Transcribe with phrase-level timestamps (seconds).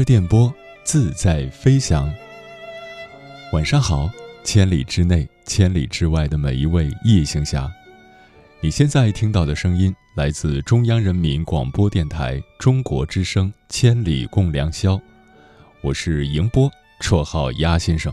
[0.00, 0.50] 着电波，
[0.82, 2.10] 自在飞翔。
[3.52, 4.08] 晚上好，
[4.42, 7.70] 千里之内、千里之外的每一位夜行侠，
[8.62, 14.94] 你现在听到的声音来自中央人民广播电台中国之声《千里共良宵》，
[15.82, 16.70] 我是迎波，
[17.02, 18.10] 绰号鸭先生。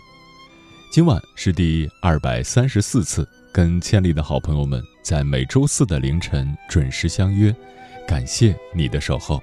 [0.91, 7.55] 今晚是第二百三十四次跟千里的好朋友们在每周四的凌晨准时相约，
[8.05, 9.41] 感谢你的守候。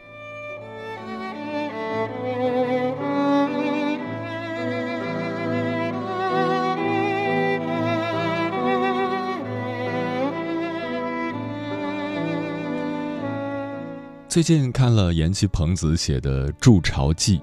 [14.35, 17.39] 最近看了延吉朋子写的《筑巢记》，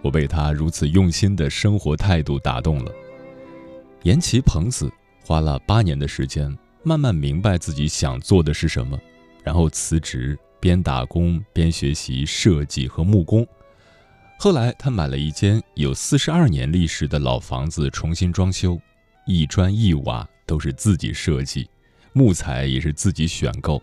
[0.00, 2.92] 我被他如此用心的生活态度打动了。
[4.04, 4.88] 延吉朋子
[5.24, 8.96] 花了八年的时间，慢慢明白自己想做的是什么，
[9.42, 13.44] 然后辞职，边打工边学习设计和木工。
[14.38, 18.80] 后来他买了一间有四十二年历史的老房子，重新装修，
[19.26, 21.68] 一砖一瓦都是自己设计，
[22.12, 23.82] 木材也是自己选购，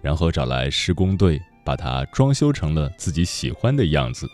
[0.00, 1.40] 然后找来施工队。
[1.64, 4.28] 把它装修成了自己喜欢的样子，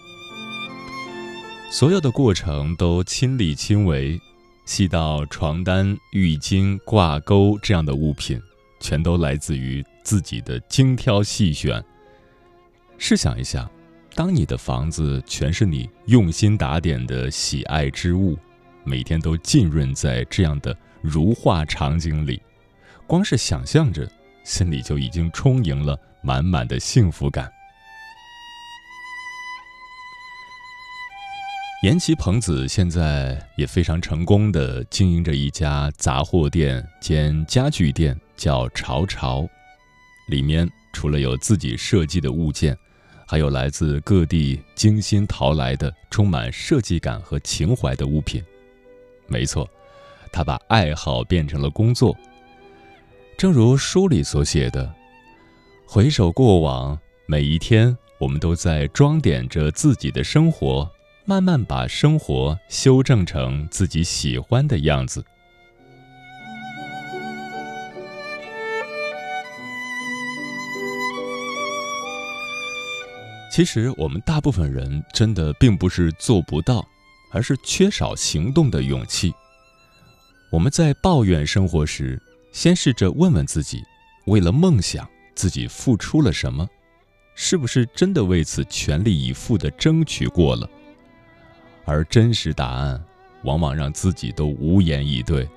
[1.71, 4.21] 所有的过程都亲力亲为，
[4.65, 8.41] 细到床单、浴巾、挂钩这样的物品，
[8.81, 11.83] 全都来自于自己的精挑细选。
[12.97, 13.71] 试想一下，
[14.15, 18.39] 当你的房子全是你用心打点的喜爱之物，
[18.85, 22.41] 每天都浸润在这样的如画场景里，
[23.07, 24.11] 光是想象着，
[24.45, 25.99] 心里就已经充盈了。
[26.21, 27.53] 满满的幸福感。
[31.85, 39.49] 延吉朋子现在也非常成功的经营着一家杂货店兼家具店，叫潮潮。
[40.29, 42.77] 里面除了有自己设计的物件，
[43.29, 48.43] 还有来自各地精心淘来的充满设计感和情怀的物品。
[49.29, 49.71] 没错，
[50.33, 52.17] 他把爱好变成了工作。
[53.39, 54.98] 正如书里所写的。
[55.91, 60.87] 回首过往，每一天，我们都在装点着自己的生活，
[61.25, 65.25] 慢慢把生活修正成自己喜欢的样子。
[73.51, 76.87] 其实，我们大部分人真的并不是做不到，
[77.33, 79.33] 而是缺少行动的勇气。
[80.53, 82.21] 我们在抱怨生活时，
[82.53, 83.83] 先试着问问自己：
[84.27, 85.09] 为了梦想。
[85.39, 86.69] 自己付出了什么？
[87.37, 90.69] 是不是真的为此全力以赴的争取过了？
[91.85, 93.01] 而真实答案，
[93.45, 95.49] 往往让自己都无言以对。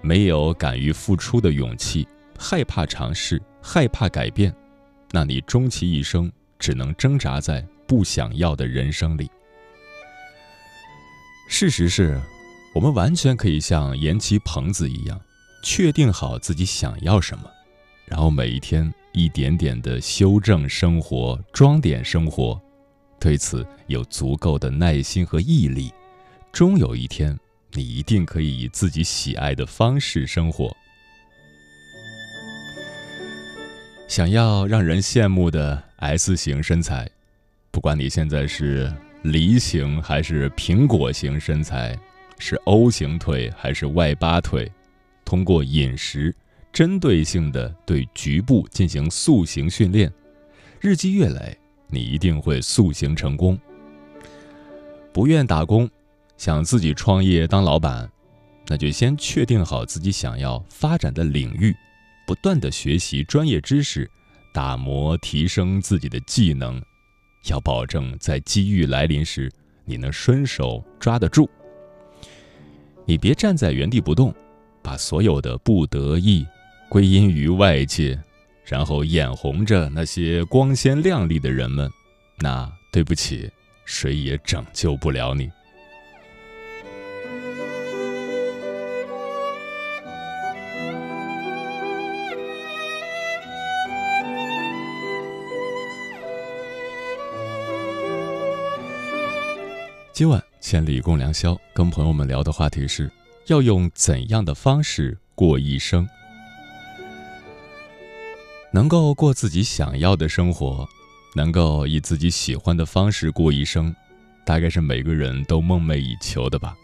[0.00, 4.52] 没有敢于付出的勇气，害怕尝试，害怕改变，
[5.12, 6.28] 那你终其一生
[6.58, 9.30] 只能挣扎在不想要的人生里。
[11.48, 12.20] 事实是，
[12.74, 15.20] 我们完全可以像延吉朋子一样，
[15.62, 17.44] 确定好自己想要什么。
[18.10, 22.60] 然后每一天一点点的修正生活、装点生活，
[23.20, 25.92] 对此有足够的耐心和毅力，
[26.50, 27.38] 终有一天，
[27.72, 30.76] 你一定可以以自己喜爱的方式生活。
[34.08, 37.08] 想要让人羡慕的 S 型身材，
[37.70, 38.92] 不管你现在是
[39.22, 41.96] 梨形还是苹果型身材，
[42.40, 44.68] 是 O 型腿还是外八腿，
[45.24, 46.34] 通过饮食。
[46.72, 50.12] 针对性的对局部进行塑形训练，
[50.80, 51.56] 日积月累，
[51.88, 53.58] 你一定会塑形成功。
[55.12, 55.90] 不愿打工，
[56.36, 58.08] 想自己创业当老板，
[58.68, 61.74] 那就先确定好自己想要发展的领域，
[62.26, 64.08] 不断的学习专业知识，
[64.54, 66.80] 打磨提升自己的技能，
[67.48, 69.50] 要保证在机遇来临时，
[69.84, 71.50] 你能伸手抓得住。
[73.04, 74.32] 你别站在原地不动，
[74.80, 76.46] 把所有的不得意
[76.90, 78.18] 归因于外界，
[78.64, 81.88] 然后眼红着那些光鲜亮丽的人们，
[82.40, 83.48] 那对不起，
[83.84, 85.48] 谁也拯救不了你。
[100.12, 103.08] 今晚千里共良宵，跟朋友们聊的话题是：
[103.46, 106.04] 要用怎样的方式过一生？
[108.72, 110.88] 能够过自己想要的生活，
[111.34, 113.94] 能够以自己喜欢的方式过一生，
[114.44, 116.74] 大概是每个人都梦寐以求的吧。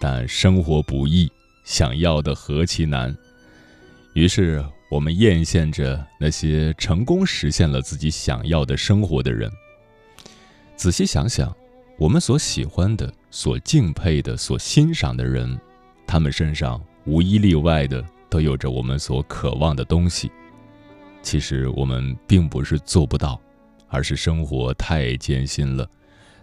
[0.00, 1.30] 但生活不易，
[1.64, 3.14] 想要的何其难。
[4.14, 9.50] 于是，我们艳羡着那些成功实现了自己想要的生活的人。
[10.76, 11.54] 仔细想想。
[11.98, 15.60] 我们所喜欢的、所敬佩的、所欣赏的人，
[16.06, 20.32] 他们身上无一例外的都有着我们所渴望的东西。
[21.22, 23.40] 其实我们并不是做不到，
[23.88, 25.88] 而是生活太艰辛了，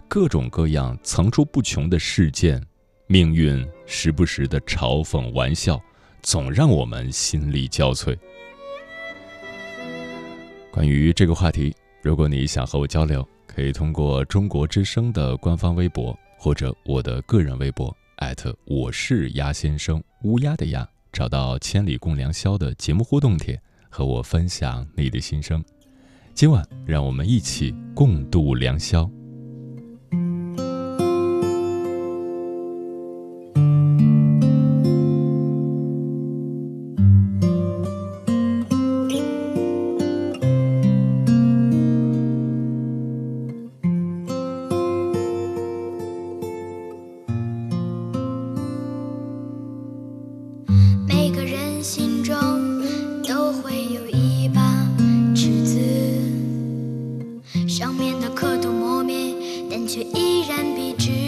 [0.07, 2.63] 各种各样层出不穷的事件，
[3.07, 5.81] 命运时不时的嘲讽玩笑，
[6.21, 8.17] 总让我们心力交瘁。
[10.71, 25.63] 关于这个话题，如果你想和我交流，可以通过中国之声的官方微博或者我的个人微博艾特我是鸭先生乌鸦的鸭，找到“千里共良宵”的节目互动帖，和我分享你的心声。
[26.33, 29.09] 今晚，让我们一起共度良宵。
[60.37, 61.26] 依然笔直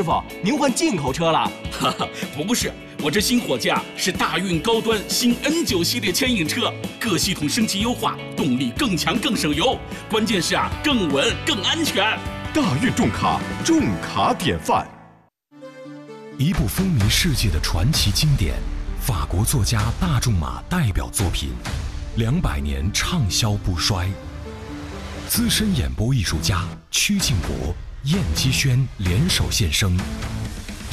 [0.00, 1.40] 师傅，您换进口车了？
[1.70, 9.78] 哈哈，不是，我这新货架是大运高端新 N 九系列牵引车，各系统升级优化，动力更强更省油，
[10.08, 12.18] 关键是啊，更稳更安全。
[12.54, 14.88] 大运重卡，重卡典范。
[16.38, 18.54] 一部风靡世界的传奇经典，
[19.02, 21.50] 法国作家大仲马代表作品，
[22.16, 24.08] 两百年畅销不衰。
[25.28, 29.94] 资深演播艺术家曲靖国、燕姬轩联手献声，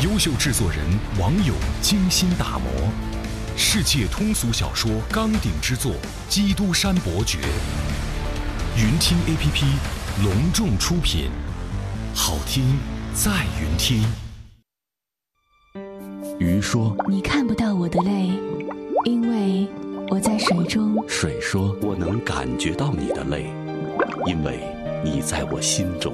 [0.04, 0.80] 优秀制作人
[1.18, 2.70] 王勇精心打磨，
[3.56, 5.94] 世界通俗小说钢鼎之作
[6.28, 7.38] 《基督山伯爵》。
[8.76, 9.64] 云听 APP
[10.22, 11.32] 隆重出品，
[12.14, 12.78] 好听
[13.14, 14.04] 在云听。
[16.38, 18.38] 鱼说：“你看不到我的泪，
[19.06, 19.66] 因为
[20.10, 23.46] 我在水中。”水说：“我能感觉到你的泪，
[24.26, 24.60] 因为
[25.06, 26.14] 你在我心中。”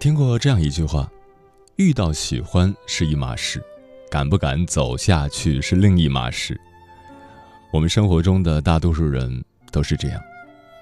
[0.00, 1.12] 听过这样一句话：
[1.76, 3.62] 遇到喜欢是一码事，
[4.10, 6.58] 敢不敢走下去是另一码事。
[7.70, 10.18] 我们生活中的大多数人都是这样，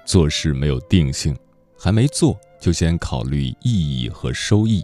[0.05, 1.35] 做事没有定性，
[1.77, 4.81] 还没做就先考虑意义和收益，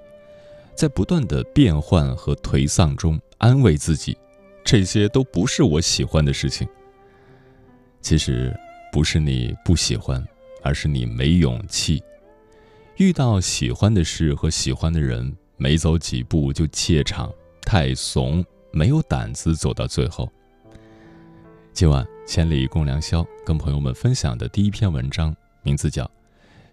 [0.76, 4.18] 在不断的变换和颓丧中安慰自己，
[4.66, 6.68] 这些都不是我喜欢的事情。
[8.02, 8.54] 其实
[8.92, 10.22] 不是你不喜欢，
[10.62, 12.04] 而是你没勇气。
[12.98, 17.30] 遇到喜欢的事和喜欢的人，没走几步就怯场，
[17.62, 20.32] 太怂，没有胆子走到最后。
[21.74, 26.06] 今晚千里共良宵，跟朋友们分享的第一篇文章，名字叫《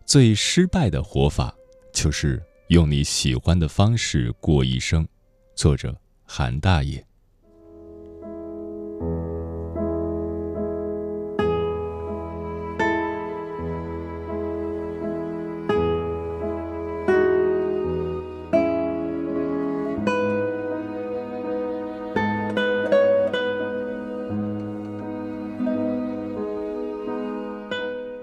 [0.07, 1.53] 最失败的活法
[1.93, 5.05] 就是用你喜欢的方式过一生》，
[5.57, 5.93] 作者
[6.25, 7.05] 韩大爷。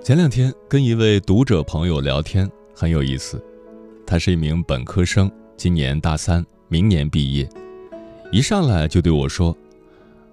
[0.09, 3.39] 前两天跟一位读者朋友聊天，很有意思。
[4.07, 7.47] 他是一名本科生，今年大三，明年毕业。
[8.31, 9.55] 一上来就对我说：“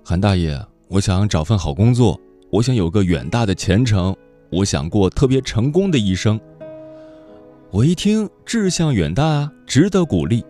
[0.03, 2.19] 韩大爷，我想找份好工作，
[2.49, 4.17] 我想有个远大的前程，
[4.49, 6.41] 我想过特别成功的一生。”
[7.71, 10.43] 我一听，志向远大，值得鼓励。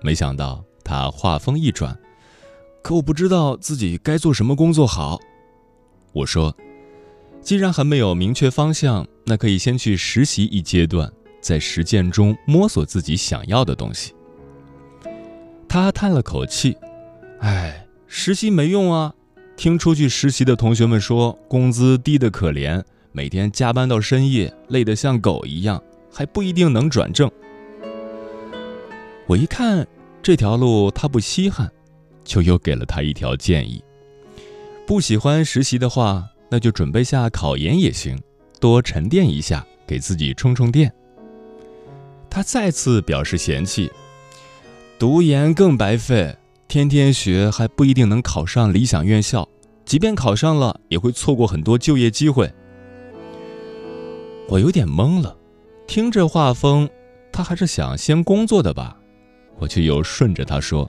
[0.00, 1.94] 没想到他话锋一转
[2.82, 5.20] ：“可我不知道自己该做什么工作好。”
[6.14, 6.56] 我说。
[7.44, 14.14] 既然还没有明确方向，那可以先去实习一阶段，在实践中摸索自己想要的东西。
[15.68, 16.74] 他叹了口气
[17.40, 19.12] ：“哎，实习没用啊！
[19.56, 22.82] 听出去实习的同学们说，工资低得可怜，
[23.12, 27.30] 每天加班到深夜，累得像狗一样，还不一定能转正。”
[29.28, 29.86] 我一看
[30.22, 31.70] 这条路他不稀罕，
[32.24, 33.84] 就又给了他一条建议：
[34.86, 36.30] 不喜欢实习的话。
[36.54, 38.16] 那就准备下考研也行，
[38.60, 40.94] 多沉淀一下，给自己充充电。
[42.30, 43.90] 他再次表示嫌弃，
[44.96, 46.36] 读研更白费，
[46.68, 49.48] 天天学还不一定能考上理想院校，
[49.84, 52.48] 即便考上了，也会错过很多就业机会。
[54.48, 55.36] 我有点懵了，
[55.88, 56.88] 听这画风，
[57.32, 58.96] 他还是想先工作的吧？
[59.58, 60.88] 我却又顺着他说：“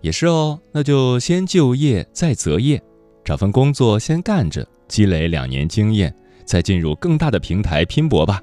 [0.00, 2.82] 也是哦，那就先就业再择业，
[3.24, 6.14] 找份工作先干着，积累两年经验，
[6.44, 8.42] 再进入更大的平台拼搏吧。”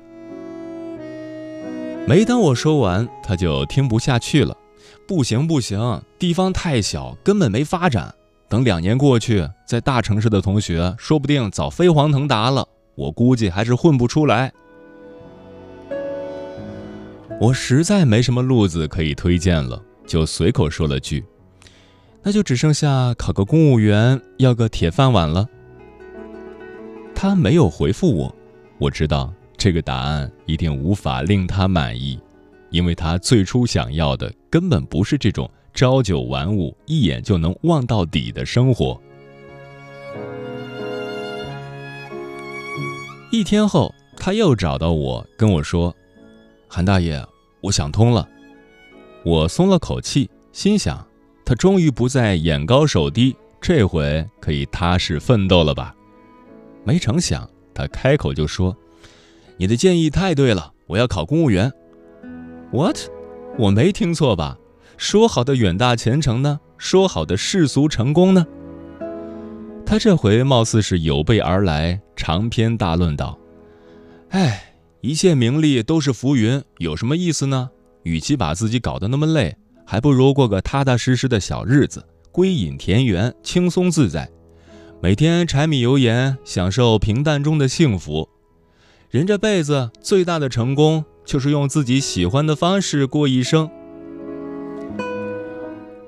[2.08, 4.58] 没等我说完，他就听不下去了
[5.08, 8.14] ：“不行不行，地方太小，根本没发展。
[8.48, 14.52] 等两年过去，在大城市的同学说不定早飞黄腾达了，我估计还是混不出来。”
[17.40, 21.24] 我实在没什么路子可以推荐了，就随口说了句
[22.22, 25.48] ：“那就只剩下考个公务员，要个铁饭碗了。”
[27.16, 28.36] 他没有回复我，
[28.78, 32.20] 我知道这个答案一定无法令他满意，
[32.70, 39.00] 因为他最初想要的根本不是这种朝九晚五、一眼就能望到底的生活。
[43.32, 45.96] 一天后，他又找到我，跟我说。
[46.68, 47.22] 韩大爷，
[47.62, 48.28] 我想通了，
[49.26, 51.06] 我松了口气，心想，
[51.50, 55.96] 他终于不再眼高手低，这回可以踏实奋斗了吧？
[56.84, 58.78] 没成想，他开口就说
[59.58, 61.74] ：“你的建议太对了，我要考公务员。
[62.72, 63.00] ”What？
[63.58, 64.60] 我没听错吧？
[64.96, 66.60] 说好的远大前程呢？
[66.78, 68.46] 说好的世俗成功呢？
[69.88, 73.36] 他这回貌似是有备而来，长篇大论道
[74.30, 74.66] ：“哎。”
[75.02, 77.72] 一切名利都是浮云，有什么意思呢？
[78.04, 79.58] 与其把自己搞得那么累，
[79.92, 84.30] 还不如过个踏踏实实的小日子，归隐田园，轻松自在，
[85.02, 88.30] 每天柴米油盐，享受平淡中的幸福。
[89.10, 93.68] 人这辈子最大的成功，就是用自己喜欢的方式过一生。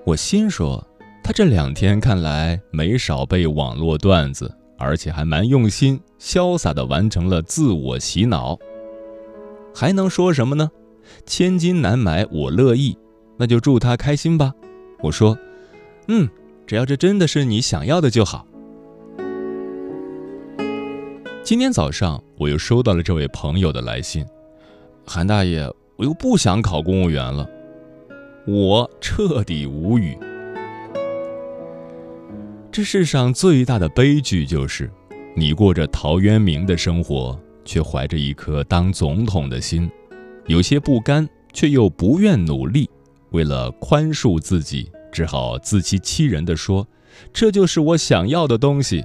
[0.06, 0.88] 我心说，
[1.24, 8.60] 他这两天看来没少背网络段子，而且还蛮用心，潇洒地完成了自我洗脑。
[9.74, 10.70] 还能说什么呢？
[11.26, 12.96] 千金难买我乐意，
[13.42, 14.54] 那就祝他开心吧。
[15.00, 15.36] 我说，
[16.10, 16.30] 嗯，
[16.68, 18.46] 只要这真的是你想要的就好。
[21.42, 24.24] 今天早上我又收到了这位朋友的来信，
[25.08, 27.50] 韩大爷，我又不想考公务员了，
[28.46, 30.16] 我彻底无语。
[32.72, 34.88] 这世上最大的悲剧就是，
[35.36, 37.36] 你过着陶渊明的生活。
[37.64, 39.90] 却怀着一颗当总统的心，
[40.48, 42.90] 有些不甘，却又不愿努力。
[43.32, 46.88] 为了宽恕自己，只好自欺欺人的说
[47.34, 49.04] ：“这就是我想要的东西。”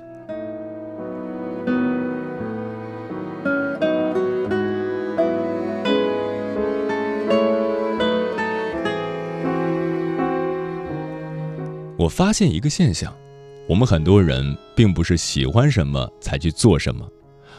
[11.99, 13.12] 我发现一个现象：
[13.69, 17.09] 我们很多人并不是喜欢什么才去做什么。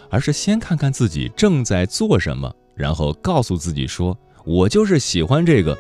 [0.10, 5.78] 而是先看看自己正在做什么，然后告诉自己说：“我就是喜欢这个。”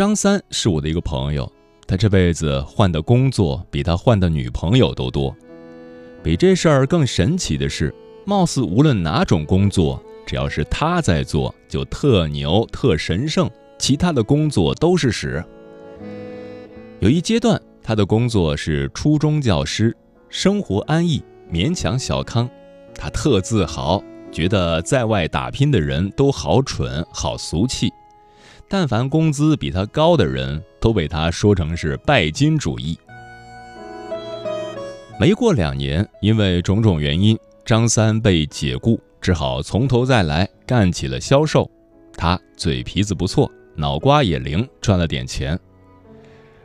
[0.00, 1.52] 张三是我的一个朋友，
[1.86, 5.36] 他这辈子换的工作比他换的女朋友都多。
[6.22, 13.46] 比这事儿更神奇的是，貌似无论哪种工作，只要是他在做，就特牛、特神圣，
[13.78, 15.44] 其他的工作都是屎。
[17.00, 19.94] 有一阶段，他的工作是初中教师，
[20.30, 21.22] 生活安逸。
[21.52, 22.48] 勉强小康，
[22.94, 27.92] 他特自豪，觉得在外打拼的人都好蠢、好俗气。
[28.72, 32.96] 但凡工资比他高的人，都被他说成是拜金主义。
[35.18, 41.68] 没过两年，因为种种原因，张三被解雇，只好从头再来，干起了销售。
[42.16, 45.58] 他嘴皮子不错，脑瓜也灵，赚了点钱。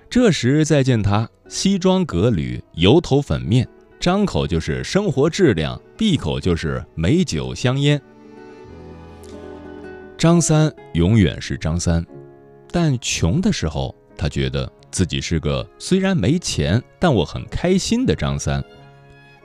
[0.08, 3.68] 这时再见他，西装革履，油头粉面。
[4.00, 8.00] 张口就是生活质量，闭口就是美酒香烟。
[10.26, 12.04] 张三永远是张三，
[12.72, 18.60] 但穷的时候，他觉得自己是个虽然没钱，但我很开心的张三；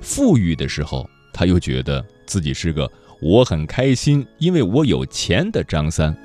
[0.00, 2.90] 富裕的时候，他又觉得自己是个
[3.20, 6.16] 我很开心，因为我有钱的张三。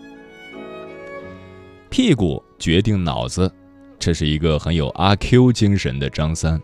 [1.89, 3.51] 屁股决定脑子，
[3.99, 6.57] 这是一个很有阿 Q 精神的张三。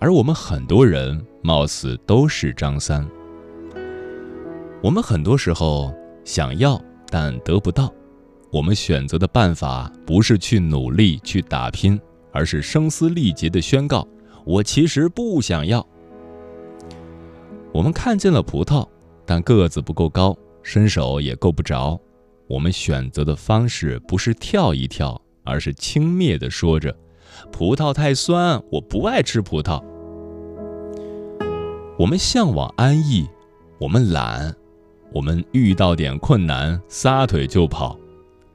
[0.00, 3.08] 而我们很多人貌似都是张三。
[4.82, 6.82] 我们很多时候想要
[7.12, 7.92] 但得不到，
[8.50, 12.00] 我们选择的办法不是去努力去打拼，
[12.32, 14.08] 而是声嘶力竭的宣告
[14.46, 15.86] ：“我其实不想要。”
[17.70, 18.88] 我们看见了葡萄，
[19.26, 22.00] 但个子不够高，伸手也够不着。
[22.48, 26.96] 我们选择的方式不是跳一跳，而是轻蔑地说着
[27.52, 29.84] ：“葡萄太酸，我不爱吃葡萄。”
[31.98, 33.28] 我们向往安逸，
[33.78, 34.54] 我们懒，
[35.14, 37.98] 我们遇到点困难撒腿就跑，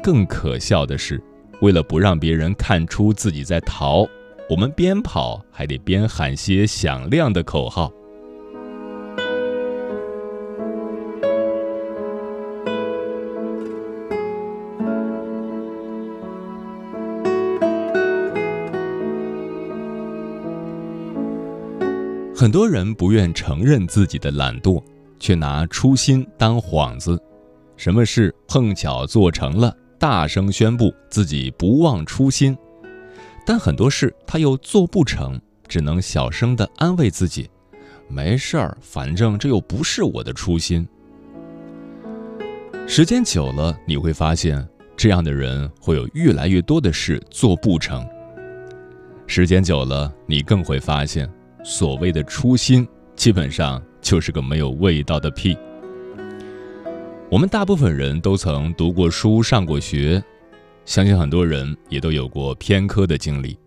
[0.02, 1.22] 更可笑的是，
[1.62, 4.08] 为了不让别人看出自己在逃，
[4.50, 7.94] 我们边跑还得边喊些响亮的口号。
[22.36, 24.82] 很多人不愿承认自己的懒惰，
[25.20, 27.22] 却拿初心当幌子，
[27.76, 32.56] 什么事碰巧做成了，大声宣布自己不忘初心；
[33.46, 37.50] 但很多事他又做不成，只能小声的安慰自己
[38.08, 40.88] ：“没事儿，反正这又不是我的初心。”
[42.88, 48.08] 时间久了，你会发现，这样的人会有越来越多的事做不成。
[49.28, 51.30] 时间久了，你更会发现。
[51.64, 55.58] 所谓的初心，基本上就是个没有味道的屁。
[57.30, 60.24] 我们大部分人都曾读过书、上过学，
[60.86, 63.60] 相信很多人也都有过偏科的经历。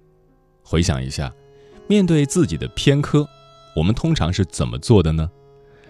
[0.62, 1.30] 回想一下，
[1.86, 3.28] 面对自己的偏科，
[3.76, 5.30] 我们通常是怎么做的呢？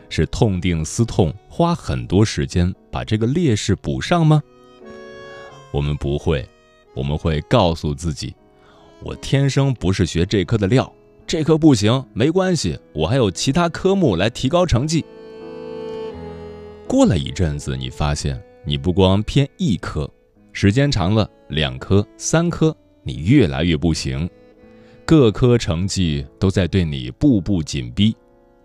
[0.08, 4.42] 是痛定思痛，花很多时间把这个劣势补上吗？
[5.70, 6.44] 我们不会，
[6.96, 8.34] 我们会告诉自己：
[9.04, 10.92] 我天生不是学这科的料。
[11.30, 15.04] 这科不行，没关系，我还有其他科目来提高成绩。
[16.88, 20.10] 过了一阵子，你发现你不光偏一科，
[20.52, 24.28] 时间长了，两科、三科，你越来越不行，
[25.04, 28.12] 各科成绩都在对你步步紧逼，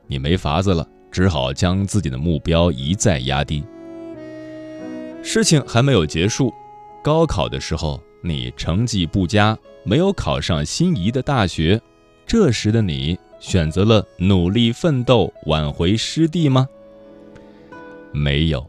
[0.08, 3.64] 你没法子了，只好将自己的目标一再压低。
[5.22, 6.52] 事情还没有结束，
[7.04, 11.80] 高考的时候你成绩不佳，没有考上心仪的大学。
[12.26, 16.68] 这时的你选择了努力奋斗挽回失地吗？
[18.12, 18.66] 没有，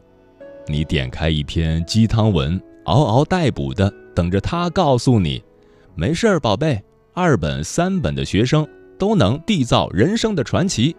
[0.67, 5.43] 你点开一篇鸡汤文，嗷嗷待哺的等着他告诉你
[5.95, 8.67] ：“没事儿，宝贝，二本三本的学生
[8.99, 10.95] 都能缔造人生的传奇，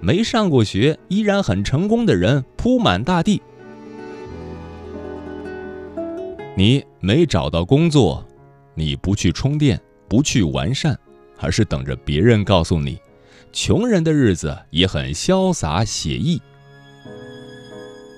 [0.00, 3.42] 没上过学依然很成功的人铺满大地。”
[6.56, 8.26] 你没找到工作，
[8.74, 10.98] 你不去充电，不去完善。
[11.40, 12.98] 而是等着别人告诉你，
[13.52, 16.40] 穷人的日子也很潇洒写意。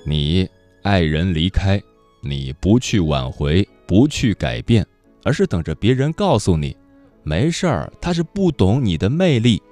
[0.04, 0.48] 你
[0.82, 1.80] 爱人离开，
[2.20, 4.85] 你不去挽回，不去改变，
[5.22, 6.76] 而是等着别人告诉你，
[7.22, 9.62] 没事儿，他是不懂你的魅力。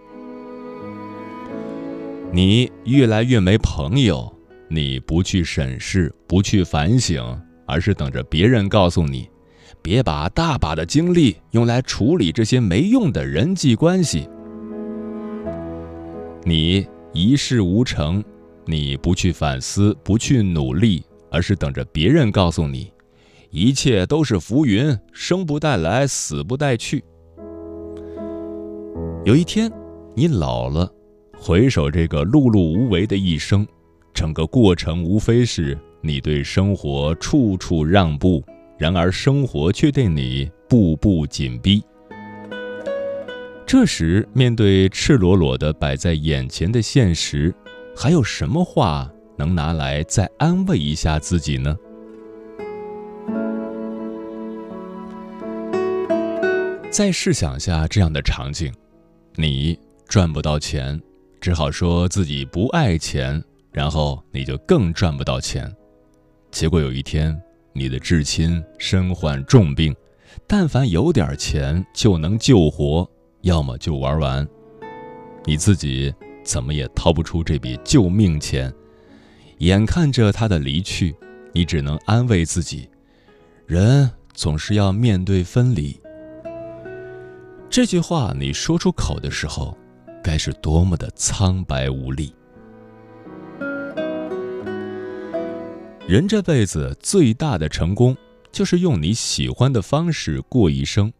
[2.33, 4.33] 你越来越没朋友，
[4.69, 7.21] 你不去审视，不去反省，
[7.67, 9.29] 而是等着别人告诉你。
[9.83, 14.29] 别把大把的精力用来处理这些没用的人际关系。
[16.45, 18.23] 你一事无成，
[18.65, 22.91] 你不去反思，不去努力，而是等着别人告诉你，
[23.51, 27.05] 一切都是浮云，生不带来，死不带去。
[29.25, 29.71] 有一天，
[30.15, 30.91] 你老了，
[31.37, 33.67] 回首这个碌碌无为的一生，
[34.15, 38.43] 整个过程无非是你对生活处处让步。
[38.81, 41.85] 然而，生活却对你步步紧逼。
[43.67, 47.55] 这时，面对赤裸裸的摆在眼前的现实，
[47.95, 51.77] 还有什么话能拿来再安慰一下自己呢？
[56.91, 58.73] 再试想下这样的场景：
[59.35, 60.99] 你赚不到钱，
[61.39, 65.71] 只好说自己不爱钱，然后你就更赚不到钱。
[66.51, 67.39] 结果有一天。
[67.73, 69.95] 你的至亲身患重病，
[70.47, 73.09] 但凡有点钱就能救活，
[73.43, 74.47] 要么就玩完。
[75.45, 76.13] 你自己
[76.45, 78.73] 怎么也掏不出这笔救命钱，
[79.59, 81.15] 眼看着他的离去，
[81.53, 82.89] 你只能安慰自己：
[83.67, 85.99] 人总是要面对分离。
[87.71, 89.77] 这句话你说出口的时候，
[90.23, 92.35] 该是多么的苍白无力。
[96.11, 98.17] 人这辈子最大的成功，
[98.51, 101.13] 就是用你喜欢的方式过一生。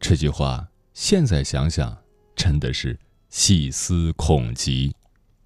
[0.00, 1.96] 这句话现在想想，
[2.34, 4.92] 真的是细思恐极。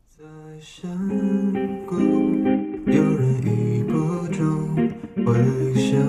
[0.09, 0.25] 在
[0.63, 0.91] 山
[1.85, 1.99] 谷，
[2.87, 4.75] 有人一波中
[5.27, 5.35] 回
[5.75, 6.01] 响；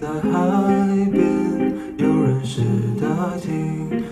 [0.00, 1.18] 在海边，
[1.98, 2.62] 有人是
[3.00, 4.04] 大听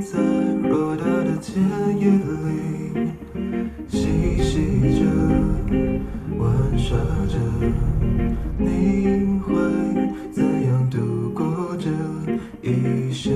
[0.00, 0.18] 在
[0.68, 1.48] 偌大的田
[1.98, 3.10] 野里
[3.88, 5.00] 嬉戏着，
[6.38, 7.34] 玩耍着，
[8.56, 9.46] 你会
[10.30, 11.88] 怎样度过这
[12.62, 13.26] 一生？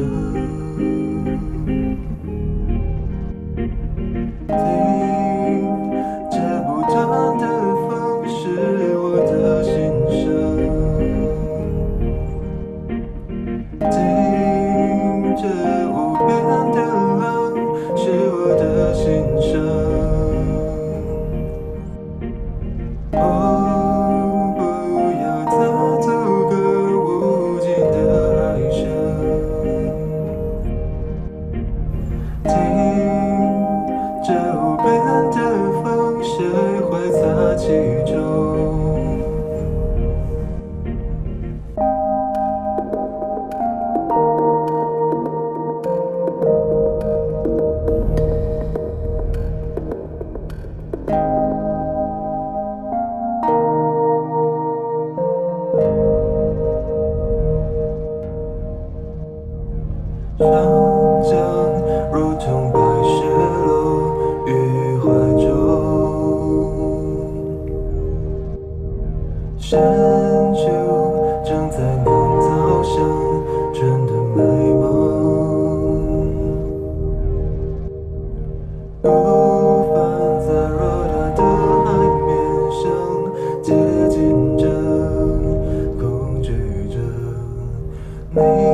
[88.35, 88.72] 总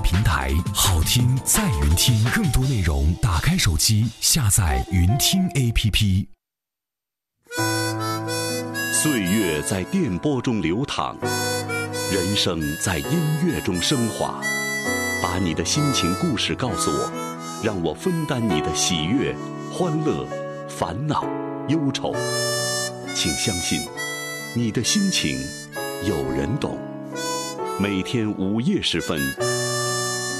[0.00, 2.24] 平台，好听在云听。
[2.34, 6.26] 更多内容，打开手机下载云听 APP。
[8.92, 11.16] 岁月在电波中流淌，
[12.12, 14.40] 人生在音乐中升华。
[15.22, 17.10] 把你的心情故事告诉我，
[17.62, 19.34] 让我分担你的喜悦、
[19.72, 20.26] 欢乐、
[20.68, 21.24] 烦恼、
[21.68, 22.14] 忧愁。
[23.14, 23.80] 请相信，
[24.54, 25.38] 你的心情
[26.04, 26.78] 有人懂。
[27.80, 29.20] 每天午夜时分，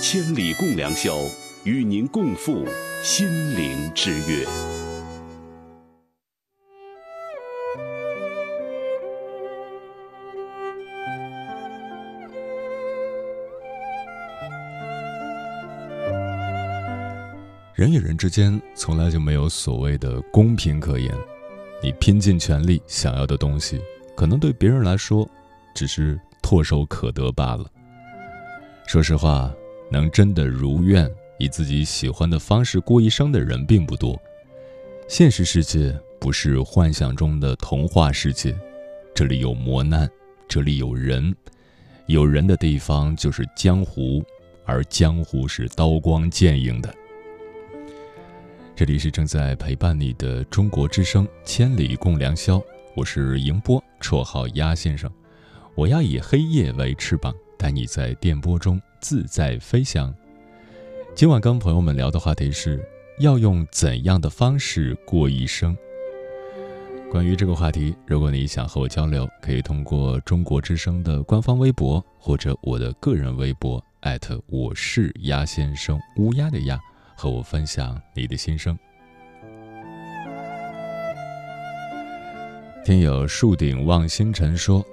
[0.01, 1.19] 千里共良宵，
[1.65, 2.65] 与您共赴
[3.03, 4.47] 心灵之约。
[17.75, 21.13] 人与人之间从来就没有所谓的公平可言。
[21.83, 23.81] 你拼尽全力想要的东西，
[24.17, 25.29] 可能对别人来说，
[25.75, 27.67] 只是唾手可得罢了。
[28.87, 29.53] 说实话，
[29.91, 34.21] 能真的如愿以自己喜欢的方式过一生的人并不多。
[35.09, 38.55] 现实世界不是幻想中的童话世界，
[39.15, 40.09] 这里有磨难，
[40.47, 41.35] 这里有人，
[42.07, 44.23] 有人的地方就是江湖，
[44.67, 46.95] 而江湖是刀光剑影的。
[48.77, 52.59] 这里是正在陪伴你的中国之声《千里共良宵》，
[52.95, 55.11] 我是迎波，绰号鸭先生。
[55.75, 60.15] 我要以黑夜为翅膀，带你在电波中自在飞翔。
[61.15, 62.81] 今晚跟朋友们聊的话题是
[63.19, 65.77] 要用怎样的方式过一生。
[67.11, 76.79] 关于这个话题，如果你想和我交流，可以通过中国之声的官方微博或者我的个人微博艾特我是鸭先生，乌鸦的鸭，
[77.17, 78.79] 和我分享你的心声。
[82.85, 84.85] 听友树顶望星辰说，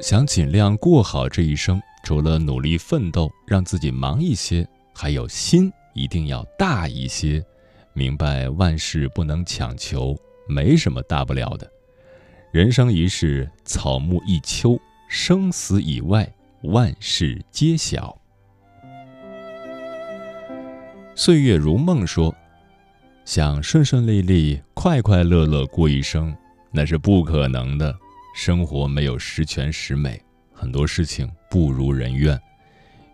[0.00, 7.44] 想尽量过好这一生，除了努力奋斗，让自己忙一些，还有心一定要大一些，
[7.92, 10.16] 明白万事不能强求，
[10.48, 11.70] 没什么大不了的。
[12.52, 14.76] 人生一世，草木一秋，
[15.08, 16.28] 生死以外，
[16.62, 18.16] 万事皆小。
[21.14, 22.34] 岁月如梦说，
[23.24, 26.34] 想顺顺利利、快快乐乐过一生，
[26.72, 27.94] 那是不可能的。
[28.34, 30.20] 生活没有十全十美，
[30.52, 32.40] 很多事情不如人愿。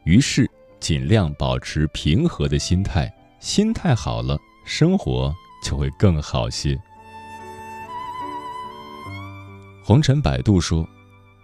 [0.04, 6.78] 于是，尽量保持平和的心态，心态好了，生活就会更好些。
[9.82, 10.86] 红尘百度说：“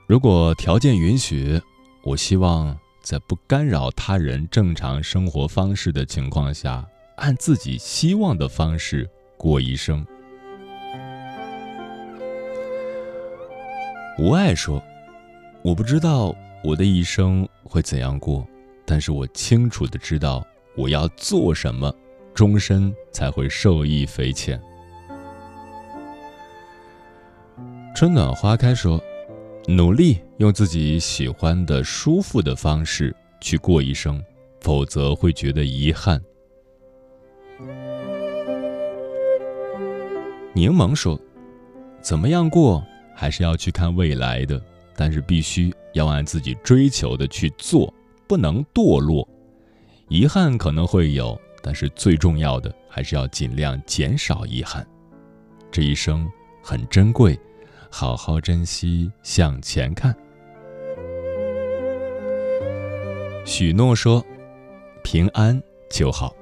[0.07, 1.61] 如果条件允许，
[2.05, 10.05] 我希望在不干扰他人正常生活方式的情况下，按自己希望的方式过一生。”
[14.19, 14.83] 无爱说
[15.63, 18.47] ：“我不知道我的一生会怎样过，
[18.85, 20.47] 但是我清楚的知道
[20.77, 21.95] 我要做什么，
[22.35, 24.61] 终身才会受益匪浅。”
[27.95, 29.03] 春暖花开说
[29.69, 34.23] ：“努力用自己喜欢的、舒服的方式去过一生，
[34.61, 36.21] 否则会觉得遗憾。”
[40.55, 41.21] 柠檬说
[42.01, 44.63] ：“怎么样过，还是要去看未来的，
[45.03, 47.93] 但是必须要按自己追求的去做，
[48.29, 49.29] 不能堕落。
[50.07, 54.87] 遗憾可能会有，但是最重要的还是要尽量减少遗憾。
[55.73, 56.31] 这一生
[56.63, 57.37] 很珍贵。”
[57.91, 60.15] 好好珍惜，向前看。
[63.45, 64.25] 许诺说
[65.03, 65.61] ：“平安
[65.91, 66.33] 就好。”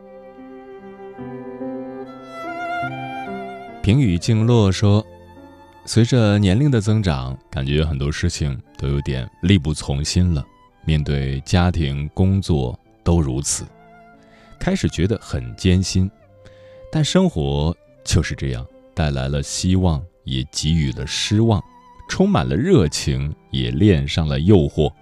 [3.82, 5.02] 平语静落说
[5.92, 10.46] ：“随着年龄的增长，感觉很多事情都有点力不从心了。
[10.84, 13.64] 面对家庭、工作都如此，
[14.56, 16.08] 开始觉得很艰辛。
[16.92, 21.60] 但生活就是这样，带来了希望。”也给予了失望，
[22.08, 24.92] 充满了热情，也恋上了诱惑，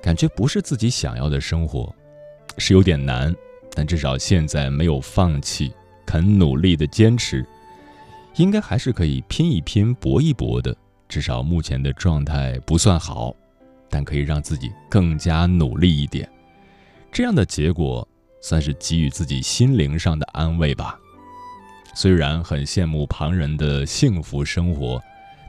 [0.00, 1.94] 感觉不是自己想要的生活，
[2.56, 3.36] 是有点难，
[3.74, 5.74] 但至少现在没有放弃，
[6.06, 7.44] 肯努力的坚持，
[8.40, 10.74] 应该还是可以拼一拼，搏一搏的。
[11.06, 13.36] 至少目前的状态不算好，
[13.90, 16.26] 但可以让自己更加努力一点，
[17.12, 18.06] 这样的结果
[18.40, 20.98] 算是给予自己心灵上的安慰吧。
[21.94, 24.98] 虽然很羡慕旁人的幸福生活，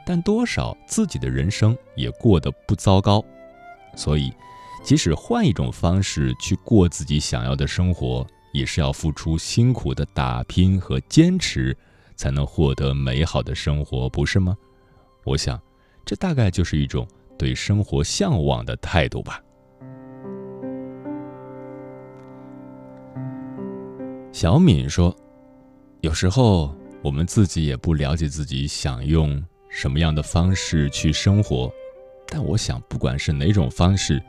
[0.06, 3.24] 但多少自己的人生也过得不糟糕。
[3.96, 4.34] 所以，
[4.84, 11.78] 即使换一种方式去过自己想要的生活，也是要付出辛苦的打拼和坚持，
[12.22, 14.56] 才能获得美好的生活，不是吗？
[15.24, 15.60] 我想，
[16.06, 19.42] 这大概就是一种对生活向往的态度吧。
[24.32, 25.18] 小敏说。
[26.02, 31.72] 有时候我们自己也不了解自己想用什么样的方式去生活，
[32.28, 34.22] 但我想，不管是哪种方式，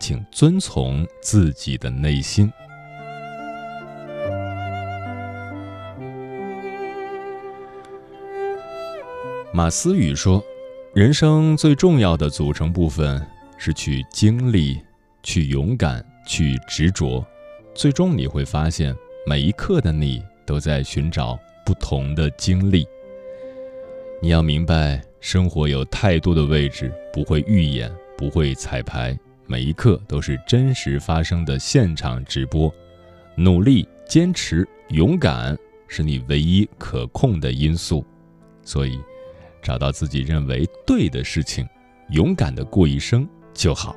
[0.00, 2.52] 请遵从自己的内心。
[9.56, 10.44] 马思雨说
[10.92, 14.78] ：“人生最重要的组成部分是去经历、
[15.22, 17.24] 去勇敢、去执着，
[17.74, 18.94] 最终你会发现，
[19.26, 22.86] 每一刻的你。”都在寻找不同的经历。
[24.20, 32.70] 你要明白，生活有太多的位置不会预演，不会彩排，每一刻都是真实发生的现场直播。
[33.36, 35.56] 努力、坚持、勇敢
[35.88, 38.04] 是你唯一可控的因素。
[38.62, 39.00] 所以，
[39.66, 41.68] 找到自己认为对的事情，
[42.10, 43.96] 勇敢的过一生就好。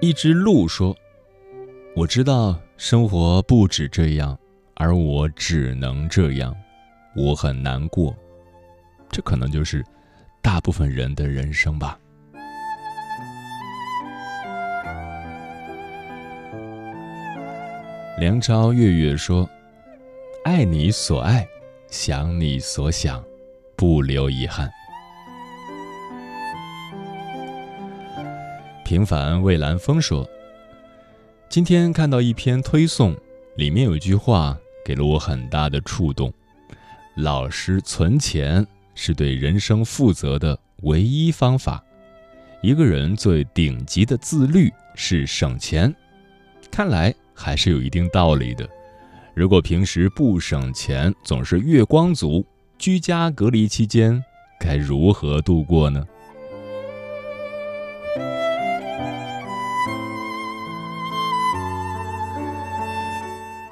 [0.00, 0.92] 一只鹿说
[1.94, 4.36] ：“我知道生活不止这样，
[4.74, 6.52] 而我只能这样，
[7.14, 8.12] 我很难过。
[9.08, 9.84] 这可能就是
[10.42, 11.96] 大部分人的人生吧。”
[18.20, 19.48] 梁朝月月说
[20.42, 21.46] ：“爱你所爱，
[21.86, 23.24] 想你所想，
[23.76, 24.68] 不留遗憾。”
[28.84, 30.28] 平凡蔚蓝风说
[31.48, 33.16] ：“今天看到一篇推送，
[33.54, 36.34] 里面有一句话给了我很大的触动。
[37.14, 38.66] 老实存钱
[38.96, 41.80] 是对人生负责的唯一方法。
[42.62, 45.94] 一个人最顶级的自律是省钱，
[46.68, 48.68] 看来还是有一定道理的。
[49.32, 52.44] 如果平时不省钱，总是月光族，
[52.76, 54.20] 居家隔离期间
[54.58, 56.04] 该如何度过呢？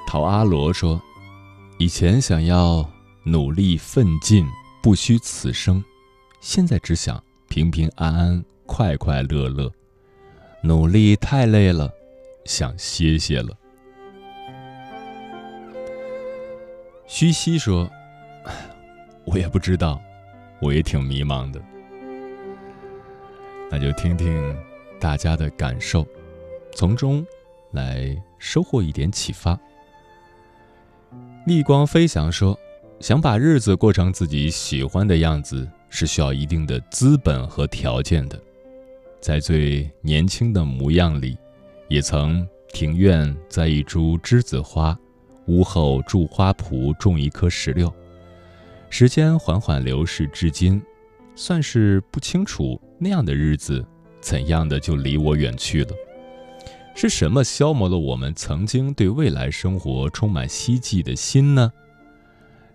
[0.07, 1.03] 陶阿罗说
[1.79, 2.89] ：“以前想要
[3.25, 4.47] 努力奋进，
[4.81, 5.83] 不虚此生；
[6.41, 9.71] 现在只想平平安安、快快乐乐。
[10.63, 11.93] 努力太累了，
[12.47, 13.55] 想歇歇了。”
[17.07, 17.91] 虚熙说
[19.27, 20.01] ：“我也不知道，
[20.61, 21.61] 我也挺迷茫的。
[23.71, 24.57] 那就听听
[24.99, 26.07] 大家的感受，
[26.75, 27.25] 从中
[27.73, 29.59] 来收获一点启发。”
[31.47, 32.59] 逆光飞翔说
[32.99, 38.41] ：“想把日子过成自己喜欢的样子，是需要一定的资本和条件的。
[39.21, 41.39] 在最年轻的模样里，
[41.89, 44.99] 也曾庭院栽一株栀子花。”
[45.47, 47.93] 屋后住花圃，种一棵石榴。
[48.91, 50.83] 时间缓缓流逝至今，
[51.37, 53.87] 算是不清楚那样的日子
[54.21, 55.91] 怎样的就离我远去了。
[56.97, 61.73] 是什么消磨了我们曾经对未来生活充满希冀的心呢？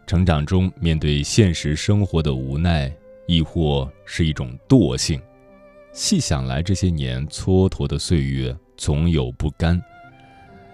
[0.08, 2.90] 成长中面对现实生活的无奈，
[3.28, 5.22] 亦或是一种惰性？
[5.92, 9.80] 细想来，这些年蹉跎的岁月总有不甘，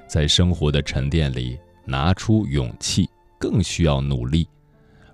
[0.08, 1.60] 在生活的沉淀里。
[1.90, 4.46] 拿出勇气，更需要努力，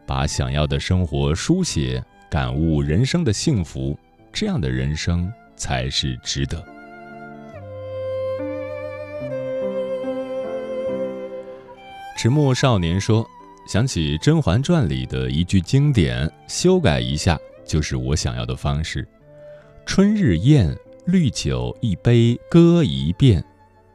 [0.08, 3.96] 把想要的生活书写，感悟人生的幸福，
[4.32, 6.64] 这样的人生才是值得。
[12.18, 13.24] 迟暮少年说
[13.70, 19.08] ：“想起《甄嬛传》里的一句经典，修改一下就是我想要的方式。
[19.86, 20.76] 春日宴，
[21.06, 23.44] 绿酒一杯，歌一遍，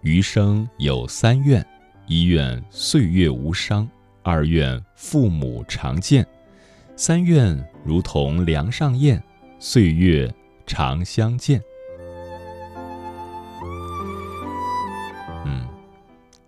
[0.02, 1.64] 余生有三愿。”
[2.06, 3.86] 一愿岁月无伤，
[4.22, 6.26] 二愿父母常健，
[6.96, 9.22] 三愿如同梁上燕，
[9.58, 10.34] 岁月
[10.66, 11.62] 常相见。
[15.44, 15.68] 嗯，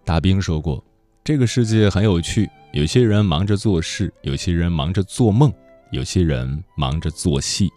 [0.02, 0.82] 大兵说过，
[1.22, 5.52] 这个世界很有趣，有些人忙着做事，有些人忙着做梦，
[5.90, 7.70] 有些人忙着做戏，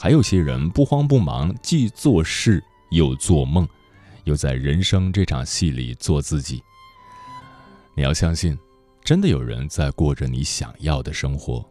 [0.00, 3.68] 还有些人不慌不忙，既做事又做梦，
[4.22, 6.62] 又在人生这场戏里做自己。
[7.96, 8.56] 你要相信，
[9.02, 11.68] 真的有人在过着你想要的生活，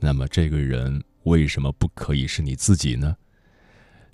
[0.00, 3.16] 那么这个人为什么不可以是你自己呢？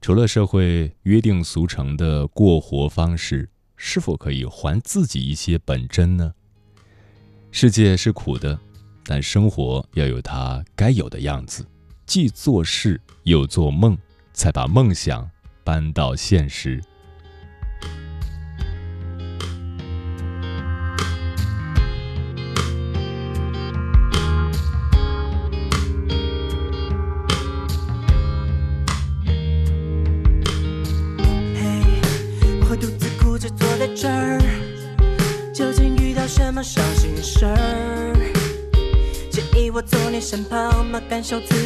[0.03, 3.49] 除了社会约定俗成的过活方式，
[3.79, 6.35] 是否可以还自己一些本真呢？
[7.51, 8.61] 世界是苦的，
[9.07, 11.67] 但生活要有它该有的样子，
[12.07, 13.97] 既做事又做梦，
[14.33, 15.31] 才把梦想
[15.65, 16.83] 搬到现实。
[36.67, 38.17] 伤心事儿，
[39.31, 40.99] 介意我坐你身旁吗？
[41.11, 41.64] 感受自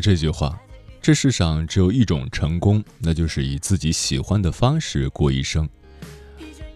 [0.00, 0.58] 这句话：
[1.02, 5.68] 这世上只有一种成功，那就是以自己喜欢的方式过一生。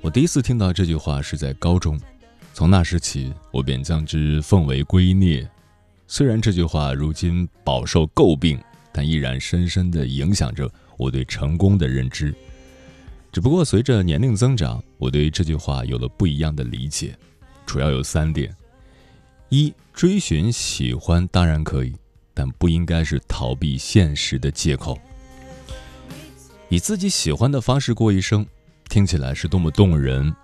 [0.00, 1.98] 我第一次听到这句话是在高中，
[2.52, 5.46] 从那时起，我便将之奉为圭臬。
[6.06, 8.60] 虽然这句话如今饱受诟病，
[8.92, 12.34] 但依然深深地影响着我对成功的认知。
[13.32, 17.16] 只不过随着年龄增长，我对这句话有了不一样的理解，
[17.64, 18.54] 主要有三点：
[19.48, 19.72] 一。
[19.94, 21.94] 追寻喜欢当然可以，
[22.34, 24.98] 但不应该是逃避现实的借口。
[26.68, 28.44] 以自己喜欢的方式过一生，
[28.88, 30.34] 听起来是多么动人！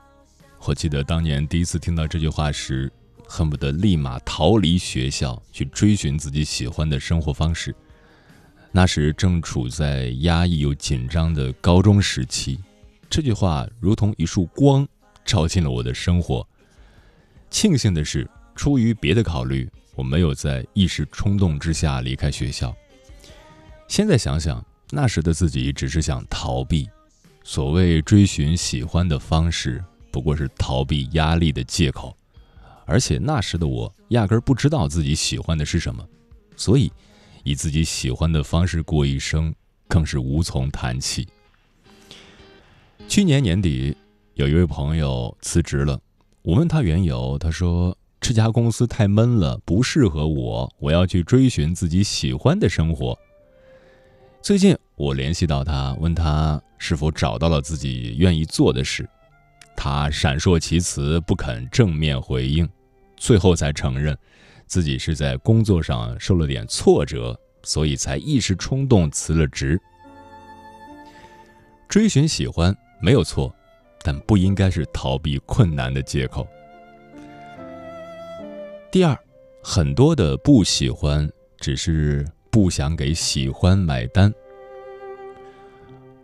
[0.64, 2.92] 我记得当年第一次听到这句话时，
[3.26, 7.74] 恨不得立马逃离学校去追寻自己喜欢的生活方式。
[8.70, 12.60] 那时正处在压抑又紧张的高中时期，
[13.08, 14.86] 这句话如同一束光，
[15.24, 16.46] 照进了我的生活。
[17.50, 18.28] 庆幸的是。
[18.56, 22.74] 出于别的考虑，我没有在一时冲动之下离开学校。
[23.88, 26.88] 现在想想，那时的自己只是想逃避。
[27.42, 32.16] 所谓追寻喜欢的方式，不过是逃避压力的借口。
[32.86, 36.06] 而且那时的我压根儿不知道自己喜欢的是什么，
[36.56, 36.92] 所以
[37.44, 39.54] 以自己喜欢的方式过一生，
[39.88, 41.28] 更是无从谈起。
[43.08, 43.96] 去年年底，
[44.34, 46.00] 有一位朋友辞职了，
[46.42, 47.96] 我问他缘由，他说。
[48.20, 50.70] 这家公司太闷了，不适合我。
[50.78, 53.18] 我要去追寻自己喜欢的生活。
[54.42, 59.08] 最近我联系到他，问他是否找到了自己愿意做的事，
[59.74, 62.68] 他闪烁其词，不肯正面回应，
[63.16, 64.16] 最后才承认
[64.66, 69.80] 自己是在工作上受了点挫折，所以才一时冲动辞了职。
[71.88, 73.52] 追寻喜欢没有错，
[74.04, 76.46] 但不应该是逃避困难的借口。
[78.92, 79.16] 第二，
[79.62, 81.30] 很多的不喜欢，
[81.60, 84.32] 只是不想给喜欢买单。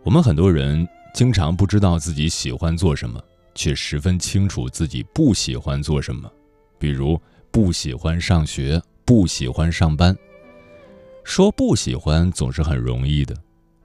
[0.03, 3.23] 我们很多人经常不知道自己喜欢做什么，
[3.55, 6.29] 却十分清楚自己不喜欢做什么。
[6.77, 7.17] 比如
[7.51, 10.13] 不喜欢上学，不喜欢上班。
[11.23, 13.33] 说不喜欢总是很容易的，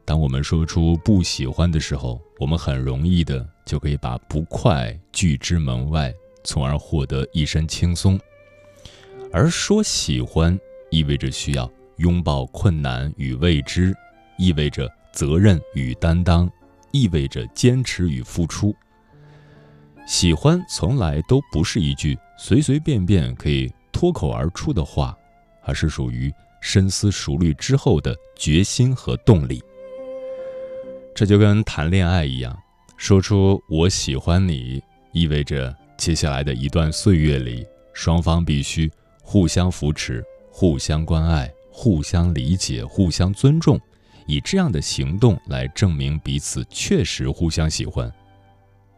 [0.04, 6.12] 当我们说出不喜欢的时候，我们很容易的就可以把不快拒之门外，
[6.42, 8.18] 从而获得一身轻松。
[9.32, 10.58] 而说喜欢，
[10.90, 13.94] 意味着需要拥抱困难与未知，
[14.36, 16.50] 意味着责任与担当，
[16.90, 18.74] 意味着坚持与付出。
[20.06, 25.16] 喜欢从来都不是一句随随便便可以脱口而出的话，
[25.62, 26.30] 而是属于
[26.60, 29.62] 深思熟虑之后的决心和动力。
[31.14, 32.54] 这就跟谈恋爱一样，
[32.98, 38.90] 说出“我喜欢你”，意味着接下来的一段岁月里，双方必须。
[39.32, 43.80] 互相扶持，互相关爱，互相理解，互相尊重，
[44.26, 48.12] 以这样的行动来证明彼此确实互相喜欢。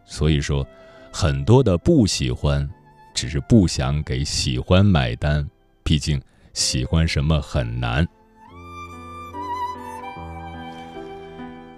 [0.04, 0.66] 所以说，
[1.12, 2.68] 很多的不喜欢，
[3.14, 5.48] 只是不想给喜欢买单。
[5.84, 6.20] 毕竟，
[6.52, 8.04] 喜欢什么很难。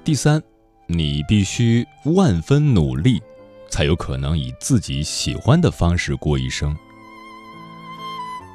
[0.02, 0.42] 第三，
[0.86, 3.20] 你必须万分努力，
[3.68, 6.74] 才有可能以自己喜欢的方式过一生。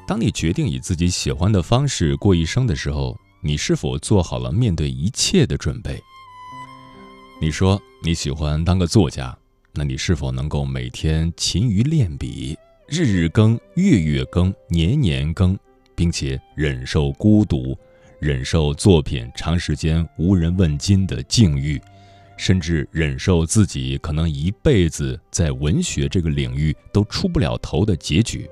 [0.07, 6.01] 当你决定以自己喜欢的方式过一生的时候，你是否做好了面对一切的准备？
[7.39, 9.35] 你说你喜欢当个作家，
[9.73, 15.57] 那你是否能够每天勤于练笔，日日更、月月更、年年更，
[15.95, 17.77] 并且忍受孤独，
[18.19, 21.81] 忍受作品长时间无人问津的境遇，
[22.37, 28.49] 甚至忍受自己可能一辈子在文学这个领域都出不了头的结局？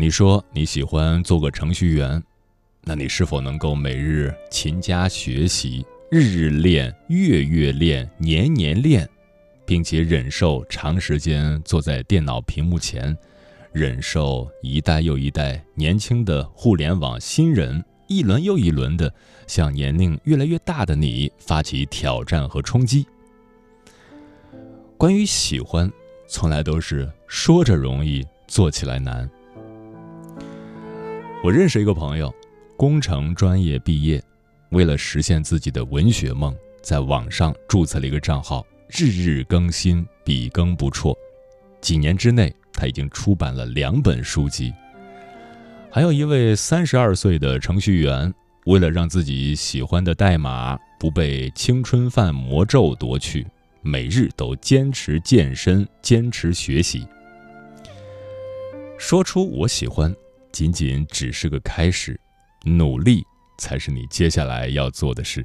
[0.00, 2.22] 你说你喜欢做个程序员，
[2.84, 9.08] 那你是否能够每日勤加学习，日日练，月月练，年年练，
[9.66, 13.18] 并且忍受长时间坐在电脑屏幕前，
[13.72, 19.12] 忍受一代又一代年轻的互联网新人一轮又一轮的
[19.48, 23.04] 向年龄越来越大的你发起挑战和冲击？
[24.96, 25.90] 关于喜欢，
[26.28, 29.28] 从来都是说着容易，做起来难。
[31.40, 32.34] 我认识一个朋友，
[32.76, 34.20] 工程专业毕业，
[34.70, 41.16] 为了实现自己的文学梦，在网上注册了一个账号，日日更新，笔耕不辍。
[41.80, 44.74] 几年之内，他已经出版了两本书籍。
[45.90, 48.34] 还有一位三十二岁的程序员，
[48.66, 53.46] 为了让自己喜欢的代码不被青春饭魔咒夺去，
[53.80, 57.06] 每日都坚持健身，坚持学习。
[58.98, 60.12] 说出我喜欢，
[60.52, 62.18] 仅仅只是个开始，
[62.64, 63.24] 努力
[63.58, 65.44] 才是你接下来要做的事。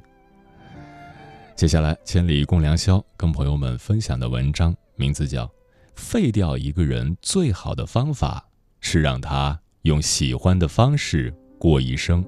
[1.56, 5.46] 接下来，千里共良宵跟朋友们分享的文章名字叫
[5.96, 8.44] 《废掉一个人最好的方法
[8.80, 12.24] 是让他用喜欢的方式过一生》，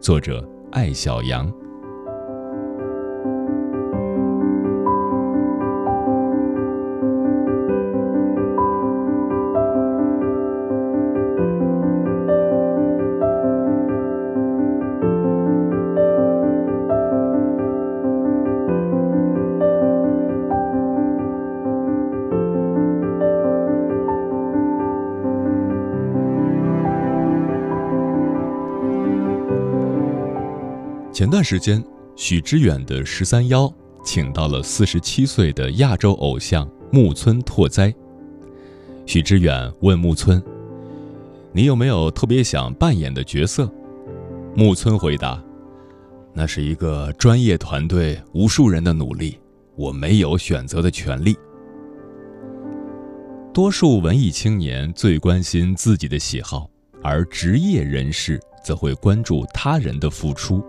[0.00, 1.63] 作者艾小羊。
[31.34, 33.68] 段时间，许知远的十三邀
[34.04, 37.92] 请到了四十七岁的亚洲偶像木村拓哉。
[39.04, 40.40] 许知远问木村
[41.52, 43.68] ：“你有没有特别想扮演的角色？”
[44.54, 45.42] 木村回答
[46.32, 49.36] ：“那是一个专业团队无数人的努力，
[49.74, 51.34] 我没有选择的权利。”
[53.52, 56.70] 多数文艺青年最关心自己的喜好，
[57.02, 60.64] 而职业人士则会关注他人的付出。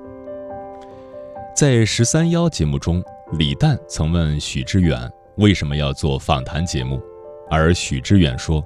[1.55, 3.01] 在十三邀节目中，
[3.31, 7.01] 李诞曾问许知远为什么要做访谈节目，
[7.49, 8.61] 而许知远说：“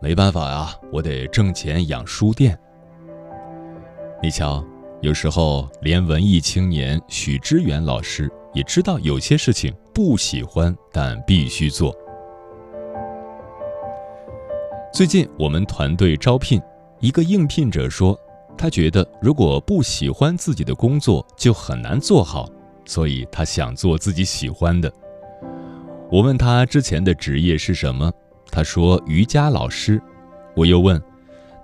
[0.00, 2.56] 没办法呀，我得挣钱养书店。”
[4.22, 4.64] 你瞧，
[5.00, 11.92] 有时候连文艺青年许知远老师也知道有些事情不喜欢，但必须做。
[14.92, 16.62] 最近我们团队招聘，
[17.00, 18.16] 一个应聘者说。
[18.56, 22.48] 他觉得，如果不喜欢自己的工作，就很难做好，
[22.84, 24.92] 所以他想做自己喜欢的。
[26.10, 28.12] 我问他之前的职业是什么，
[28.50, 30.00] 他说瑜伽老师。
[30.56, 31.02] 我又问：“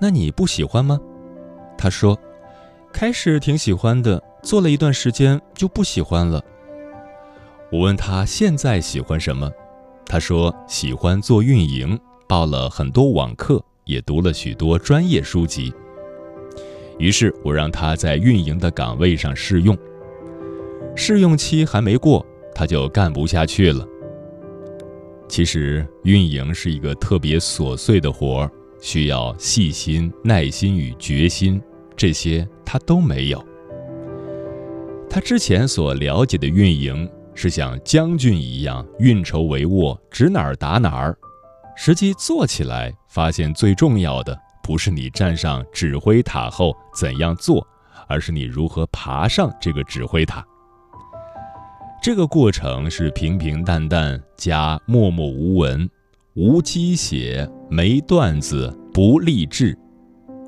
[0.00, 0.98] 那你不喜欢吗？”
[1.78, 2.18] 他说
[2.92, 6.42] ：“开始挺喜欢的，做了一段时间就不喜欢了。”
[7.70, 9.48] 我问他现在喜欢什么，
[10.04, 11.96] 他说喜欢做运营，
[12.28, 15.72] 报了很多网课，也读了许多专业书籍。
[17.00, 19.76] 于是我让他在运营的岗位上试用，
[20.94, 22.24] 试用期还没过，
[22.54, 23.88] 他就干不下去了。
[25.26, 28.50] 其实运营是一个特别琐碎的活儿，
[28.82, 31.58] 需要细心、耐心与决心，
[31.96, 33.42] 这些他都没有。
[35.08, 41.16] 他之前所了解的运营是像将军一样运筹帷幄，指哪儿打哪儿，
[41.78, 44.38] 实际做起来发现最重要的。
[44.62, 47.66] 不是你站上指挥塔后怎样做，
[48.06, 50.44] 而是你如何爬上这个指挥塔。
[52.02, 55.88] 这个过程是平平淡淡加默默无闻，
[56.34, 59.76] 无鸡血，没段子，不励志。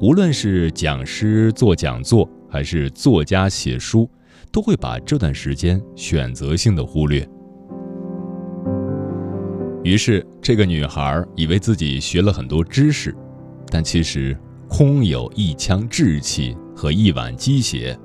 [0.01, 4.09] 无论是讲师做讲座，还是作家写书，
[4.51, 7.29] 都会把这段时间选择性的忽略。
[9.85, 13.15] 于是，这个女孩以为自己学了很多知识。
[13.75, 14.37] 但其实，
[14.68, 17.99] 空有一腔志气和一碗鸡血。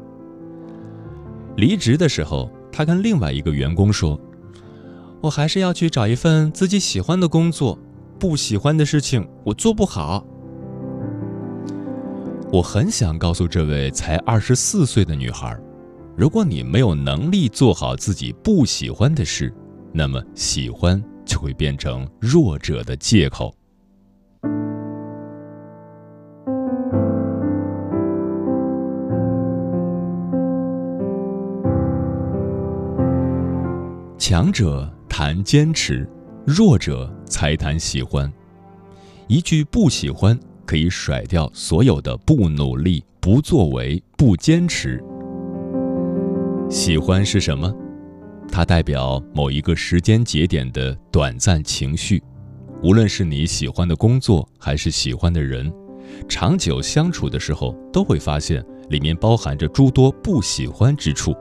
[1.57, 4.17] 离职的时候，他跟另外一个员工说
[5.19, 7.77] ：“我还是要去找一份自己喜欢的工作，
[8.17, 10.25] 不喜欢的事情我做不好。”
[12.49, 15.59] 我很想告诉这位才二十四岁的女孩：
[16.15, 19.53] 如果你没有能力做好自己不喜欢的事，
[19.91, 23.53] 那么喜欢就会变成弱者的借口。
[34.29, 36.05] 强者谈坚持，
[36.45, 38.29] 弱者才谈喜欢。
[39.27, 45.01] 一句不喜欢可以甩掉所有的不努力、不作为、不坚持。
[46.69, 47.73] 喜欢是什么？
[48.51, 52.21] 它代表某一个时间节点的短暂情绪。
[52.83, 55.71] 无论是你喜欢的工作，还是喜欢的人，
[56.27, 61.33] 长久相处的时候，都会发现里面包含着诸多不喜欢之处。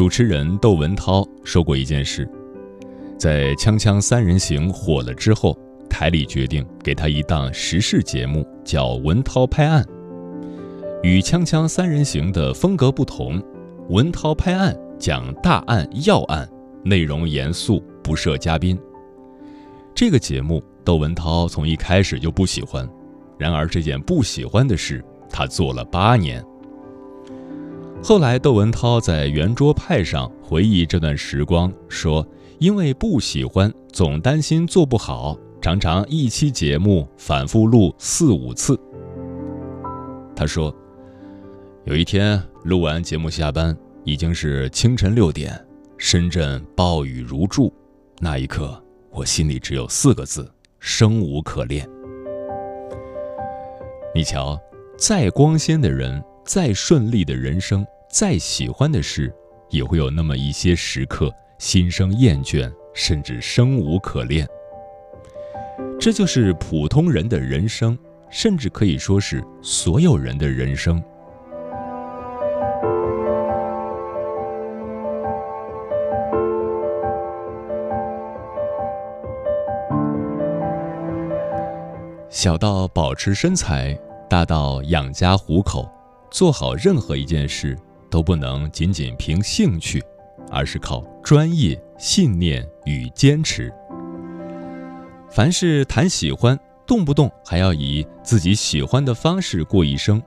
[0.00, 2.26] 主持人窦文涛说过一件事，
[3.18, 5.54] 在《锵锵三人行》火了之后，
[5.90, 9.84] 台里决定给他一档时事节目，叫《文涛拍案》。
[11.02, 13.42] 与《锵锵三人行》的风格不同，
[13.90, 16.48] 文涛拍案，讲大案要案，
[16.82, 18.80] 内容严肃，不设嘉宾。
[19.94, 22.88] 这个节目，窦文涛从一开始就不喜欢。
[23.36, 26.42] 然而，这件不喜欢的事，他做了八年。
[28.02, 32.26] 后来，窦文涛在圆桌派上回忆这段时光，说
[32.58, 38.78] ：“因为不喜欢，总担心做不好，常常一期节目反复录四五次。”
[40.34, 40.74] 他说
[41.84, 45.54] ：“有一天录完节目下班，已经是清晨六点，
[45.98, 47.72] 深圳暴雨如注，
[48.18, 48.82] 那一刻。”
[49.12, 50.48] 我心里只有四个字：
[50.78, 51.86] 生无可恋。
[54.14, 54.58] 你瞧，
[54.96, 56.22] 再光鲜的人，
[56.52, 59.32] 再顺利的人生，再喜欢的事，
[59.68, 64.44] 也会有那么一些时刻心生厌倦，甚至生无可恋。
[66.00, 67.96] 这就是普通人的人生，
[68.30, 71.00] 甚至可以说是所有人的人生。
[82.28, 83.96] 小到保持身材，
[84.28, 85.88] 大到养家糊口，
[86.30, 87.76] 做好任何一件事
[88.10, 90.02] 都不能仅仅凭兴趣，
[90.50, 93.72] 而是靠专业、信念与坚持。
[95.30, 100.22] 凡是谈喜欢，动不动还要以自己喜欢的方式过一生，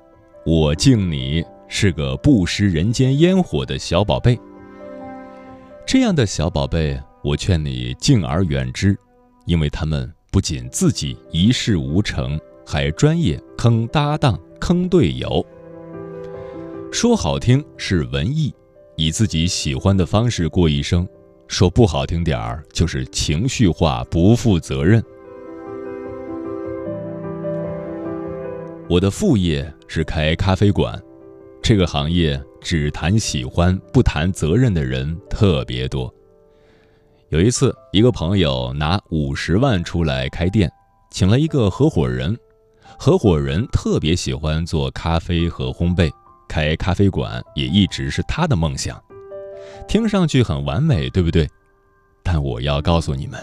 [0.46, 4.40] 我敬你是个不食人间烟火的小宝贝。
[5.86, 8.98] 这样的小宝贝，我劝你敬而远之，
[9.46, 10.12] 因为他们。
[10.32, 15.46] 不仅自己一事无成，还专业坑搭档、坑队友。
[16.94, 18.54] 说好听是文艺，
[18.98, 21.04] 以自己喜欢的方式过一生；
[21.48, 25.04] 说不好听点儿，就是情绪化、不负责任。
[28.88, 31.02] 我的副业是开咖啡馆，
[31.64, 36.14] 这个行业只谈喜欢不谈责任的人特别多。
[37.30, 40.72] 有一次，一个朋友拿五十万出来开店，
[41.10, 42.38] 请了一个合伙人。
[43.00, 46.12] 合伙人特别喜欢做咖啡和烘焙，
[46.54, 49.02] 开咖啡馆也一直是他的梦想。
[49.88, 51.50] 听上去很完美，对不对？
[52.22, 53.40] 但我要告诉你们，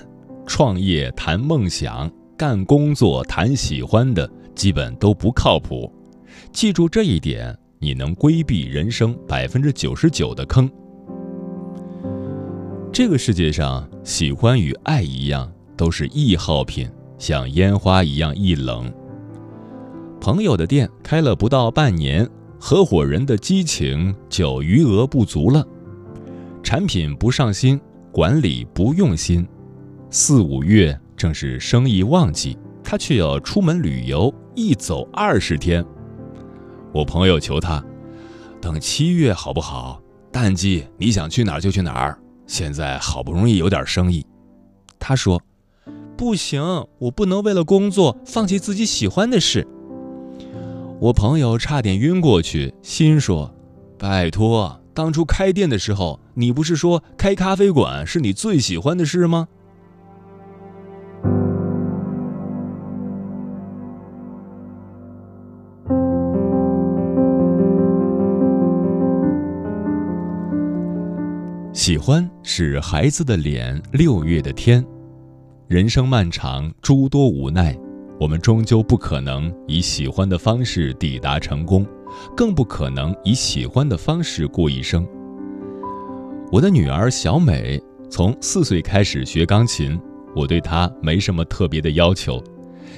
[0.47, 2.09] 创业谈梦想，
[2.39, 5.93] 干工作谈喜欢的，基本都不靠谱。
[6.53, 10.71] 记住这一点，你能规避人生百分之九十九的坑。
[12.93, 16.89] 这个世界上，喜欢与爱一样，都是易耗品，
[17.19, 18.89] 像烟花一样易冷。
[20.21, 22.29] 朋友的店开了不到半年，
[22.63, 25.67] 合伙人的激情就余额不足了，
[26.63, 27.81] 产品不上心，
[28.13, 29.49] 管理不用心。
[30.11, 35.83] 四五月正是生意旺季，他却要出门旅游，一走二十天。
[36.93, 37.83] 我朋友求他，
[38.61, 39.99] 等七月好不好？
[40.31, 42.21] 淡季你想去哪儿就去哪儿。
[42.47, 44.25] 现在好不容易有点生意，
[44.99, 45.41] 他说
[46.15, 46.63] ：“不行，
[46.99, 49.67] 我不能为了工作放弃自己喜欢的事。”
[51.01, 53.51] 我朋友差点晕过去，心说
[53.97, 59.49] ：“拜托，当初开店的时候，你不是说开咖啡馆是你最喜欢的事吗？”
[71.73, 74.85] 喜欢是孩子的脸，六月的天。
[75.67, 77.75] 人生漫长，诸多无奈，
[78.21, 81.87] 我们终究不可能以喜欢的方式抵达成功，
[82.37, 85.09] 更不可能以喜欢的方式过一生。
[86.53, 89.99] 我的女儿小美从四岁开始学钢琴，
[90.37, 92.39] 我对她没什么特别的要求，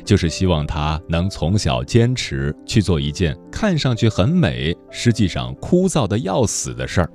[0.05, 7.09] 就是希望她能从小坚持去做一件看上去很美，实际上枯燥的要死的事儿。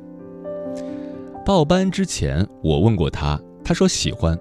[1.46, 4.40] 报班之前，我问过她，她说喜欢。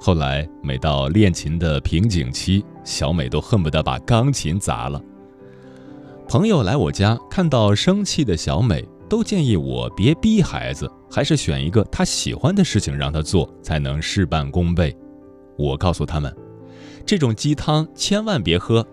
[0.00, 5.02] 后来每到练琴的瓶颈期，小美都恨不得把钢琴砸了。
[6.28, 14.96] 朋友来我家，看到生气的小美，都建议我别逼孩子，还是选一个他喜欢的事情让他做，才能事半功倍。
[15.56, 16.34] 我告诉他们，
[17.04, 18.86] 这种鸡汤千万别喝，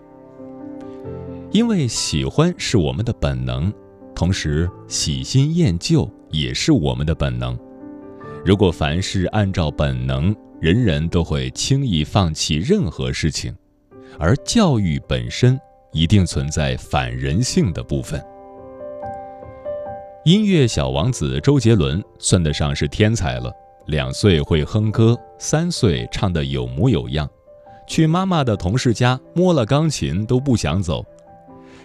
[1.51, 3.71] 因为喜欢是我们的本能，
[4.15, 6.09] 同时喜新厌旧。
[6.33, 7.59] 也是我们的本能。
[8.45, 13.53] 如果凡事按照本能，人人都会轻易放弃任何事情，
[14.19, 15.59] 而教育本身
[15.91, 18.23] 一定存在反人性的部分。
[20.23, 23.51] 音乐小王子周杰伦算得上是天才了，
[23.87, 27.27] 两岁会哼歌，三岁唱得有模有样，
[27.87, 31.03] 去妈妈的同事家摸了钢琴都不想走。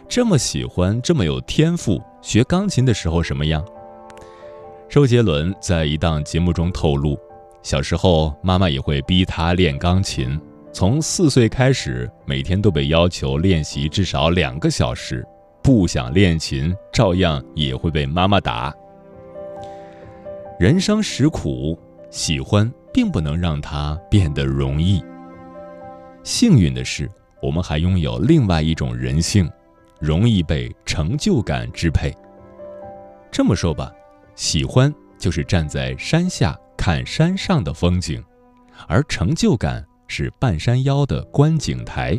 [0.07, 3.64] 这么喜欢，这么有天赋，学钢琴的时候什么样？
[4.89, 7.18] 周杰伦在一档节目中透露，
[7.62, 10.39] 小时候妈妈也会逼他练钢琴，
[10.77, 15.27] 从四岁开始，每天都被要求练习至少两个小时，
[15.62, 18.70] 不想练琴照样也会被妈妈打。
[20.61, 21.79] 人生实苦，
[22.11, 25.03] 喜欢并不能让它变得容易。
[26.22, 27.11] 幸运的是，
[27.41, 29.51] 我们还拥有另外一种人性，
[29.99, 32.14] 容易被成就感支配。
[33.33, 33.91] 这么说吧，
[34.35, 38.22] 喜欢就是站在山下看山上的风景，
[38.87, 42.18] 而成就感是半山腰的观景台。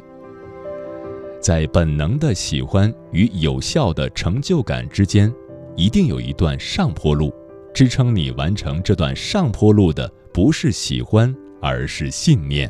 [1.42, 5.34] 在本能的喜欢与有效的成就感之间，
[5.76, 7.34] 一定有一段上坡路。
[7.74, 12.68] 支撑你完成这段上坡路的，不是喜欢，而是信念。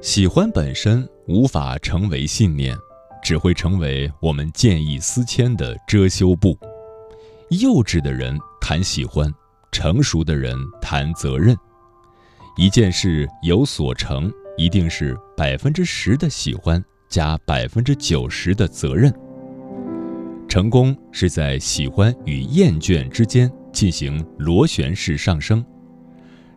[0.00, 2.74] 喜欢本身无法成为信念，
[3.26, 6.56] 只会成为我们见异思迁的遮羞布。
[7.50, 9.28] 幼稚的人谈喜欢，
[9.72, 11.56] 成熟的人谈责任。
[12.56, 14.32] 一件事有所成。
[14.58, 19.12] 一定是百分之十的喜欢加百分之九十的责任。
[20.48, 25.62] 成功是在喜欢与厌倦之间进行螺旋式上升，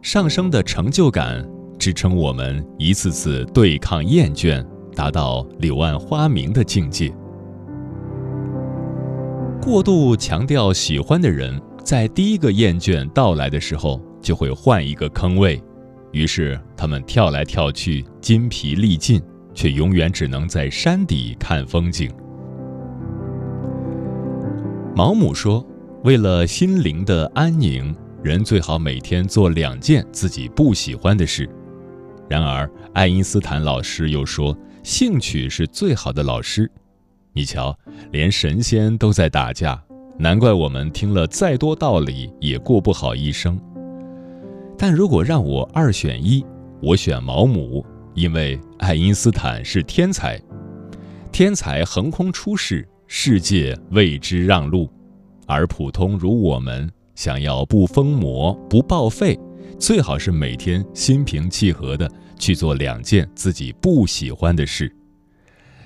[0.01, 1.45] 上升的成就感
[1.77, 4.65] 支撑我们一次次对抗厌倦，
[4.99, 7.09] 达到柳暗花明的境界。
[9.61, 15.63] 过度强调喜欢的人，在第一个厌倦到来的时候，就会换一个坑位。
[16.11, 19.21] 于是他们跳来跳去，筋疲力尽，
[19.53, 22.11] 却永远只能在山底看风景。
[24.93, 25.65] 毛姆说
[26.03, 31.49] ：“为了心灵的安宁，人最好每天做两件自己不喜欢的事。”
[32.27, 34.55] 然而，爱因斯坦老师又说
[34.89, 36.69] ：“兴趣是最好的老师。”
[37.31, 37.77] 你瞧，
[38.11, 39.79] 连神仙都在打架，
[40.17, 43.55] 难怪我们听了再多道理也过不好一生。
[44.75, 46.43] 但如果让我二选一，
[46.81, 47.85] 我选毛姆，
[48.15, 50.41] 因为爱因斯坦是天才，
[51.31, 54.89] 天才横空出世，世界为之让路，
[55.45, 59.39] 而普通如我们想要不疯魔不报废，
[59.77, 64.91] 最好是每天心平气和的去做两件自己不喜欢的事，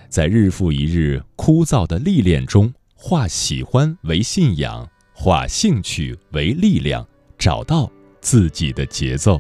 [0.08, 7.06] 在日复一日枯燥的历练中，化喜欢为信仰，化兴趣为力量，
[7.38, 7.92] 找到。
[8.24, 9.38] 自己的节奏。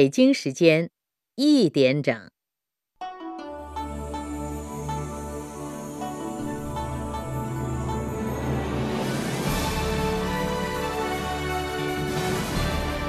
[0.00, 0.88] 北京时间
[1.34, 2.30] 一点整。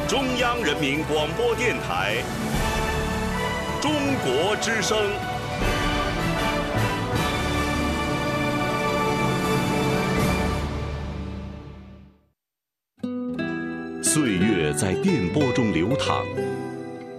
[0.05, 2.21] 中央人民广播电台
[3.81, 3.93] 中
[4.25, 4.97] 国之声。
[14.03, 16.25] 岁月在电波中流淌，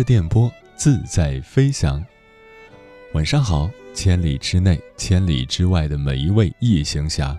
[0.00, 2.02] 着电波，自在飞翔。
[3.12, 7.38] 晚上好，千里之内、千里之外的每一位夜行侠，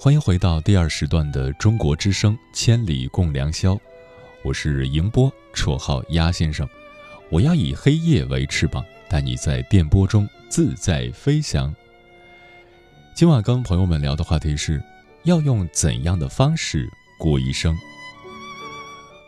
[0.00, 3.74] 欢迎回到第二时段的《中国之声·千里共良宵》。
[4.42, 6.66] 我是迎波，绰号鸭先生。
[7.28, 11.74] 我要以黑夜为翅膀，带你在电波中自在飞翔。
[13.14, 14.82] 今晚跟朋友们聊的话题是：
[15.24, 17.76] 要用怎样的方式过一生？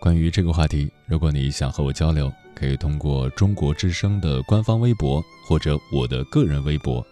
[0.01, 7.05] 关于这个话题，如果你想和我交流，可以通过中国之声的官方微博或者我的个人微博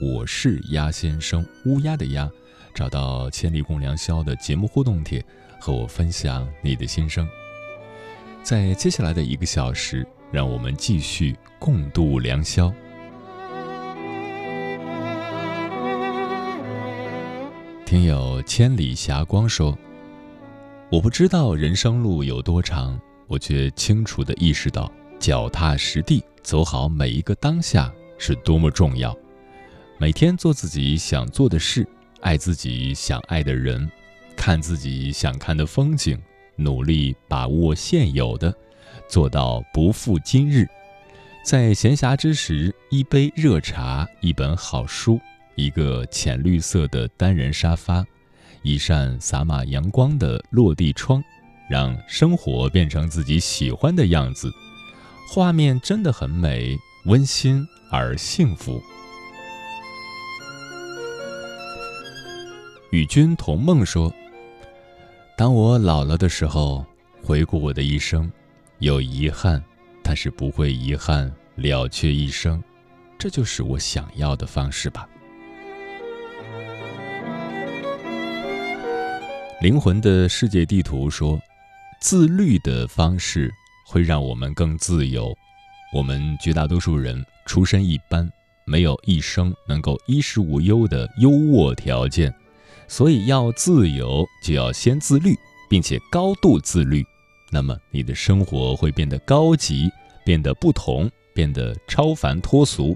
[0.00, 2.30] 我是鸭先生乌鸦的鸭，
[2.72, 5.24] 找到“千里共良宵”的节目互动帖，
[5.58, 7.28] 和我分享你的心声。
[8.44, 12.72] 在接下来的一个小时，让我们继续共度良宵。
[17.84, 19.76] 听友千里霞光说。
[20.90, 29.16] 我不知道人生路有多长，我却清楚地意识到，脚踏实地走好每一个当下是多么重要。
[29.98, 31.86] 每天做自己想做的事，
[32.20, 33.90] 爱自己想爱的人，
[34.36, 36.20] 看自己想看的风景，
[36.54, 38.54] 努力把握现有的，
[39.08, 40.66] 做到不负今日。
[41.44, 45.18] 在闲暇之时，一杯热茶，一本好书，
[45.56, 48.04] 一个浅绿色的单人沙发。
[48.64, 51.22] 一扇洒满阳光的落地窗，
[51.68, 54.50] 让生活变成自己喜欢的样子，
[55.28, 58.82] 画面真的很美，温馨而幸福。
[62.90, 64.10] 与君同梦说
[65.36, 66.86] ：“当我老了的时候，
[67.22, 68.32] 回顾我的一生，
[68.78, 69.62] 有遗憾，
[70.02, 72.62] 但是不会遗憾了却一生，
[73.18, 75.06] 这就是我想要的方式吧。”
[79.64, 81.40] 灵魂的世界地图说
[81.98, 83.50] ：“自律的方式
[83.86, 85.34] 会让我们更自由。
[85.94, 88.30] 我们绝大多数人出身一般，
[88.66, 92.30] 没有一生能够衣食无忧的优渥条件，
[92.88, 95.34] 所以要自由就要先自律，
[95.70, 97.02] 并且高度自律。
[97.50, 99.90] 那么你的生活会变得高级，
[100.26, 102.94] 变得不同，变得超凡脱俗。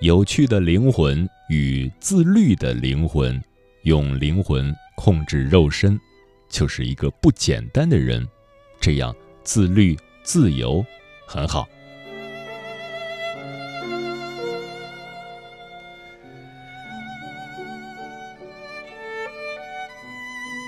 [0.00, 3.38] 有趣的灵魂与自律的灵魂，
[3.82, 5.98] 用灵魂。”控制肉身，
[6.48, 8.26] 就是一个不简单的人。
[8.80, 10.84] 这样自律、自由，
[11.26, 11.66] 很好。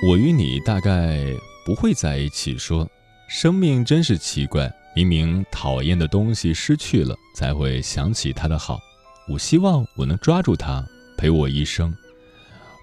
[0.04, 1.24] 我与你大概
[1.64, 2.56] 不会在一起。
[2.56, 2.88] 说，
[3.28, 8.78] 生命真是奇怪，明明讨厌的东西失去了，才会想起它的好。
[9.28, 10.84] 我希望我能抓住它，
[11.16, 11.92] 陪我一生。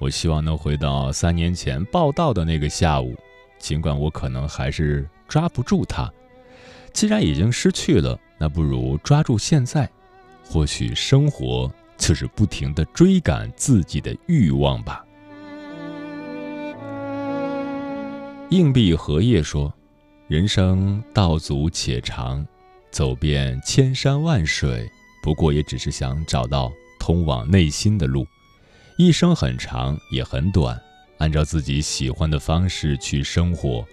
[0.04, 3.16] 我希望能回到三年前报道的那个下午，
[3.58, 6.12] 尽管我可能还是抓不住它。
[6.92, 9.90] 既然已经失去了，那不如抓住现在。
[10.44, 15.06] 或许生活就是不停的追赶自己的欲望吧。
[18.50, 19.74] 硬币荷叶说
[20.28, 22.46] ：“人生道阻且长，
[22.92, 24.86] 走遍千山万水，
[25.24, 28.28] 不过也只是想找到通往内心的路。”
[28.96, 30.80] 一生很长也很短，
[31.18, 33.86] 按照自己喜欢的方式去生活，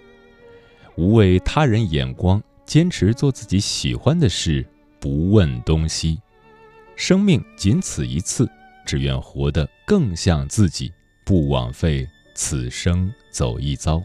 [0.97, 4.67] 无畏他人眼光，坚持做自己喜欢的事，
[4.99, 6.21] 不问东西。
[6.97, 8.47] 生命仅此一次，
[8.85, 10.93] 只愿活得更像自己，
[11.25, 14.03] 不枉费此生走一遭。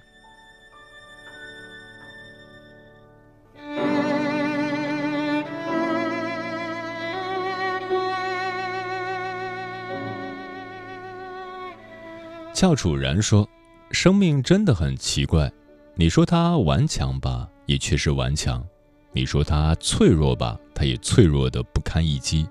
[12.55, 13.45] 翘楚然说
[13.91, 15.51] ：“生命真的很奇怪，
[15.93, 18.63] 你说它顽强吧，也确实顽强；
[19.11, 22.47] 你说它脆弱吧，它也脆弱的不堪一击。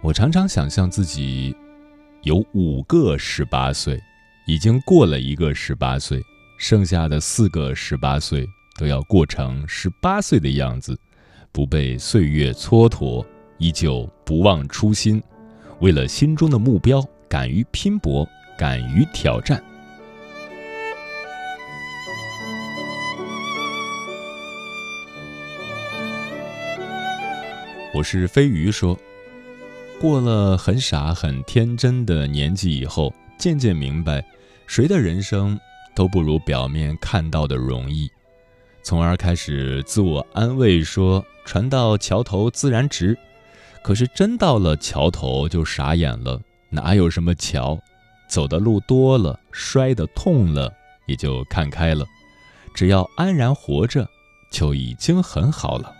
[0.00, 1.52] 我常常想象自己
[2.22, 4.00] 有五个十八岁，
[4.46, 6.22] 已经过了一个十八岁，
[6.56, 8.46] 剩下的四个十八岁
[8.78, 10.96] 都要过成十八岁的样子，
[11.50, 13.26] 不被岁月蹉跎，
[13.58, 15.20] 依旧不忘初心，
[15.80, 18.24] 为了心中的目标，敢于拼搏，
[18.60, 19.58] 敢于挑战。
[27.94, 28.94] 我是飞鱼说，
[29.98, 34.22] 过了很傻很天真的年纪以后，渐渐明白，
[34.66, 35.58] 谁的人生
[35.94, 38.10] 都不如表面看到的容易，
[38.82, 43.16] 从而开始自我安慰说：“船到桥头自然直。”
[43.82, 46.38] 可是真到了桥头就傻眼了，
[46.68, 47.80] 哪有什么桥？
[48.30, 50.72] 走的路多了，摔的痛了，
[51.06, 52.06] 也就看开了。
[52.72, 54.08] 只要安然活着，
[54.52, 55.92] 就已经很好了。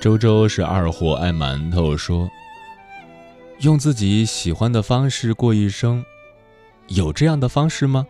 [0.00, 1.96] 周周是二货，爱馒头。
[1.96, 2.30] 说
[3.60, 6.04] ：“用自己喜欢的方式过一生，
[6.88, 8.06] 有这样的方式吗？”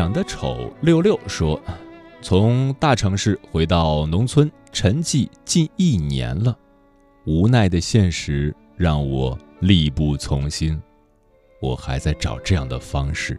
[0.00, 1.60] 长得丑六六说
[2.24, 6.56] ：“从大城市回到农村，沉寂近一年了，
[7.26, 10.80] 无奈的现实让我力不从心。
[11.60, 13.38] 我还在找这样的方式。”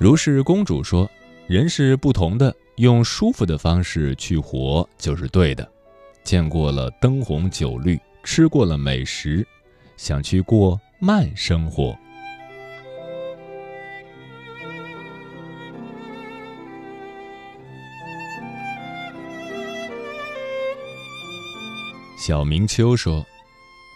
[0.00, 1.06] 如是公主说
[1.46, 5.70] ：“人是不同的，用舒服的方式去活就是对的。
[6.24, 9.46] 见过了灯红酒绿，吃过了美食，
[9.98, 11.94] 想去过慢生活。”
[22.28, 23.24] 小明秋说：“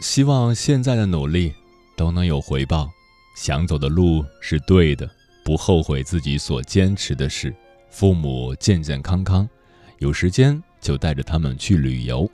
[0.00, 1.52] 希望现在的努力
[1.94, 2.88] 都能有回报，
[3.36, 5.06] 想走的路是对的。”
[5.44, 7.54] 不后悔自己所坚持的事，
[7.90, 9.46] 父母健健康康，
[9.98, 12.26] 有时间就带着他们去旅游，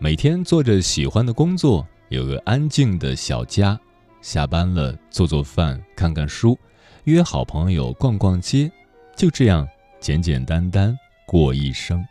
[0.00, 3.78] 每天做着喜欢的工作，有个安静的小家，
[4.20, 6.58] 下班了做做饭，看看书，
[7.04, 8.68] 约好朋友逛逛街，
[9.14, 9.68] 就这样
[10.00, 12.04] 简简单单过一生。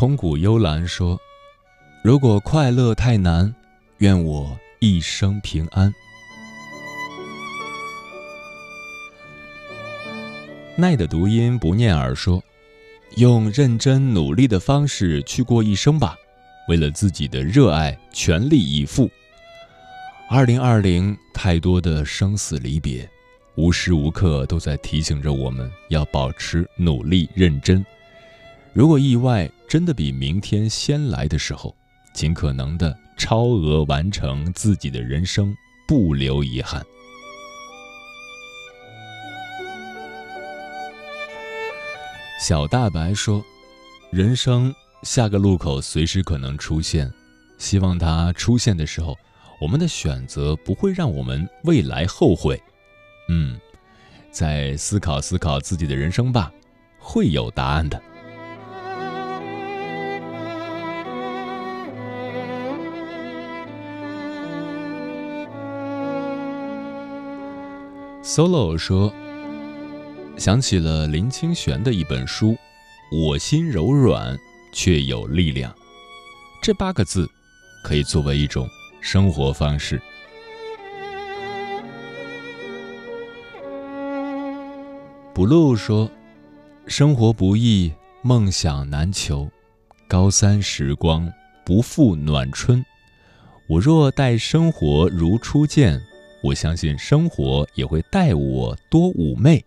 [0.00, 1.20] 空谷幽兰说
[2.02, 3.54] ：“如果快乐太难。”
[4.00, 5.92] 愿我一生平安。
[10.74, 12.42] 奈的读音不念耳说
[13.18, 16.16] ：“用认真努力的方式去过一生吧，
[16.66, 19.06] 为了自己的热爱全力以赴。”
[20.30, 23.06] 二零二零太多的生死离别，
[23.54, 27.84] 无时无刻都在提醒着我们要保持努力认真。
[28.72, 31.72] 如果意外真的比明天先来的时候，
[32.12, 32.98] 尽可能的。
[33.16, 35.54] 超额完成自己的人生，
[35.86, 36.84] 不留遗憾。
[42.40, 43.44] 小大白说
[44.10, 47.12] ：“人生下个路口随时可能出现，
[47.58, 49.16] 希望它出现的时候，
[49.60, 52.60] 我们的选择不会让我们未来后悔。”
[53.28, 53.60] 嗯，
[54.32, 56.50] 再思考思考自己的人生吧，
[56.98, 58.02] 会有答案的。
[68.32, 69.12] Solo 说
[70.38, 72.52] ：“想起了林清玄的一本书，
[73.10, 74.38] 《我心柔软
[74.72, 75.72] 却有力量》，
[76.62, 77.28] 这八个字
[77.82, 78.68] 可以作为一种
[79.00, 80.00] 生活方式。
[85.34, 86.08] blue 说
[86.86, 87.92] ：“生活不易，
[88.22, 89.50] 梦想难求，
[90.06, 91.28] 高三时光
[91.66, 92.84] 不负暖春，
[93.68, 96.00] 我若待生活如初见。”
[96.42, 99.62] 我相信生活也会待我多妩媚，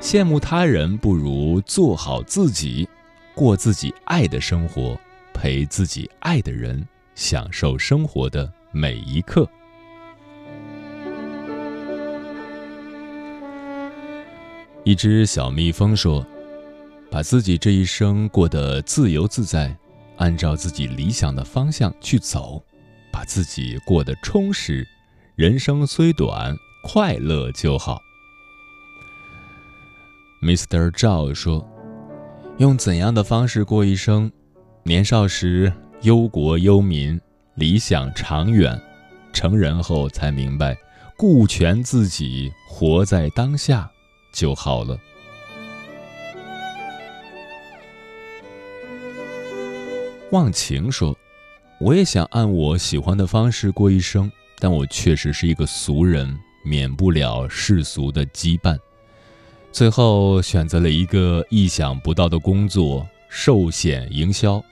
[0.00, 2.88] 羡慕他人不如做好自己，
[3.34, 4.98] 过自己爱的生活，
[5.34, 6.86] 陪自己爱的人，
[7.16, 9.48] 享受生活的每一刻。
[14.84, 16.24] 一只小蜜蜂说
[17.10, 19.76] ：“把自己这一生过得自由自在，
[20.16, 22.62] 按照自己理想的方向去走，
[23.10, 24.86] 把自己过得充实。”
[25.40, 28.02] 人生虽短，快乐就好。
[30.42, 30.90] Mr.
[30.90, 31.66] 赵说
[32.60, 34.30] ：“用怎样的方式过一生？
[34.82, 35.72] 年少时
[36.02, 37.18] 忧国忧民，
[37.54, 38.78] 理想长远；
[39.32, 40.76] 成人后才明白，
[41.16, 43.90] 顾全自己，活在当下
[44.34, 44.98] 就好了。”
[50.32, 51.16] 忘情说
[51.80, 54.30] ：“我也想按我喜欢的方式过一生。”
[54.60, 58.78] 但我确实是一个俗人，免不了世俗的羁绊。
[59.72, 64.62] 最后选择了一个意想不到的工作——寿险营销。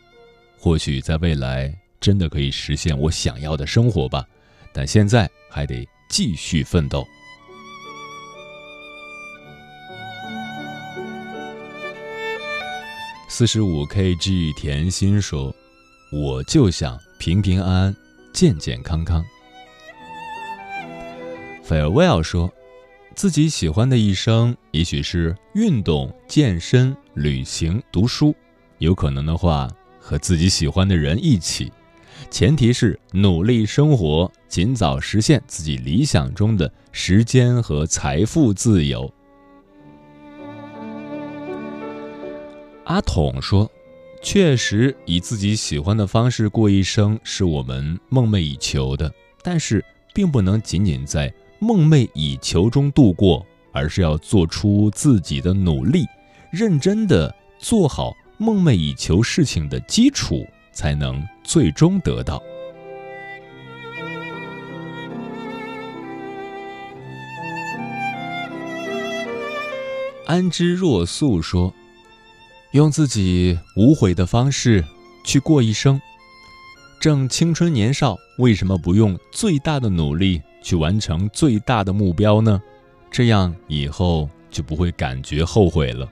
[0.58, 4.26] 或许在未来真的可以实现我想要的生活吧，
[4.72, 7.06] 但现在还得继续奋斗。
[13.28, 15.54] 四十五 kg 甜心说
[16.12, 17.96] ：“我就想平平安安、
[18.32, 19.24] 健健康康。”
[21.68, 22.50] Farewell 说
[23.14, 28.34] ：“自己喜欢的一生，也许是运动、健身、旅行、读书，
[28.78, 29.68] 有可能的话，
[30.00, 31.70] 和自己喜欢的人一起。
[32.30, 39.12] 前提是努力生活，尽早实现自己理想中的时间和财富自由。”
[42.84, 43.70] 阿统说
[44.24, 49.12] ：“确实，以自己喜欢的方式过一生，是我们梦寐以求的。
[49.42, 49.84] 但是，
[50.14, 56.06] 并不能仅仅在梦寐以求中度过，而是要做出自己的努力，
[56.50, 62.42] 认真的做好梦寐以求事情的基础，才能最终得到。”
[70.26, 71.74] 安之若素说。
[72.72, 74.84] 用自己无悔的方式
[75.24, 75.98] 去过一生，
[77.00, 82.60] 正青春年少，为什么不用最大的努力去完成最大的目标呢？
[83.10, 86.06] 这样以后就不会感觉后悔了。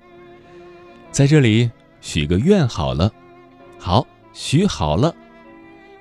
[1.12, 1.70] 在这里
[2.00, 3.12] 许个愿好了，
[3.78, 5.14] 好许好了，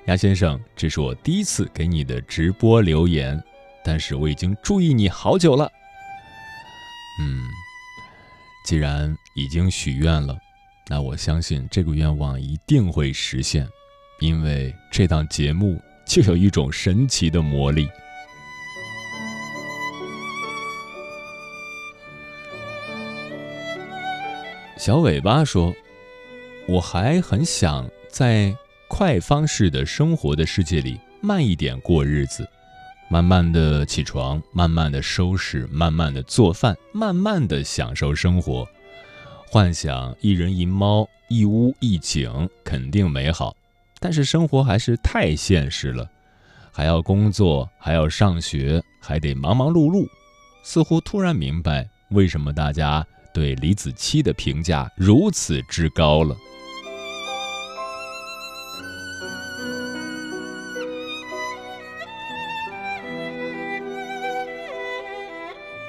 [0.06, 3.38] 鸭先生，这是我第一次给你的直播留言，
[3.84, 5.70] 但是我已经注意你好久了。
[7.20, 7.44] 嗯，
[8.64, 10.34] 既然已经许愿了。
[10.88, 13.68] 那我相信这个愿望一定会实现，
[14.18, 17.86] 因为这档节目就有一种神奇的魔力。
[24.86, 25.74] 小尾巴说
[26.68, 28.56] ：“我还很想在
[28.86, 32.48] 快方式的生活的世界里慢一点过日子，
[33.08, 38.64] 慢慢的起床，慢慢的收拾，慢慢的做饭，慢慢的享受生活。”
[39.50, 43.56] 幻想一人一猫一屋一景肯定美好，
[43.98, 46.08] 但是生活还是太现实了，
[46.70, 50.06] 还要工作，还要上学，还得忙忙碌碌。
[50.62, 53.04] 似乎突然明白为什么大家
[53.36, 56.34] 对李子柒的评价如此之高了。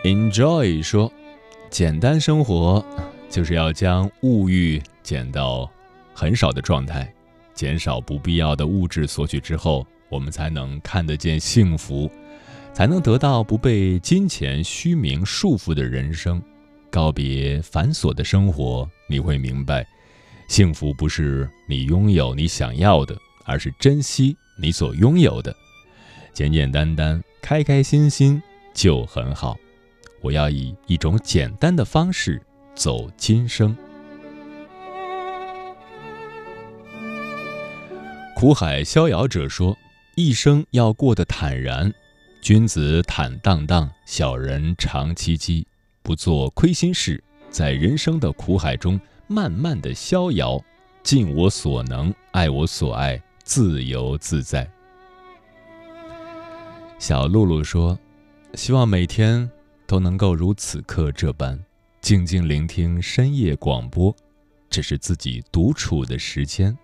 [0.04, 1.10] Enjoy 说
[1.72, 2.86] ：“简单生活。”
[3.32, 5.72] 就是要将物欲减到
[6.14, 7.10] 很少的状态，
[7.54, 12.12] 减少不必要的物质索取之后，我们才能看得见幸福，
[12.74, 16.42] 才能得到不被金钱虚名束缚的人生，
[16.98, 18.90] 告别繁琐的生活。
[19.08, 19.88] 你会明白，
[20.48, 23.16] 幸福不是你拥有你想要的，
[23.46, 25.56] 而是珍惜你所拥有的，
[26.34, 28.42] 简简单单、开开心心
[28.74, 29.56] 就很好。
[30.22, 32.42] 我要以一种简单的方式。
[32.74, 33.78] 走今生，
[38.36, 39.78] 苦海逍遥者说
[40.18, 41.94] ：“一生要过得坦然，
[42.42, 45.67] 君子坦荡荡，小人长戚戚，
[46.08, 48.98] 不做亏心事，在人生的苦海中
[49.28, 50.58] 慢慢的逍遥，
[51.04, 54.66] 尽我所能，爱我所爱，自由自在。”
[56.98, 58.00] 小露露说
[58.56, 59.52] ：“希望每天
[59.86, 61.60] 都能够如此刻这般。”
[62.00, 64.16] 静静聆听深夜广播，
[64.70, 66.78] 这是自己独处的时间。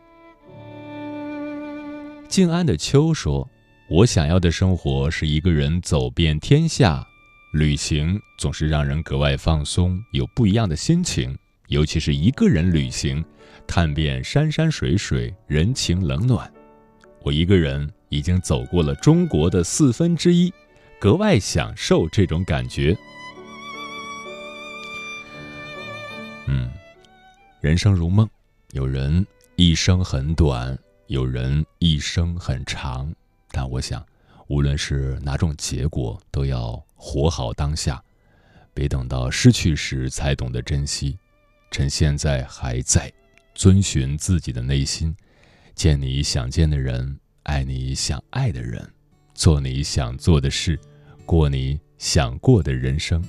[2.28, 3.50] 静安的秋说
[3.90, 7.08] ：“我想要的生活是一个人走遍天下，
[7.54, 11.38] 旅行总是让人格外放松，有不一样的心情。
[11.68, 13.24] 尤其是一个人旅行，
[13.68, 16.52] 看遍山山水水，人情冷暖。
[17.22, 20.52] 我一个人已经走过了中国的四分之一，
[21.00, 22.98] 格外享受这种感觉。”
[26.50, 26.72] 嗯，
[27.62, 28.28] 人生如梦，
[28.72, 29.24] 有人
[29.58, 30.76] 一生很短，
[31.06, 33.14] 有人一生很长。
[33.52, 34.04] 但我想，
[34.48, 38.02] 无论是哪种结果，都要活好当下，
[38.74, 41.20] 别等到失去时才懂得珍惜。
[41.70, 43.12] 趁现在还在，
[43.54, 45.14] 遵循自己的内心，
[45.76, 48.90] 见你想见的人，爱你想爱的人，
[49.36, 50.80] 做你想做的事，
[51.26, 53.22] 过你想过的人生。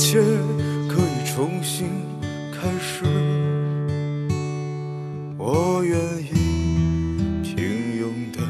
[0.00, 0.18] 一切
[0.88, 1.86] 可以重新
[2.54, 3.04] 开始，
[5.36, 5.94] 我愿
[6.24, 8.40] 意平庸的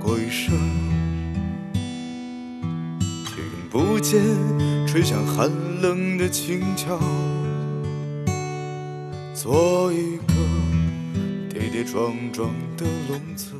[0.00, 0.56] 过一生，
[3.26, 4.18] 听不见
[4.86, 5.50] 吹响寒
[5.82, 6.98] 冷的琴桥。
[9.34, 10.32] 做一个
[11.50, 12.48] 跌跌撞撞
[12.78, 13.52] 的聋子。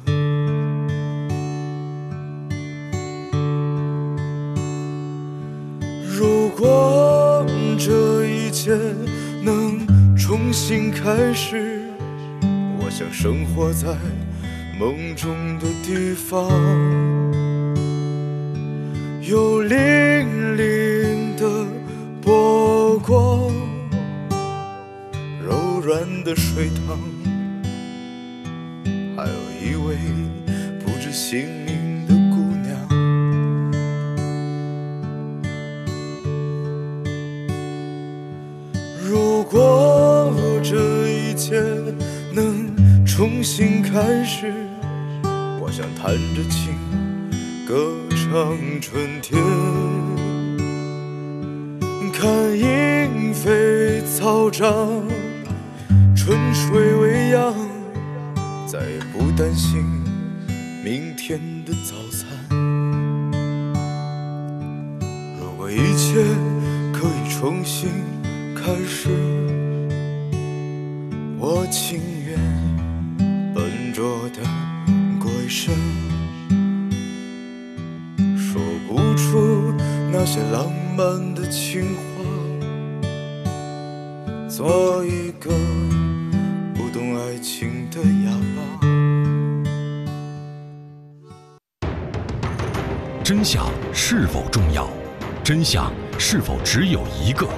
[11.09, 11.81] 开始，
[12.79, 13.97] 我想生活在
[14.79, 16.51] 梦中的地方，
[96.31, 97.49] 是否只有一个？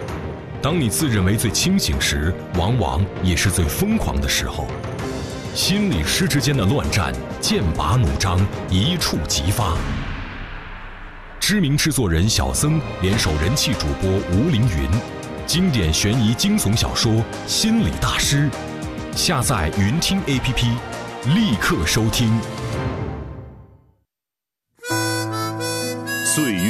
[0.62, 4.68] 当你自认为最清醒时，往往也是最疯狂的时候。
[5.56, 8.38] 心理师之间的乱战，剑拔弩张，
[8.68, 9.76] 一触即发。
[11.40, 14.88] 知名制作人小僧联手人气主播吴凌云，
[15.48, 17.12] 经典悬疑惊悚小说
[17.48, 18.48] 《心理大师》。
[19.16, 20.76] 下载云听 APP，
[21.34, 22.40] 立刻收听。
[26.24, 26.69] 岁月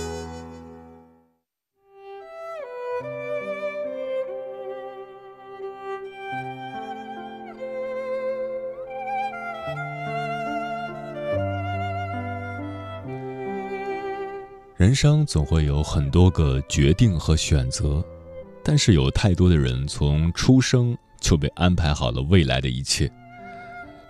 [14.81, 18.03] 人生总会有很多个决定和选择，
[18.63, 23.07] 但是有太多的人从出生就被安排好了未来的一切。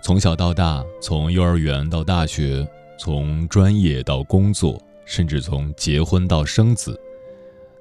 [0.00, 2.66] 从小到大，从幼儿园到大学，
[2.98, 6.98] 从专业到工作，甚至从结婚到生子，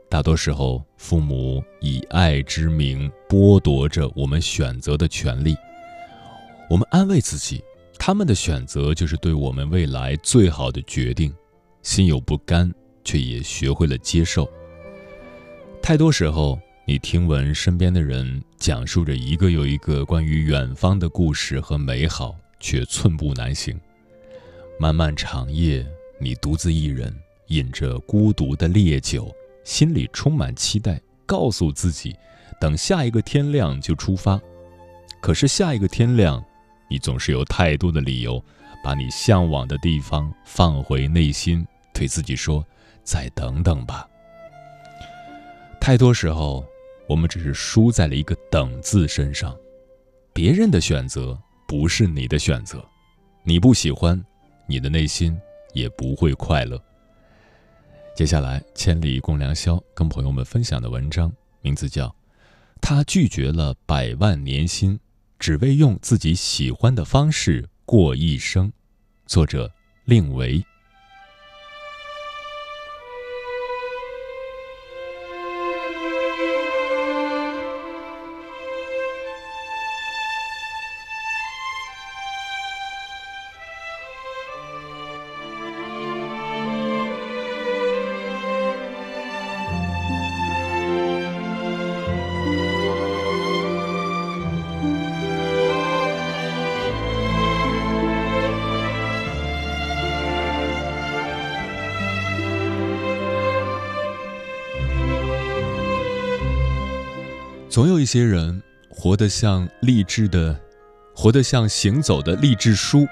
[0.10, 5.56] 大多时候，父母以爱之名剥夺着我们选择的权利。
[6.70, 7.64] 我们安慰自己，
[7.98, 11.34] 他们的选择就是对我们未来最好的决定，
[11.84, 12.70] 心有不甘，
[13.04, 14.50] 却也学会了接受。
[15.82, 16.60] 太多时候。
[16.84, 23.80] 你听闻身边的人讲述着一个又一个关于远方的故事和美好，却寸步难行。
[24.80, 25.86] 漫漫长夜，
[26.20, 27.16] 你独自一人
[27.48, 29.34] 饮着孤独的烈酒，
[29.64, 32.16] 心里充满期待，告诉自己，
[32.60, 34.42] 等下一个天亮就出发。
[35.22, 36.44] 可是下一个天亮，
[36.90, 38.44] 你总是有太多的理由，
[38.84, 42.66] 把你向往的地方放回内心，对自己说
[43.04, 44.08] ：“再等等吧。”
[45.80, 46.66] 太多时候。
[47.08, 49.54] 我们只是输在了一个“等”字身上，
[50.32, 51.38] 别人的选择
[51.68, 52.82] 不是你的选择，
[53.44, 54.24] 你不喜欢，
[54.66, 55.38] 你的内心
[55.74, 56.82] 也不会快乐。
[58.16, 61.30] 接下来，千里共良宵跟朋友们分享的文章
[61.60, 62.08] 名字叫
[62.80, 64.98] 《他拒绝了百万年薪，
[65.38, 68.70] 只为用自己喜欢的方式过一生》，
[69.26, 69.70] 作者
[70.06, 70.64] 令维。
[108.02, 108.60] 一些人
[108.90, 110.60] 活得像励志的，
[111.16, 113.06] 活得像行走的励志书，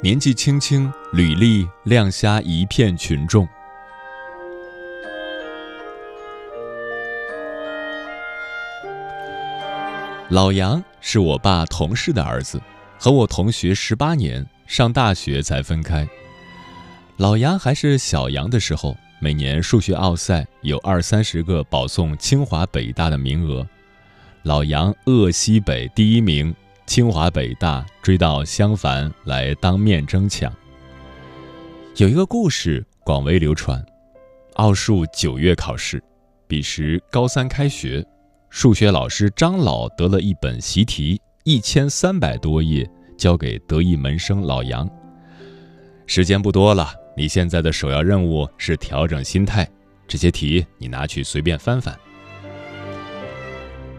[0.00, 3.48] 年纪轻轻，履历亮瞎一片群众。
[10.28, 12.62] 老杨是我爸同事的儿子，
[13.00, 16.08] 和我同学十八年，上大学才分开。
[17.16, 23.66] 老杨还是小杨的时候，每年数学奥赛有二三十个保送清华北大的名额。
[24.44, 26.52] 老杨鄂西北第一名，
[26.84, 30.52] 清华北大追到襄樊来当面争抢。
[31.94, 33.80] 有一个故事广为流传：
[34.54, 36.02] 奥数九月考试，
[36.48, 38.04] 彼时高三开学，
[38.50, 42.84] 数学老师张老得了一本习题，一千三百多页，
[43.16, 44.90] 交给得意门生老杨。
[46.04, 49.70] 时间不多了，你现在的首要任务是调整心态，
[50.08, 51.96] 这些题你拿去随便翻翻。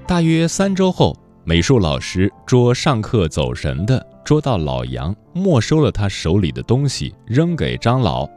[0.06, 8.30] 大约三周后，美术老师捉上课走神的，捉到老杨，没收了他手里的东西，扔给张老。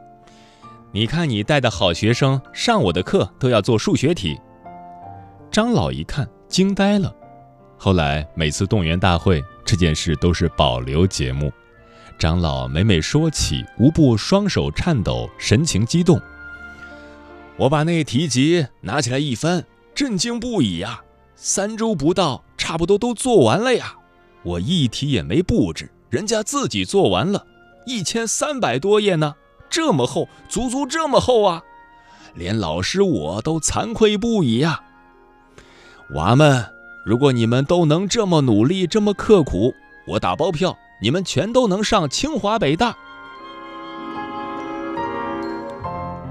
[0.93, 4.39] 你看，你带的好学生上我的课都要做数学题。
[5.51, 7.13] 张老一看，惊呆了。
[7.77, 11.51] 后来每次动员大会，这件事都是保留节目。
[12.17, 16.19] 张老每每说起，无不双手颤抖，神情激动。
[17.57, 21.01] 我把那题集拿起来一翻，震惊不已呀！
[21.39, 23.93] 三周不到，差不多都做完了呀！
[24.41, 27.45] 我一题也没布置，人家自己做完了，
[27.85, 29.35] 一千三百多页呢，
[29.69, 31.61] 这么厚，足足这么厚啊！
[32.33, 34.81] 连老师我都惭愧不已呀！
[36.15, 36.65] 娃们，
[37.05, 39.75] 如果你们都能这么努力，这么刻苦，
[40.07, 42.97] 我打包票，你们全都能上清华北大。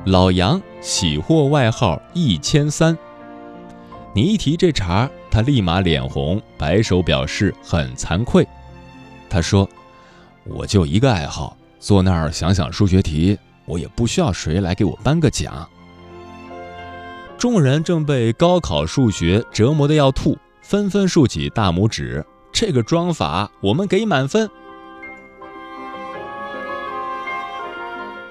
[0.05, 2.99] 老杨喜获外号一千三。
[4.17, 8.49] 你一提这茬，他立马脸红，摆手表示很惭愧。
[9.29, 9.69] 他说
[10.49, 15.69] ：“我就一个爱好，坐那儿想想数学题，我也不需要谁来给我颁个奖。”
[17.37, 22.25] 众人正被高考数学折磨得要吐，纷纷竖起大拇指。
[22.51, 24.49] 这个装法，我们给满分。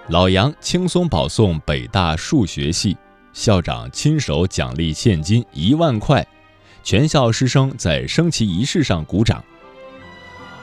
[0.10, 2.98] 老杨轻松保送北大数学系。
[3.36, 6.26] 校长亲手奖励现金一万块，
[6.86, 9.44] 全校师生在升旗仪式上鼓掌。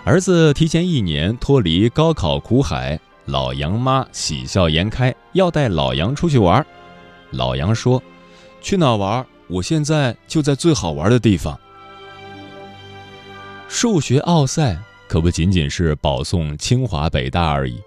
[0.04, 6.66] 儿子提前一年脱离高考苦海，老杨妈喜笑颜开，要带老杨出去玩。
[7.30, 8.02] 老杨说
[8.62, 9.24] ：“去哪玩？
[9.48, 11.60] 我现在就在最好玩的地方。”
[13.68, 17.78] 数学奥赛可不仅仅是保送清华北大而已，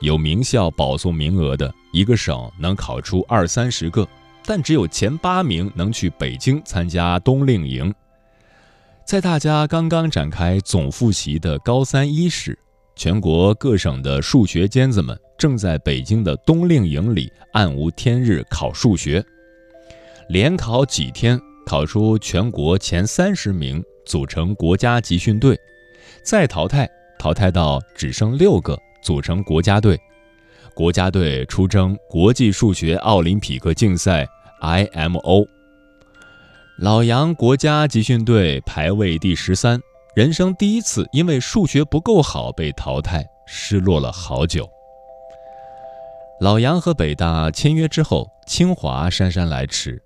[0.00, 4.06] 有名校保送名额的，一个省能考出二三十个。
[4.44, 7.94] 但只有前八名能去北京参加冬令营。
[9.04, 12.58] 在大家刚刚展开总复习的高三伊始，
[12.94, 19.24] 全国各省的数学尖子们正在北京的冬令营里暗无天日考数学。
[20.28, 25.54] 连考几天，考出全国前三十名，组成国家集训队；
[26.24, 26.88] 再淘汰，
[27.18, 30.00] 淘汰到只剩六个，组成国家队。
[30.74, 34.26] 国家队出征国际数学奥林匹克竞赛
[34.60, 35.46] （IMO）。
[36.78, 39.80] 老杨国家集训队排位第十三，
[40.16, 44.68] 人生第一次因为数学不够好被淘汰，失落了好久。
[46.40, 50.02] 老杨和北大签约之后，清华姗姗来迟。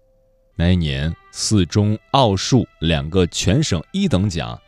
[0.57, 4.59] 那一年，四中奥数两个全省一等奖，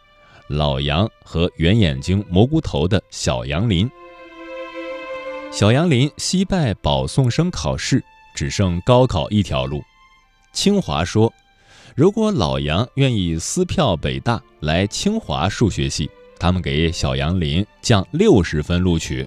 [0.48, 3.90] 老杨和圆眼睛、蘑菇头的小杨林。
[5.50, 8.04] 小杨林惜败保送生考试，
[8.34, 9.82] 只剩高考一条路。
[10.52, 11.32] 清华说，
[11.96, 16.08] 如果老杨愿意撕票北大来清华数学系，
[16.38, 19.26] 他们给小杨林降六十分录取。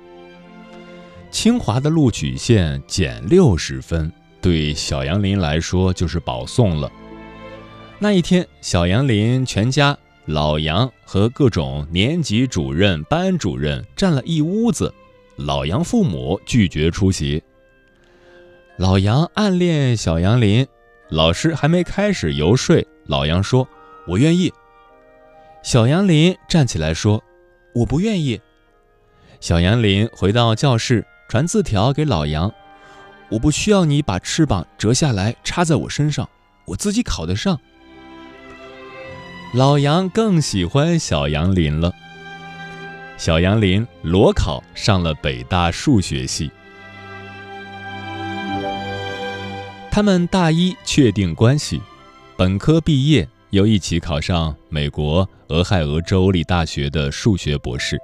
[1.31, 6.89] 清华的录取线减六十分，对小杨林来说就是保送了。
[7.99, 14.93] 那一天，小杨林全家、老杨和各种年级主任、班主任站了一屋子。
[15.45, 17.41] 老杨父母拒绝出席。
[18.77, 20.65] 老杨暗恋小杨林，
[21.09, 23.67] 老师还没开始游说，老杨说
[24.07, 24.51] ：“我愿意。”
[25.63, 27.23] 小杨林站起来说
[27.75, 28.39] ：“我不愿意。”
[29.39, 32.51] 小杨林回到教室，传字条给老杨
[33.29, 36.27] ：“我不需要你把翅膀折下来插在我身上，
[36.65, 37.59] 我自己考得上。”
[39.53, 41.93] 老杨更喜欢小杨林了。
[43.21, 46.49] 小杨林裸考上了北大数学系。
[49.91, 51.79] 他们大一确定关系，
[52.35, 57.95] 本科毕业，又一起考上美国俄亥俄州立大学的数学博士。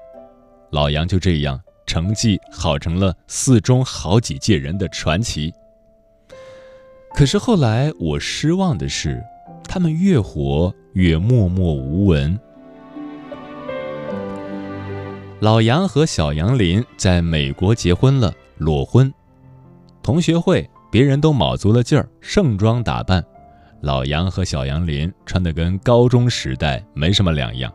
[0.69, 5.51] 老杨就这样成绩好成了四中好几届人的传奇。
[7.15, 9.19] 可是后来我失望的是，
[9.63, 12.39] 他们越活越默默无闻。
[15.39, 19.13] 老杨和小杨林在美国结婚了，裸婚。
[20.01, 23.23] 同学会，别人都卯足了劲儿，盛装打扮，
[23.81, 27.71] 老杨和小杨林穿得跟高中时代没什么两样。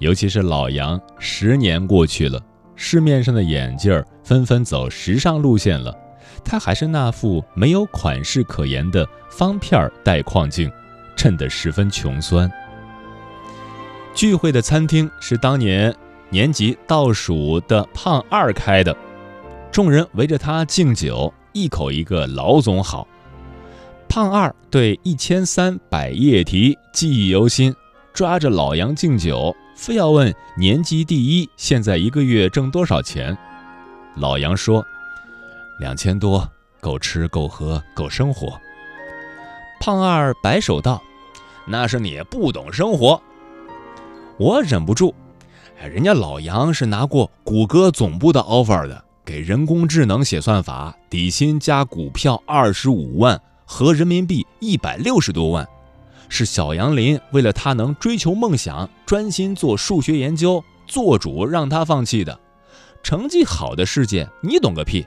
[0.00, 2.42] 尤其是老杨，十年过去了，
[2.74, 5.96] 市面上的眼镜儿纷纷走时尚路线了，
[6.44, 10.68] 他还是那副没有款式可言的方片儿带框镜，
[11.14, 12.50] 衬得十分穷酸。
[14.12, 15.94] 聚会的餐厅是当年。
[16.30, 18.96] 年级倒数的胖二开的，
[19.72, 23.06] 众人围着他敬酒，一口一个老总好。
[24.08, 27.74] 胖二对一千三百页题记忆犹新，
[28.12, 33.36] 抓着老杨敬酒，非要问年级第一现在一个月挣多少钱。
[34.16, 34.84] 老杨说
[35.80, 36.48] ：“两千多，
[36.80, 38.56] 够吃够喝够生活。”
[39.80, 41.02] 胖二摆手道
[41.66, 43.20] ：“那是你不懂生活。”
[44.38, 45.12] 我忍不住。
[45.88, 55.66] 人家老杨是拿过谷歌总部的 offer 的，给人工智能写算法，底薪加股票二十五万，合人民币一百六十多万。
[56.28, 62.38] 是小杨林为了他能追求梦想，专心做数学研究，做主让他放弃的。
[63.02, 65.06] 成绩好的世界，你懂个屁！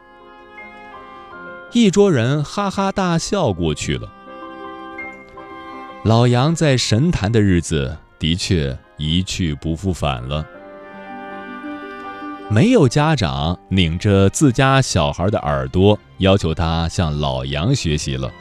[1.71, 4.11] 一桌人哈哈大笑过去了。
[6.03, 10.45] 老杨在神坛的日子的确一去不复返了。
[12.53, 18.31] 没有家长拧着自家小孩的耳朵，要求他向老杨学习了。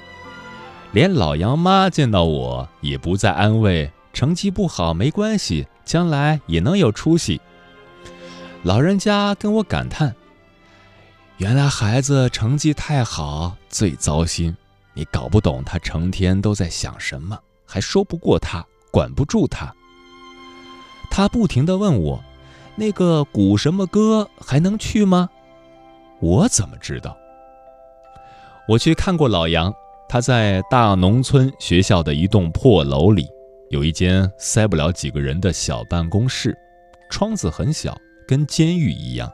[0.93, 7.41] 连老杨妈见到我，也不再安慰成绩不好没关系，将来也能有出息。
[8.65, 10.15] 老人家跟我感叹
[11.39, 14.55] ：“原来孩子成绩太好最糟心，
[14.93, 19.75] 你搞不懂他成天都在想什么，还说不过他，管不住他。”
[21.11, 22.23] 他不停地问我。
[22.75, 25.29] 那个古什么歌还能去吗？
[26.21, 27.17] 我怎么知道？
[28.69, 29.73] 我去看过老杨，
[30.09, 33.29] 他在大农村学校的一栋破楼里，
[33.71, 36.57] 有一间塞不了几个人的小办公室，
[37.11, 37.97] 窗子很小，
[38.27, 39.31] 跟监狱一样。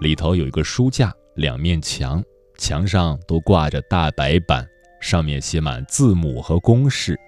[0.00, 2.22] 里头有一个书架，两面墙，
[2.58, 4.66] 墙上都挂着大白板，
[5.00, 7.18] 上面写满字母和公式。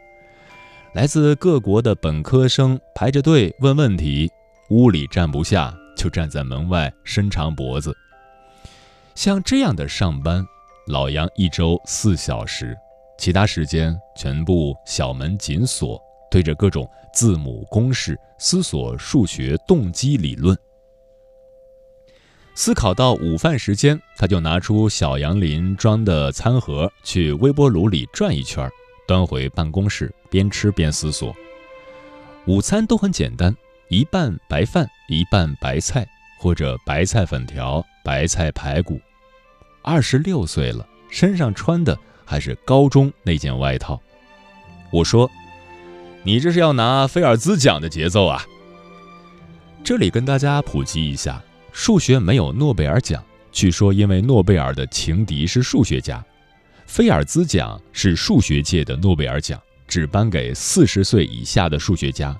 [0.95, 4.31] 来自各国的本科生排着队问问题。
[4.68, 7.97] 屋里站不下，就站在门外伸长脖子。
[9.14, 10.44] 像这样的上班，
[10.88, 12.76] 老杨一周四小时，
[13.16, 20.56] 其他时间全部小门紧锁，对着各种字母公式思索数学动机理论。
[22.56, 28.68] 思考到午饭时间，他就拿出小杨林装的餐盒，去微波炉里转一圈，
[29.06, 31.32] 端回办公室，边吃边思索。
[32.47, 33.56] 午餐都很简单。
[33.88, 36.04] 一半白饭，一半白菜，
[36.40, 39.00] 或者白菜粉条、白菜排骨。
[39.80, 44.00] 二十六岁了，身上穿的还是高中那件外套。
[44.90, 45.30] 我说
[46.24, 48.44] ：“你这是要拿菲尔兹奖的节奏啊！”
[49.84, 51.40] 这里跟大家普及一下，
[51.70, 53.22] 数学没有诺贝尔奖，
[53.52, 56.24] 据说因为诺贝尔的情敌是数学家。
[56.86, 62.36] 菲尔兹奖是数学界的诺贝尔奖，只颁给四十岁以下的数学家。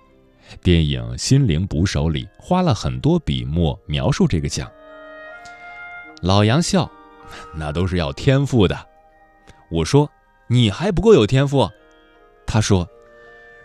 [0.63, 4.71] 电影《心灵捕手》里花了很多笔墨描述这个奖。
[6.23, 6.91] 老杨笑，
[7.55, 8.77] 那都是要天赋的。
[9.71, 10.11] 我说
[10.49, 11.69] 你还不够有天赋。
[12.47, 12.89] 他说，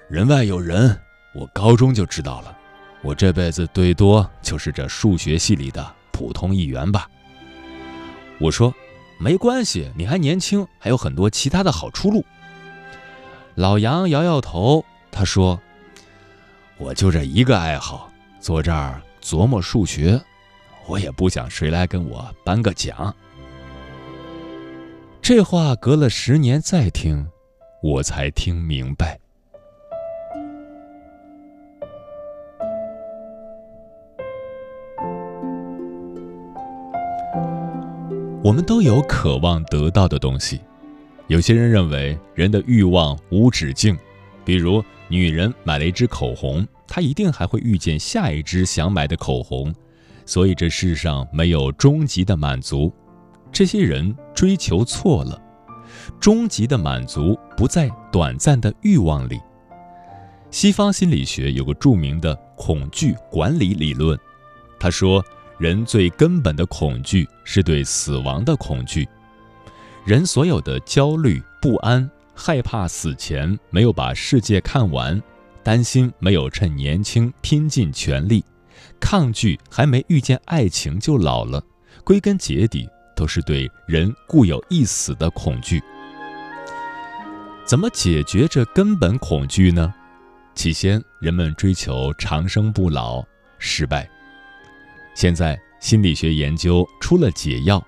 [0.10, 1.00] 人外有人，
[1.34, 2.58] 我高中就知道了。
[3.04, 7.10] 我这辈子最多就是这数学系里的普通一员吧。
[8.40, 8.74] 我说
[9.20, 12.26] 没关系，你还年轻，还有很多其他的好出路。
[13.56, 15.62] 老杨摇摇头，他说。
[16.84, 18.10] 我就这一个爱好，
[18.40, 20.20] 坐这儿琢磨数学，
[20.88, 23.16] 我也不想谁来跟我颁个奖。
[25.22, 27.30] 这话隔了十年再听，
[27.84, 29.20] 我才听明白。
[38.44, 40.60] 我们都有渴望得到的东西，
[41.28, 43.96] 有些人认为人的欲望无止境，
[44.44, 44.84] 比如。
[45.12, 49.74] 女人买了一支口红，他一定还会遇见下一支想买的口红，
[50.26, 52.94] 所以这世上没有终极的满足。
[53.50, 55.42] 这些人追求错了，
[56.20, 59.40] 终极的满足不在短暂的欲望里，
[60.50, 64.20] 西方心理学有个著名的恐惧管理理论，
[64.78, 65.24] 他说，
[65.58, 69.08] 人最根本的恐惧是对死亡的恐惧。
[70.06, 75.22] 人所有的焦虑、不安、害怕死前没有把世界看完，
[75.64, 78.44] 担心没有趁年轻拼尽全力，
[79.00, 81.64] 抗拒还没遇见爱情就老了，
[82.04, 85.82] 归根结底都是对人固有一死的恐惧。
[87.66, 89.94] 怎么解决这根本恐惧呢？
[90.54, 93.24] 起先，人们追求长生不老，
[93.58, 94.10] 失败。
[95.14, 97.82] 现在，心理学研究出了解药，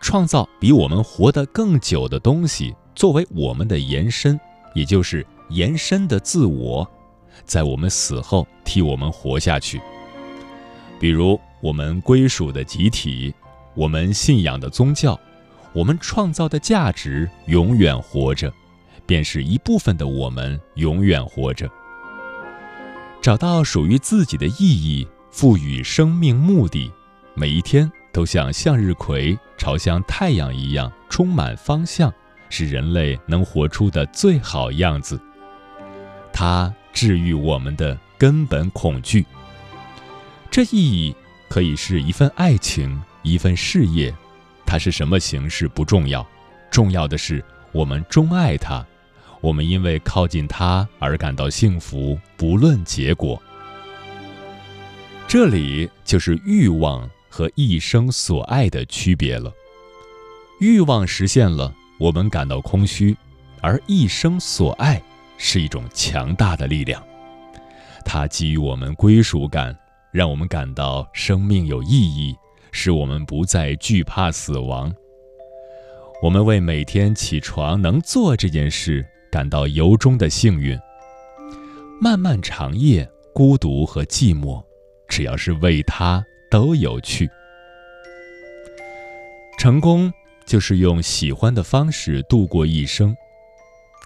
[0.00, 4.38] 创造比我们活得更久的东西，作为我们的延伸，
[4.74, 6.88] 也就是延伸的自我，
[7.46, 9.80] 在我们死后替我们活下去。
[11.00, 13.32] 比如，我们归属的集体，
[13.74, 15.18] 我们信仰的宗教，
[15.72, 18.52] 我们创造的价值，永远活着。
[19.08, 21.70] 便是一部分的我们永远活着，
[23.22, 26.90] 找到属于自己的意义，赋予生命目的，
[27.32, 32.12] 每一天都像向日葵朝向太阳一样充满方向，
[32.48, 35.20] 是人类能活出的最好样子。
[36.32, 39.26] 它治愈我们的根本恐惧。
[40.50, 41.14] 这意义
[41.46, 44.14] 可以是一份爱情，一份事业，
[44.64, 46.26] 它是什么形式不重要，
[46.70, 48.82] 重要的是我们钟爱它。
[49.42, 53.40] 我们因为靠近它而感到幸福，不论结果。
[55.28, 59.52] 这里就是欲望和一生所爱的区别了。
[60.60, 63.14] 欲望实现了，我们感到空虚；
[63.60, 65.02] 而一生所爱
[65.38, 67.02] 是一种强大的力量，
[68.04, 69.76] 它给予我们归属感，
[70.12, 72.36] 让我们感到生命有意义，
[72.72, 74.94] 使我们不再惧怕死亡。
[76.22, 79.06] 我们为每天起床能做这件事。
[79.28, 80.78] 感到由衷的幸运。
[82.00, 84.64] 漫漫长夜，孤独和寂寞，
[85.08, 87.28] 只要是为他，都有趣。
[89.58, 90.10] 成功
[90.46, 93.14] 就是用喜欢的方式度过一生。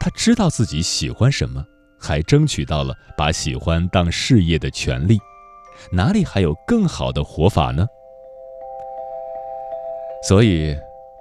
[0.01, 1.65] 他知道自己喜欢什么，
[1.99, 5.19] 还争取到了把喜欢当事业的权利。
[5.93, 7.87] 哪里还有更好的活法呢？
[10.27, 10.75] 所以，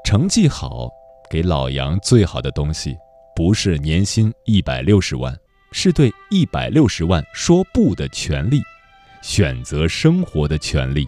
[0.03, 0.89] 成绩好，
[1.29, 2.97] 给老杨最好的东西。
[3.35, 5.33] 不是年薪一百六十万，
[5.71, 8.61] 是对一百六十万说不的权利，
[9.21, 11.07] 选择生活的权利。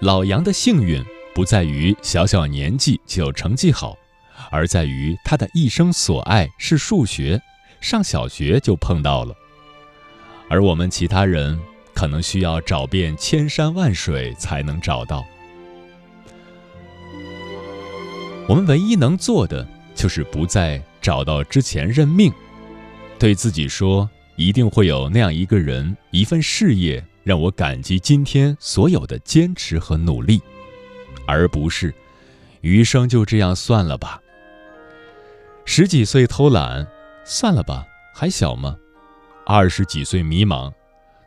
[0.00, 1.04] 老杨的幸运
[1.34, 3.97] 不在于小小年纪就成绩好，
[4.50, 7.40] 而在于他的一生所爱是数学，
[7.80, 9.34] 上小学就碰到了。
[10.48, 11.58] 而我们其他人
[11.94, 15.24] 可能需要找遍千山万水才能找到。
[18.48, 19.66] 我们唯一能做的。
[19.98, 22.32] 就是不在找到之前认命，
[23.18, 30.40] 对自己说，一定会有那样一个人、一份事业，让我感激今天所有的坚持和努力，
[31.26, 31.92] 而不是
[32.60, 34.22] 余生就这样算了吧。
[35.70, 36.84] 十几岁偷懒，
[37.26, 38.74] 算了吧，还小吗？
[39.44, 40.72] 二十几岁迷茫，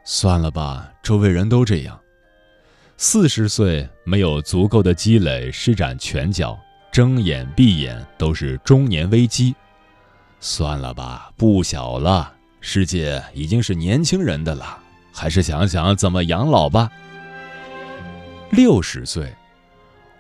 [0.04, 1.98] 算了吧，周围人都这样。
[2.98, 6.58] 四十岁没有足够的积累，施展拳脚。
[6.92, 9.56] 睁眼闭眼都是中年危机，
[10.40, 14.80] 算了吧，不小了，世界已经是年轻人的了，
[15.14, 16.92] 还是想想怎么养老吧。
[18.50, 19.32] 六十岁，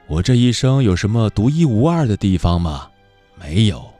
[0.06, 2.88] 我这一生有什么独一无二的地方吗？
[3.36, 3.91] 没有，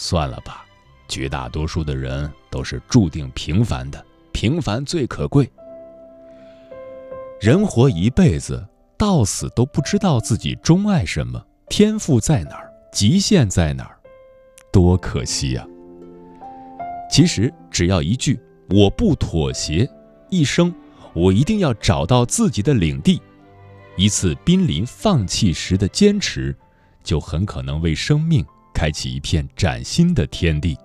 [0.00, 0.64] 算了吧，
[1.08, 5.50] 绝大多数的人都是注定平凡的，平凡最可贵。
[7.40, 8.64] 人活一辈子，
[8.96, 11.44] 到死都不知道自己钟爱什么。
[11.68, 12.72] 天赋在哪儿？
[12.92, 13.98] 极限在哪儿？
[14.72, 15.66] 多可惜呀！
[17.10, 18.38] 其实只要一句
[18.70, 19.84] “我不妥协”，
[20.30, 20.72] 一生
[21.12, 23.20] 我一定要找到自己的领地。
[23.96, 26.56] 一次濒临放弃时的坚持，
[27.02, 30.76] 就很可能为生命开启一片崭新的天地。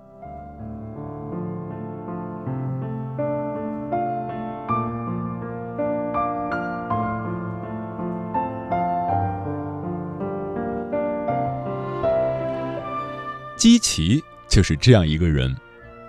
[13.55, 15.55] 基奇就是这样一个人，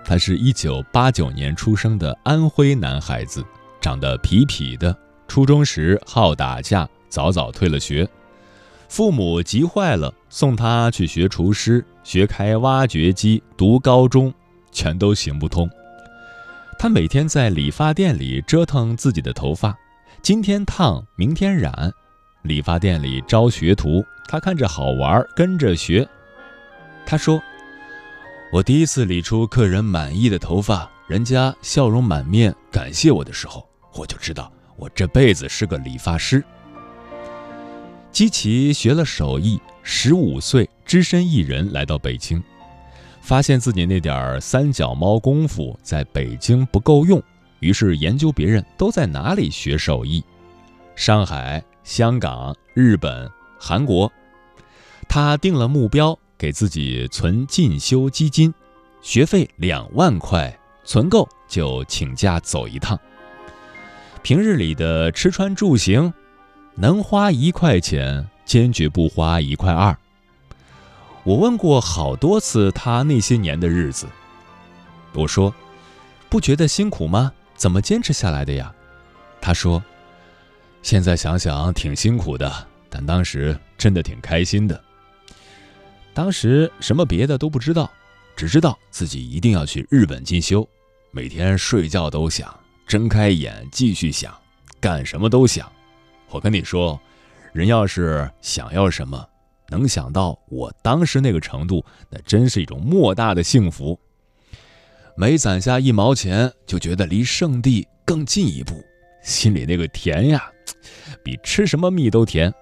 [0.03, 3.41] 他是一九八九年出生的安徽男孩子，
[3.79, 4.93] 长得痞痞的。
[5.25, 8.05] 初中时好打架，早早退了学。
[8.89, 14.33] 父母急坏了，送他去学厨师、学开挖掘机、读高中，
[14.69, 15.69] 全都行不通。
[16.77, 19.73] 他每天在理发店里折腾自己的头发，
[20.21, 21.89] 今天烫，明天染。
[22.41, 26.05] 理发店里招学徒，他看着好玩，跟着学。
[27.05, 27.41] 他说
[28.51, 36.43] ：“我第一次理出客人满意的头发，人家笑容满面感谢我的时候，我就知道我这辈子是个理发师。
[38.11, 42.43] 基奇学了手艺，十五岁只身一人来到北京，
[43.21, 47.21] 发现自己那点儿三脚猫功夫在北京不够用，
[47.59, 50.23] 于是研究别人都在哪里学手艺，
[50.95, 53.29] 上海、香港、日本、
[53.59, 54.11] 韩国。
[55.07, 56.17] 他定了目标。
[56.37, 58.53] 给自己存进修基金，
[59.01, 60.53] 学费两万块，
[60.83, 62.99] 存够就请假走一趟。
[64.21, 66.13] 平日里的吃穿住行，
[66.75, 69.95] 能花一块钱，坚决不花一块二。
[71.23, 74.07] 我问过好多次他那些年的日子，
[75.13, 75.53] 我说
[76.29, 77.33] ：“不觉得辛苦吗？
[77.55, 78.73] 怎么坚持下来的呀？”
[79.41, 79.83] 他说
[80.83, 84.79] ：“现在想想挺辛苦的，但当时真的挺开心的。”
[86.13, 87.91] 当时什么别的都不知道，
[88.35, 90.67] 只知道自己一定要去日本进修，
[91.11, 94.33] 每天睡觉都想，睁开眼继续想，
[94.79, 95.69] 干什么都想。
[96.29, 96.99] 我跟你说，
[97.55, 99.25] 人要是想要什么，
[99.69, 103.97] 能想到我当时那个程度，那真是一种莫大的幸福。
[105.15, 108.83] 每攒下一毛钱，就觉得离圣地更进一步，
[109.23, 110.51] 心里那个甜呀，
[111.23, 112.53] 比吃什么蜜都甜。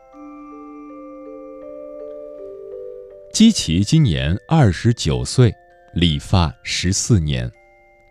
[3.33, 5.51] 基奇今年二十九岁，
[5.95, 7.51] 理发十四年，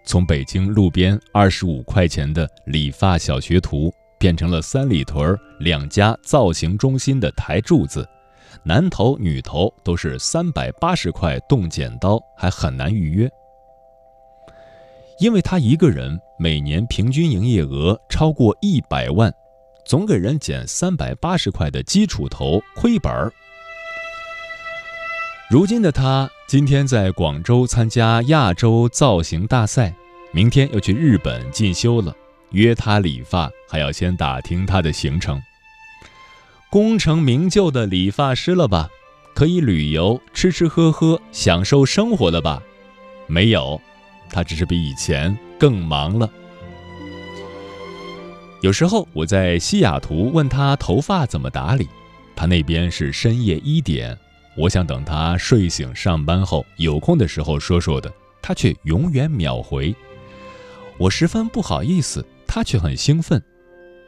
[0.05, 8.09] 从北京路边二十五块钱的理发小学徒，变成了三里屯两家造型中心的台柱子，
[8.63, 13.29] 男头女头都是三百八十块动剪刀，还很难预约。
[15.19, 19.35] 因为他一个人每年平均营业额超过一百万，
[19.85, 23.29] 总给人剪三百八十块的基础头亏本儿。
[25.51, 29.93] 如今的他，今天在广州参加亚洲造型大赛，
[30.33, 32.15] 明天要去日本进修了。
[32.53, 35.43] 约他理发，还要先打听他的行程。
[36.71, 38.89] 功成名就的理发师了吧？
[39.35, 42.63] 可以旅游、吃吃喝喝、享受生活了吧？
[43.27, 43.81] 没有，
[44.31, 46.31] 他只是比以前更忙了。
[48.61, 51.89] 有时候我在西雅图问他头发怎么打理，
[52.37, 54.17] 他那边是深夜一点。
[54.57, 58.13] 我想等他睡醒、上班后有空的时候说说的，
[58.43, 59.95] 他却永远秒回。
[60.99, 62.25] 我十分不好意思，
[62.55, 63.43] 他却很兴奋。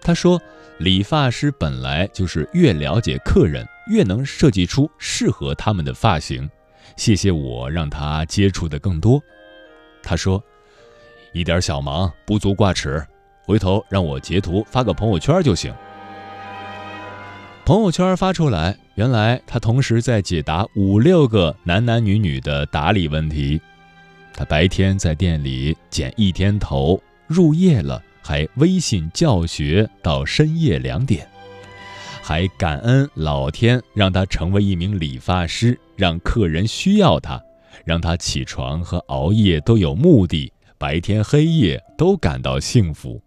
[0.03, 0.39] 他说
[0.77, 6.47] ：“理发师本来就是越了解客人，越能设计出适合他们的发型。
[6.95, 9.19] 谢谢我让他接触的更多。”
[10.05, 10.45] 他说
[11.33, 13.03] ：“一点小忙不足挂齿，
[13.47, 15.75] 回头让我截图发个朋友圈就行。”
[17.65, 23.59] 朋友圈发出来，原来他同时在解答五六个男男女女的打理问题。
[24.35, 31.29] 他白天在店里剪一天头，入夜了还微信教学到深夜两点，
[32.23, 37.39] 还感恩老天让他成为一名理发师，让客人需要他，
[37.85, 43.21] 让他起床和熬夜都有目的，白天黑夜都感到幸福。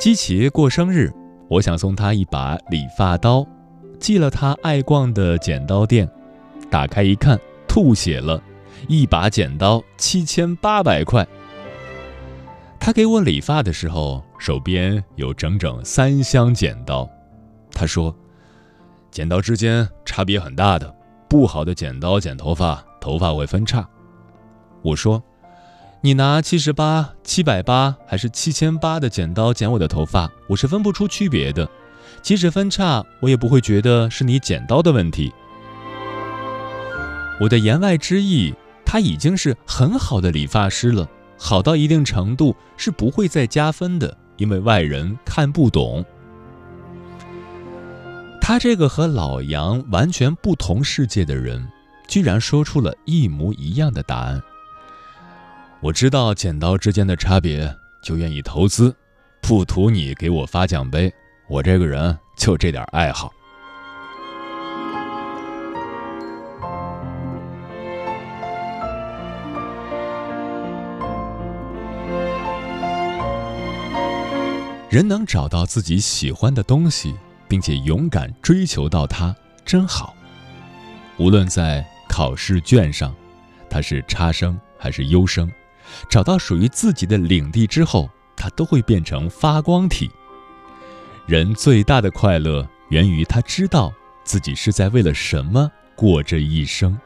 [0.00, 1.12] 基奇过生日。
[1.48, 3.46] 我想送他一把理发刀，
[4.00, 6.08] 寄了他爱逛的剪刀店，
[6.70, 7.38] 打开一看，
[7.68, 8.42] 吐血了，
[8.88, 11.28] 一把剪刀七千八百块。
[12.84, 17.08] 他给我理发的时候，手边有整整三箱剪刀。
[17.70, 18.12] 他说，
[19.08, 20.92] 剪刀之间差别很大的，
[21.28, 23.88] 不好的剪刀剪头发，头发会分叉。
[24.82, 25.22] 我说。
[26.00, 31.68] 你拿七十八、七百八还是七千八的剪刀剪我的头发，我是分不出区别的。
[32.22, 35.32] 即使分叉，我也不会觉得是你剪刀的问题。
[37.40, 38.52] 我的言外之意，
[38.84, 41.08] 他已经是很好的理发师了，
[41.44, 46.04] 好到一定程度是不会再加分的，因为外人看不懂。
[48.40, 51.68] 他这个和老杨完全不同世界的人，
[52.06, 54.40] 居然说出了一模一样的答案。
[55.80, 57.74] 我知道剪刀之间的差别，
[58.04, 58.94] 就愿意投资，
[59.40, 61.12] 不图你给我发奖杯。
[61.48, 63.32] 我这个人就这点爱好。
[74.92, 77.14] 人能找到自己喜欢的东西，
[77.48, 80.14] 并且勇敢追求到它，真好。
[81.16, 83.14] 无论在考试卷上，
[83.70, 85.50] 它是差生还是优生。
[86.10, 90.10] 找到属于自己的领地之后，他都会变成发光体。
[91.24, 93.90] 人最大的快乐源于他知道
[94.24, 97.00] 自己是在为了什么过这一生。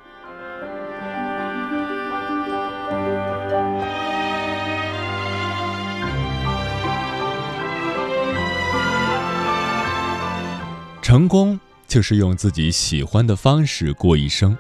[11.07, 14.59] 成功就是用自己喜欢的方式过一生。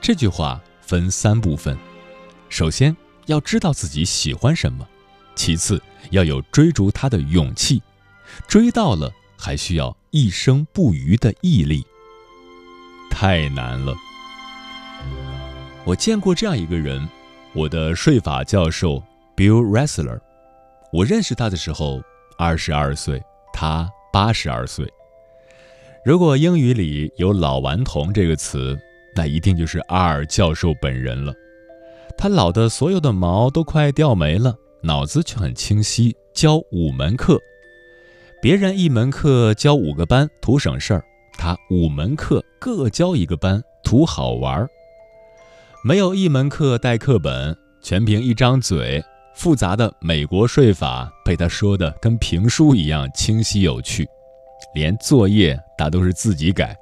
[0.00, 1.76] 这句话分三部分：
[2.48, 2.96] 首先
[3.26, 4.86] 要知道自己喜欢什么，
[5.34, 7.82] 其次要有追逐它的勇气，
[8.46, 11.84] 追到了还需要一生不渝的毅力。
[13.10, 13.92] 太难了。
[15.84, 17.08] 我见过这样一个人，
[17.52, 19.02] 我的税法教授
[19.34, 20.20] Bill Ressler。
[20.92, 22.00] 我认识他的时候，
[22.38, 23.20] 二十二岁，
[23.52, 24.88] 他八十二岁。
[26.04, 28.78] 如果英语里有“老顽童”这个词，
[29.16, 31.32] 那一定就是阿尔教授本人了。
[32.14, 36.14] 他老的所有的毛都快掉没了，脑子却很清晰。
[36.34, 37.40] 教五门课，
[38.42, 41.02] 别人一门课教五个班，图省事儿。
[41.38, 44.68] 他五门课各教一个班，图好玩儿。
[45.82, 49.02] 没有一门课带课本，全凭一张嘴。
[49.34, 54.06] 复杂的美国税法被他说的跟评书一样清晰有趣，
[54.74, 56.76] 连作业他都是自己改。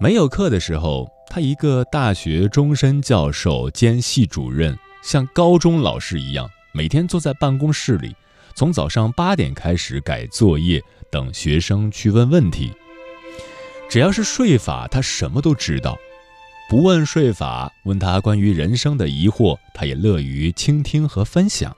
[0.00, 8.14] 没有课的时候，他一个大学终身教授兼系主任，像高中老师一样，每天坐在办公室里，
[8.56, 12.72] 从早上八点开始改作业，等学生去问问题。
[13.88, 15.94] 只要是税法，他什么都知道；
[16.68, 21.74] 不问税法，问他关于人生的疑惑，他也乐于倾听和分享。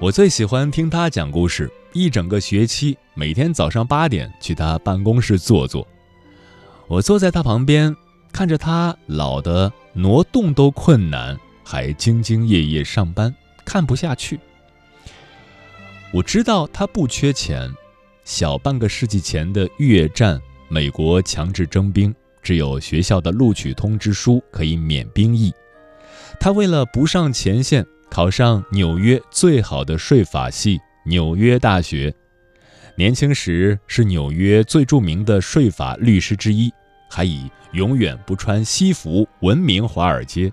[0.00, 5.84] 我最喜欢听他讲故事，一整个学期，每天早上八点去他办公室坐坐。
[6.86, 7.92] 我坐在他旁边，
[8.32, 13.34] 看着他老的挪动都困难，还兢兢业业上班，
[13.64, 14.38] 看不下去。
[16.12, 17.68] 我知道他不缺钱，
[18.24, 20.40] 小半个世纪前的越战。
[20.68, 25.52] 美国强制征兵，只有学校的录取通知书可以免兵役。
[26.38, 32.14] 他为了不上前线，考上纽约最好的税法系——纽约大学。
[32.96, 36.72] 年轻时是纽约最著名的税法律师之一，
[37.08, 40.52] 还以永远不穿西服闻名华尔街。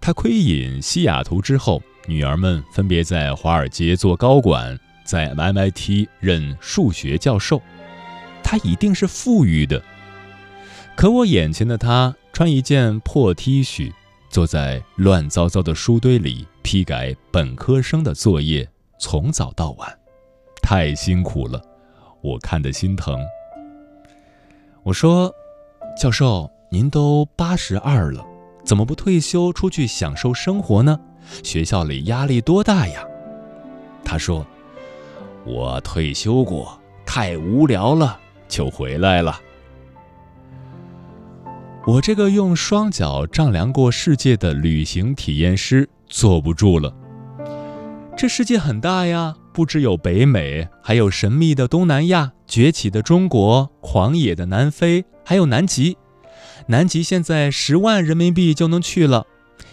[0.00, 7.62] 他窥隐西雅图之后，女儿们分别在华尔街做高管，在 MIT 任数学教授。
[8.42, 9.82] 他一定是富裕的，
[10.94, 13.92] 可我眼前的他穿一件破 T 恤，
[14.32, 18.66] 坐在乱糟糟的书堆里批改本科生的作业，
[18.98, 19.98] 从早到晚，
[20.62, 21.60] 太辛苦了，
[22.22, 23.20] 我看得心疼。
[24.84, 25.30] 我说
[26.00, 28.24] ：“教授，您都八十二了，
[28.64, 30.98] 怎么不退休出去享受生活呢？
[31.44, 33.06] 学校里压力多大呀？”
[34.02, 34.46] 他说
[35.44, 38.18] ：“我退休过，太无聊了。”
[38.48, 39.38] 就回来了。
[41.84, 46.94] 我这个用双脚丈量过世界的旅行体验师坐不住了。
[48.16, 55.96] 这世界很大呀，不只有北美，还有神秘的东南亚、崛起的中国、狂野的南非，还有南极。
[56.68, 59.26] 南极现在十万人民币就能去了，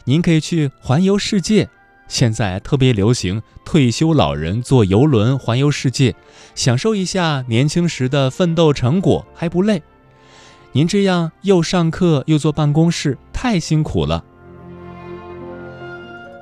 [0.05, 1.69] 您可以去环游世界。
[2.07, 6.15] 现在特别流行退休老人坐游轮环游世界，
[6.55, 9.83] 享受一下年轻时的奋斗成果，还不累。
[10.71, 14.23] 您这样又上课又坐办公室，太辛苦了。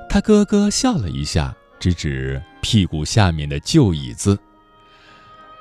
[0.08, 4.38] 他咯咯笑了一下，指指屁股下面的旧椅子。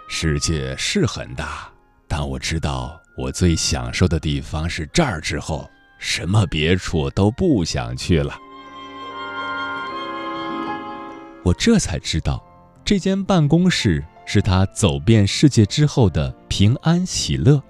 [0.10, 1.69] 世界是很大，
[2.07, 8.35] 但我知道我最享受的地方是这儿，之后什么别处都不想去了。
[11.44, 12.44] 我这才知道，
[12.84, 17.64] 这间办公室是他走遍世界之后的平安喜乐。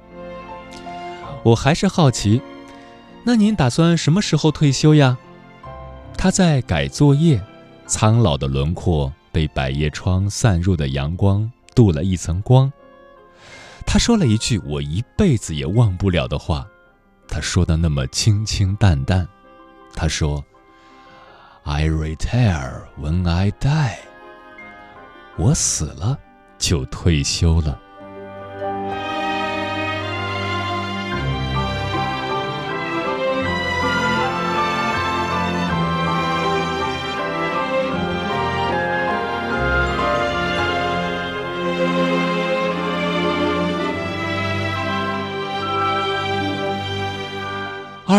[1.48, 2.42] 我还是好奇，
[3.24, 5.18] 那您打算什么时候退休呀？
[6.18, 7.42] 他在改作业，
[7.86, 12.70] 苍老的轮廓被百叶窗散入的阳光镀了一层光。
[13.86, 16.68] 他说了一句我一辈子也忘不了的话，
[17.30, 19.26] 他说的那么清清淡淡，
[19.96, 20.44] 他说。
[21.64, 23.98] I retire when I die。
[25.38, 26.18] 我死了
[26.58, 27.80] 就退休了。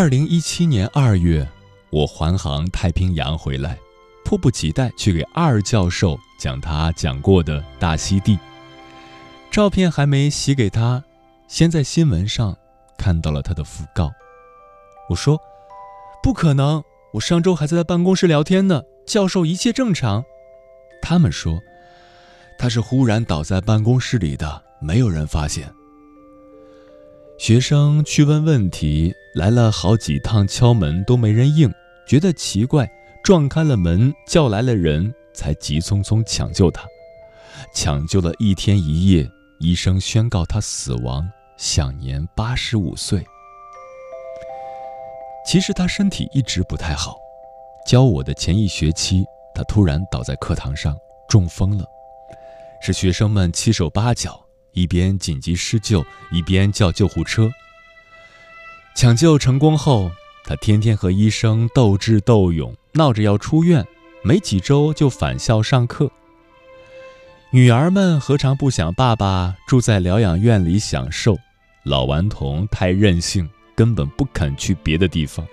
[0.01, 1.45] 二零一七年二月。
[1.91, 3.77] 我环航太平洋回来，
[4.25, 8.39] 迫不及待去给二教授讲他讲过的大溪地。
[9.51, 11.03] 照片还没洗给他，
[11.49, 12.57] 先在新闻上
[12.97, 14.13] 看到了他的讣告。
[15.11, 15.37] 我说
[16.23, 16.81] ：“不可能，
[17.15, 20.23] 我上周还在办公室聊天呢，教授一切正常。”
[21.03, 21.59] 他们说
[22.57, 25.69] ：“他是忽然倒在办公室里的，没有人发现。
[27.37, 31.73] 学生去问问题，来了好几趟敲门都没人应，
[32.09, 32.91] 觉得奇怪，
[33.23, 36.85] 撞开了门，叫来了人，才急匆匆抢救他。
[37.73, 41.25] 抢救了一天一夜，医生宣告他死亡，
[41.57, 43.25] 享年八十五岁。
[45.47, 47.17] 其实他身体一直不太好，
[47.87, 49.25] 教我的前一学期，
[49.55, 50.99] 他突然倒在课堂上，
[51.29, 51.85] 中风了，
[52.83, 54.45] 是学生们七手八脚。
[54.73, 57.49] 一边紧急施救，一边叫救护车。
[58.99, 60.11] 抢救成功后，
[60.43, 63.87] 他天天和医生斗智斗勇，闹着要出院，
[64.25, 66.11] 没几周就返校上课。
[67.53, 71.37] 女儿们何尝不想爸爸住在疗养院里享受？
[71.85, 75.47] 老顽童太任性，根本不肯去别的地方。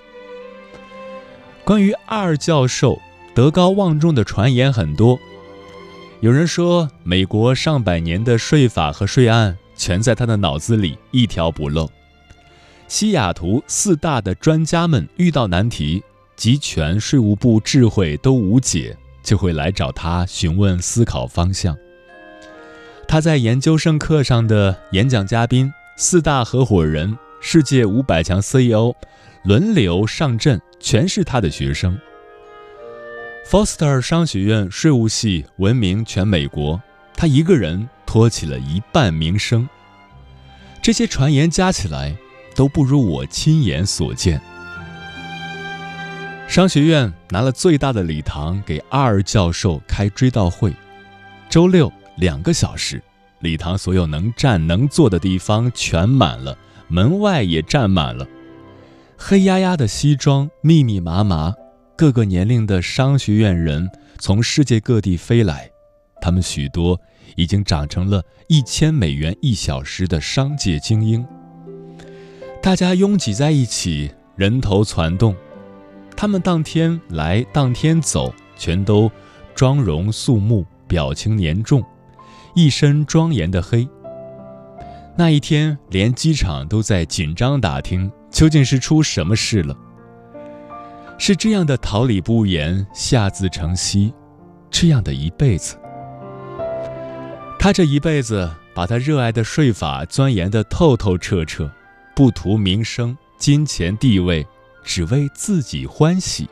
[1.63, 2.99] 关于二教授
[3.35, 5.19] 德高望重的传言很多。
[6.19, 11.88] 有人说，美国上百年的税法和税案全在他的脑子里一条不漏。
[12.87, 16.03] 西雅图四大的专家们遇到难题，
[16.35, 21.75] 集全税务部智慧都无解，就会来找他询问思考方向。
[23.07, 28.95] 他在研究生课上的演讲嘉宾，四大合伙人、世界五百强 CEO
[29.43, 31.99] 轮流上阵，全是他的学生。
[33.49, 36.81] Foster 商学院税务系闻名全美国，
[37.15, 39.67] 他一个人托起了一半名声。
[40.81, 42.15] 这些传言加起来，
[42.56, 44.41] 都不如我亲眼所见。
[46.48, 50.73] 商学院拿了最大的礼堂给阿尔教授开追悼会，
[51.49, 53.02] 周六两个小时，
[53.40, 56.57] 礼堂所有能站能坐的地方全满了，
[56.88, 58.26] 门外也站满了，
[59.18, 61.53] 黑压压的西装，密密麻麻。
[61.98, 65.69] 各个年龄的商学院人从世界各地飞来，
[66.22, 66.99] 他们许多
[67.36, 71.26] 已经长成了一千美元一小时的商界精英。
[72.65, 75.35] 大家拥挤在一起，人头攒动。
[76.17, 79.11] 他们当天来，当天走，全都
[79.53, 81.85] 妆容肃穆，表情凝重，
[82.55, 83.87] 一身庄严的黑。
[85.15, 89.77] 那一天，连机场都在紧张打听，究竟是出什么事了。
[91.19, 94.11] 是这样的，桃李不言，下自成蹊。
[94.71, 95.77] 这样的一辈子，
[97.59, 101.71] 他这一辈子把他热爱的税法钻研得透透彻彻，
[102.15, 104.47] 不图名声、金钱、地位，
[104.83, 106.49] 只为自己欢喜，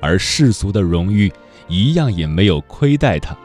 [0.00, 1.32] 而世俗的荣誉
[1.68, 3.36] 一样也没有亏待他。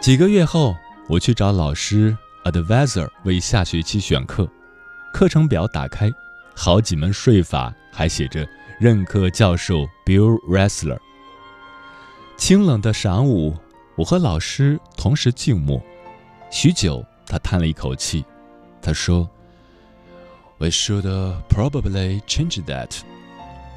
[0.00, 0.74] 几个月后。
[1.08, 4.48] 我去找老师 advisor 为下学期选课，
[5.12, 6.08] 课程表打开，
[6.54, 8.46] 好几门税法，还写着
[8.78, 10.96] 任课教授 Bill Ressler。
[12.40, 13.54] 清冷的晌午，
[13.96, 15.78] 我和老师同时静默，
[16.50, 18.24] 许久，他叹了一口气，
[18.80, 19.28] 他说
[20.56, 21.04] ：“We should
[21.50, 23.02] probably change that。”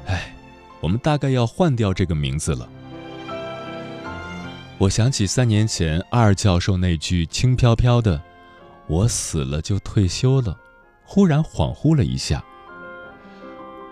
[0.08, 0.34] 哎，
[0.80, 2.66] 我们大概要换掉这个名字了。
[4.78, 8.18] 我想起三年前二教授那句轻飘飘的
[8.88, 10.58] “我死了就退休了”，
[11.04, 12.42] 忽然恍惚了一下。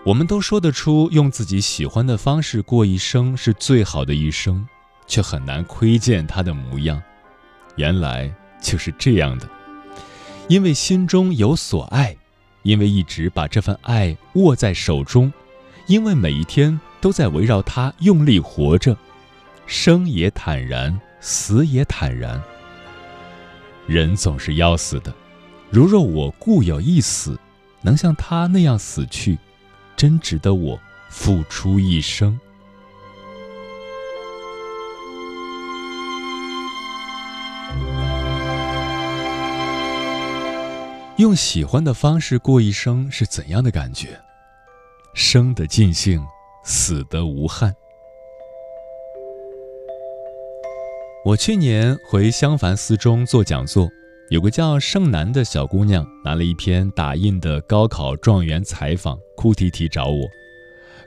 [0.05, 4.67] 我们都说得出用自己喜欢的方式过一生是最好的一生，
[5.07, 7.01] 却很难窥见他的模样。
[7.77, 8.29] 原来
[8.61, 9.49] 就是这样的，
[10.49, 12.17] 因为心中有所爱，
[12.63, 15.31] 因为一直把这份爱握在手中，
[15.87, 18.97] 因为每一天都在围绕他用力活着。
[19.65, 22.43] 生也坦然，死也坦然。
[23.87, 25.13] 人总是要死的，
[25.69, 27.39] 如若我固有一死，
[27.81, 29.39] 能像他那样死去，
[30.03, 30.77] 真值得我
[31.09, 32.37] 付出一生。
[41.15, 44.19] 用喜欢的方式过一生是怎样的感觉？
[45.13, 46.21] 生的尽兴，
[46.65, 47.73] 死的无憾。
[51.23, 53.89] 我去年回襄樊寺中做讲座，
[54.33, 60.27] 有个叫盛楠的小姑娘拿了一篇打印的高考状元采访，哭啼啼找我。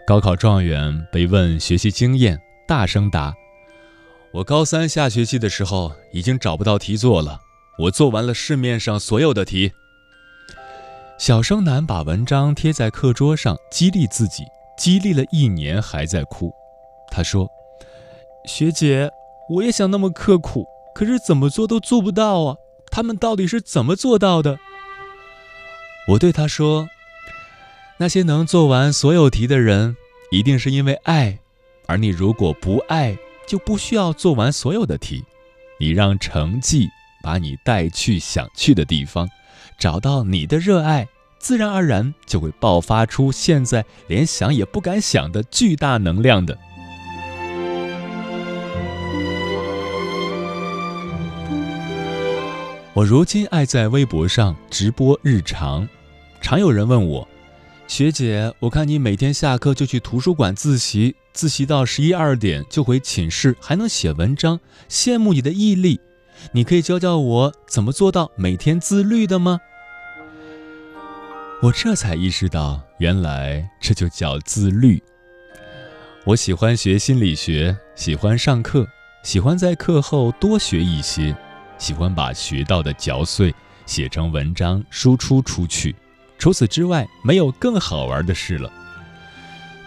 [0.06, 2.38] 高考状元被问学习经验，
[2.68, 3.34] 大声答
[4.32, 7.40] ：“我高三下学期的时候已经找不到题做了，
[7.80, 9.72] 我做完了市面上所有的题。”
[11.18, 14.44] 小生男把文章贴在课桌上，激励自己，
[14.78, 16.54] 激励了一年还在哭。
[17.10, 17.50] 他说
[18.46, 19.10] ：“学姐。”
[19.50, 22.56] 我也想那么刻苦，可是怎么做都做不到啊！
[22.96, 24.58] 他们到底是怎么做到的？
[26.08, 26.88] 我对他说
[28.00, 29.98] ：“那些能做完所有题的人，
[30.30, 31.38] 一定是因为爱，
[31.84, 35.22] 而你如果不爱，就不需要做完所有的题。
[35.78, 36.88] 你让成绩
[37.22, 39.28] 把你带去想去的地方，
[39.78, 41.06] 找到你的热爱，
[41.38, 46.56] 自然而然就会爆发出现在连想也不敢想的巨大能量的。
[52.96, 55.86] 我如今爱在微博上直播日常，
[56.40, 57.28] 常有人问我
[57.86, 64.58] ：“学姐，我看你每天下课就去图书馆自习，自习到十一二点就回寝室，还能写文章，
[64.88, 66.00] 羡慕你的毅力。
[66.52, 69.60] 你可以教教我怎么做到每天自律的吗？”
[71.60, 75.02] 我这才意识到，原来这就叫自律。
[76.24, 78.88] 我喜欢学心理学，喜欢上课，
[79.22, 81.36] 喜欢在课后多学一些。
[81.78, 83.54] 喜欢把学到的嚼碎
[83.84, 85.94] 写成文章输出出去，
[86.38, 88.72] 除此之外没有更好玩的事了。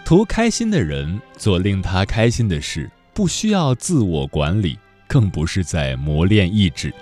[0.04, 6.92] 图开心的人做令他开心的事，不需要自我管理，更不是在磨练意志。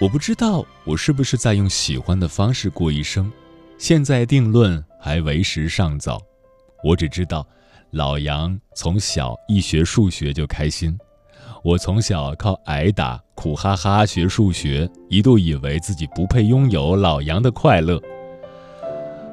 [0.00, 3.30] 我不知道我是不是在用喜欢的方式过一生，
[3.78, 6.20] 现在定论还为时尚早。
[6.84, 7.46] 我只知道，
[7.90, 10.96] 老杨从小一学数学就开心。
[11.64, 18.00] 我从小靠挨打苦哈哈学数学，一度以为自己不配拥有老杨的快乐。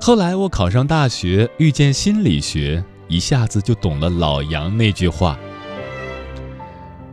[0.01, 5.37] 后来我考上大学，遇见心理学，一下子就懂了老杨那句话：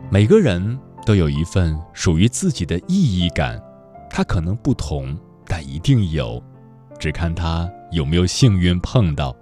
[0.09, 3.61] 每个人都有一份属于自己的意义感，
[4.09, 6.41] 它可能不同，但一定有，
[6.99, 9.35] 只看他有没有幸运碰到。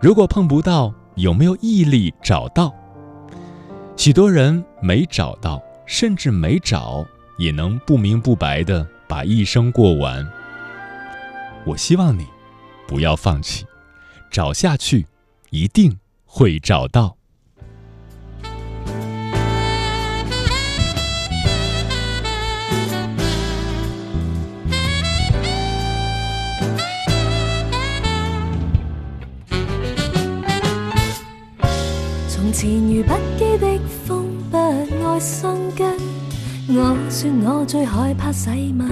[0.00, 2.72] 如果碰不到，有没有毅力找到？
[4.00, 7.06] 许多人没找到，甚至没找，
[7.36, 10.26] 也能不明不白的把一生过完。
[11.66, 12.26] 我希望你
[12.88, 13.66] 不要放弃，
[14.30, 15.06] 找下去，
[15.50, 17.14] 一定会找到。
[32.50, 35.94] 从前如不羁的风，不爱生根。
[36.66, 38.88] 我说我最害怕洗吻，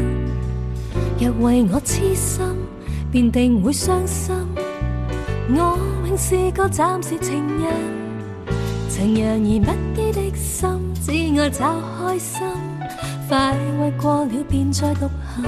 [1.18, 2.40] 若为我痴心，
[3.10, 4.32] 便定会伤心。
[5.48, 5.76] 我
[6.06, 7.74] 永是个暂时情人，
[8.88, 10.70] 情人而不羁的心，
[11.04, 12.40] 只爱找开心。
[13.28, 15.44] 快慰过了便再独行，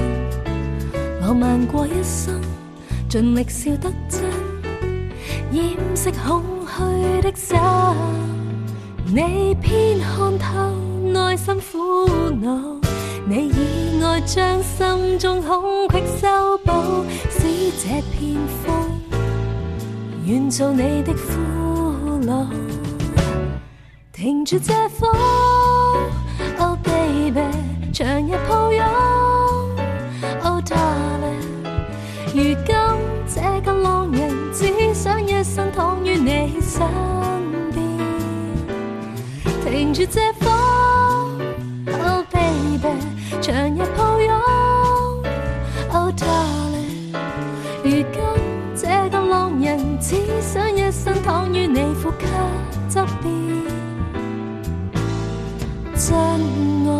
[1.21, 2.41] 浪漫过一生，
[3.07, 4.21] 尽力笑得真，
[5.53, 6.43] 掩饰空。
[6.89, 7.57] 去的心，
[9.05, 10.47] 你偏看透
[11.03, 12.09] 内心苦
[12.41, 12.79] 恼，
[13.27, 18.73] 你以爱将心中空隙修补，使这片风
[20.25, 21.39] 愿做你的俘
[22.25, 22.45] 虏。
[24.11, 25.09] 停住这风
[26.59, 27.41] ，Oh baby，
[27.91, 28.37] 长日
[35.81, 36.61] 躺于你。
[36.61, 36.79] 身
[37.73, 37.81] 边，
[39.65, 40.47] 停住这风
[41.87, 42.87] ，Oh baby，
[43.41, 44.31] 长日抱拥
[45.91, 47.15] ，Oh darling，
[47.83, 48.21] 如今
[48.75, 52.27] 这个浪人只想一生躺于你呼吸
[52.87, 53.33] 侧边，
[55.95, 56.91] 真爱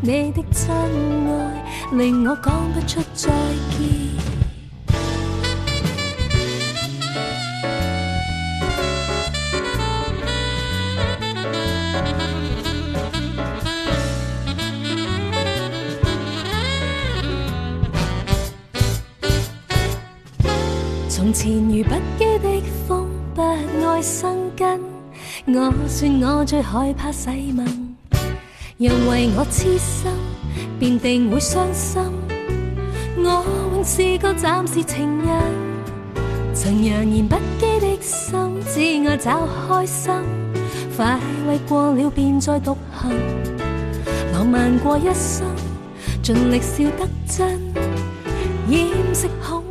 [0.00, 0.74] 你的真
[1.28, 3.30] 爱，令我讲不出再
[3.78, 4.01] 见。
[21.82, 24.80] 不羁的风，不爱生根。
[25.46, 27.96] 我说我最害怕洗吻，
[28.78, 30.10] 若为我痴心，
[30.78, 32.02] 便定会伤心。
[33.16, 35.42] 我永是个暂时情人，
[36.54, 38.32] 曾扬言不羁的心，
[38.72, 40.12] 只爱找开心。
[40.96, 41.18] 快
[41.48, 43.12] 慰过了便再独行，
[44.32, 45.46] 浪漫过一生，
[46.22, 47.58] 尽力笑得真，
[48.68, 49.62] 掩饰空。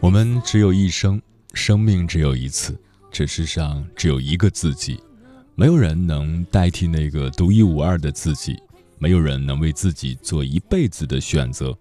[0.00, 1.20] 我们只有一生，
[1.56, 2.78] 生命只有一次，
[3.10, 5.00] 这世上只有一个自己，
[5.54, 8.60] 没有人能代替那个独一无二的自己，
[8.98, 11.76] 没有人能为自己做一辈子的选择。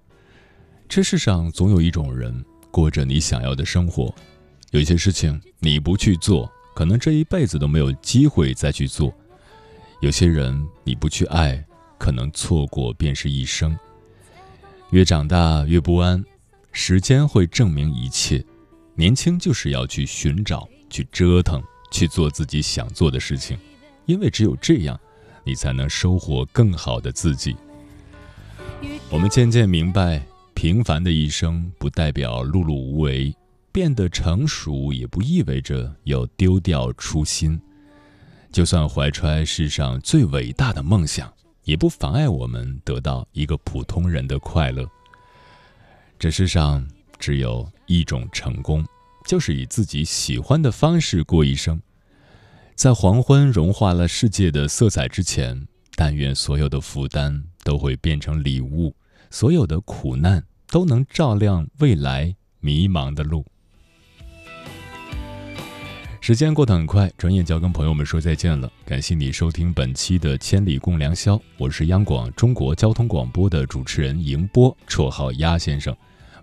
[0.88, 2.34] 这世上总有一种人
[2.72, 4.16] 过着你想要的生活，
[4.72, 9.14] 有些事情你不去做，可能这一辈子都没有机会再去做；
[10.00, 11.62] 有些人你不去爱，
[11.98, 13.78] 可能错过便是一生。
[14.92, 16.24] 越长大越不安。
[16.78, 18.44] 时间会证明一切，
[18.96, 21.62] 年轻就是要去寻找，去折腾，
[21.92, 23.58] 去做自己想做的事情，
[24.06, 24.98] 因为只有这样，
[25.44, 27.56] 你才能收获更好的自己。
[29.10, 33.36] 我们渐渐明白，平凡的一生不代表碌碌无为，
[33.72, 37.60] 变得成熟也不意味着要丢掉初心。
[38.52, 41.32] 就算怀揣世上最伟大的梦想，
[41.66, 44.90] 也不妨碍我们得到一个普通人的快乐。
[46.18, 46.88] 这世上
[47.20, 48.86] 只有一种成功，
[49.26, 51.82] 就是以自己喜欢的方式过一生。
[52.76, 58.94] 在黄昏融化了世界的色彩之前，但愿所有的负担都会变成礼物，
[59.30, 63.46] 所有的苦难都能照亮未来迷茫的路。
[66.20, 68.72] 时间过得很快，转眼就要跟朋友们说再见了。
[68.84, 75.96] 感谢你收听本期的《千里共良宵》，我是央广中国交通广播的主持人迎波，绰号鸭先生。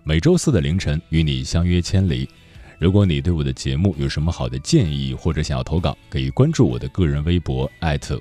[0.05, 2.27] 每周四的凌晨与你相约千里。
[2.77, 7.71] 如果你对我的节目有什么好的建议，或者想要投稿，可以关注我的个人微博，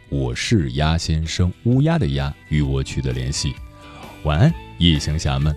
[0.08, 3.52] 我是鸭先生，乌鸦的鸭，与我取得联系。
[4.22, 5.52] 晚安，夜行侠们。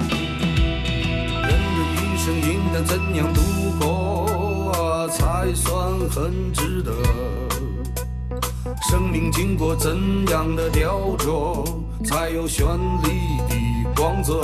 [0.00, 3.40] 人的一生应当怎样度
[3.78, 6.92] 过啊，才算很值得？
[8.90, 9.96] 生命经过怎
[10.26, 13.56] 样的雕琢，才有绚丽的
[13.96, 14.40] 光泽？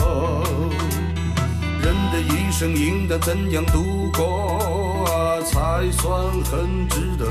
[1.82, 7.26] 人的一生应当怎样度过啊，才算很值得？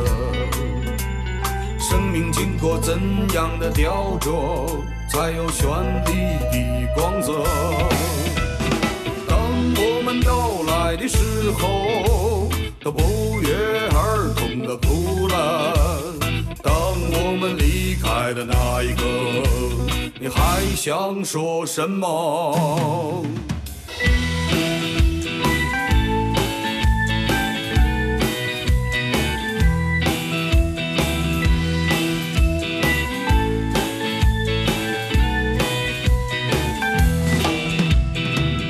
[1.79, 2.99] 生命经过怎
[3.33, 4.67] 样的雕琢，
[5.09, 6.11] 才有绚丽
[6.51, 7.43] 的光泽？
[9.27, 9.39] 当
[9.75, 12.49] 我们到来的时候，
[12.83, 13.49] 都不约
[13.91, 15.73] 而同的哭了。
[16.61, 16.73] 当
[17.11, 19.03] 我们离开的那一刻，
[20.21, 23.23] 你还想说什么？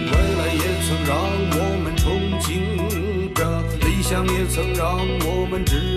[0.05, 1.17] 未来也曾让
[1.51, 2.05] 我们憧
[2.43, 2.47] 憬
[3.33, 3.41] 着，
[3.79, 5.88] 理想也曾让我们执着，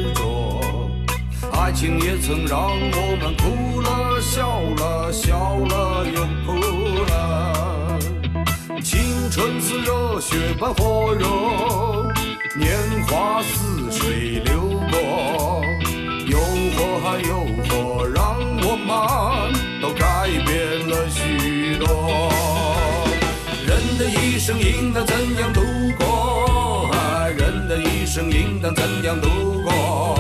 [1.63, 6.59] 爱情也曾让我们哭了、笑了、笑了又哭
[7.05, 8.01] 了。
[8.83, 11.25] 青春似热血般火热，
[12.59, 12.77] 年
[13.07, 14.61] 华似水流
[14.91, 15.63] 过，
[16.27, 16.37] 诱
[16.75, 18.91] 惑还诱惑，让我们
[19.81, 20.51] 都改变
[20.89, 22.29] 了许多。
[23.65, 25.61] 人的一生应当怎样度
[25.97, 26.91] 过？
[27.37, 30.12] 人的一生应当怎样度过？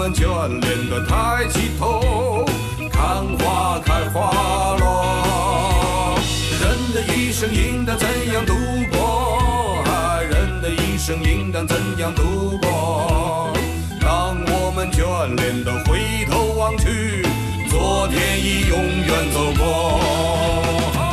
[0.00, 0.24] 我们眷
[0.60, 2.44] 恋的抬起头，
[2.88, 6.16] 看花开花落。
[6.60, 8.54] 人的一生应当怎样度
[8.92, 9.82] 过？
[10.30, 13.52] 人的一生应当怎样度过？
[14.00, 15.02] 当我们眷
[15.34, 17.26] 恋的回头望去，
[17.68, 21.07] 昨天已永远走过。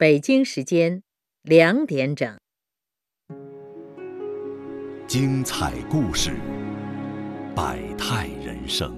[0.00, 1.02] 北京时间
[1.42, 2.38] 两点整。
[5.08, 6.36] 精彩故事，
[7.52, 8.96] 百态人生，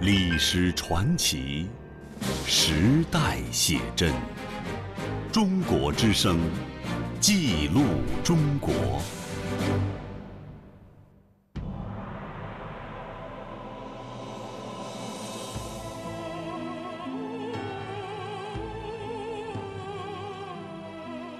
[0.00, 1.68] 历史传奇，
[2.44, 4.12] 时代写真。
[5.30, 6.40] 中国之声，
[7.20, 7.84] 记录
[8.24, 8.74] 中国。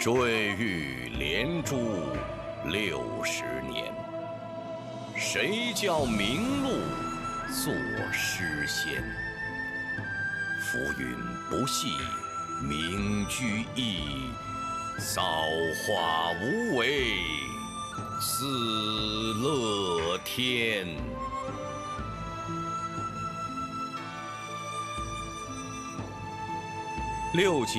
[0.01, 1.77] 坠玉连珠
[2.65, 3.93] 六十年，
[5.15, 6.71] 谁教明路
[7.53, 7.71] 作
[8.11, 9.05] 诗仙？
[10.63, 11.15] 浮云
[11.51, 11.89] 不系，
[12.67, 14.31] 名居易，
[15.15, 15.21] 造
[15.85, 17.19] 化无为，
[18.23, 20.89] 自乐天。
[27.35, 27.79] 六级。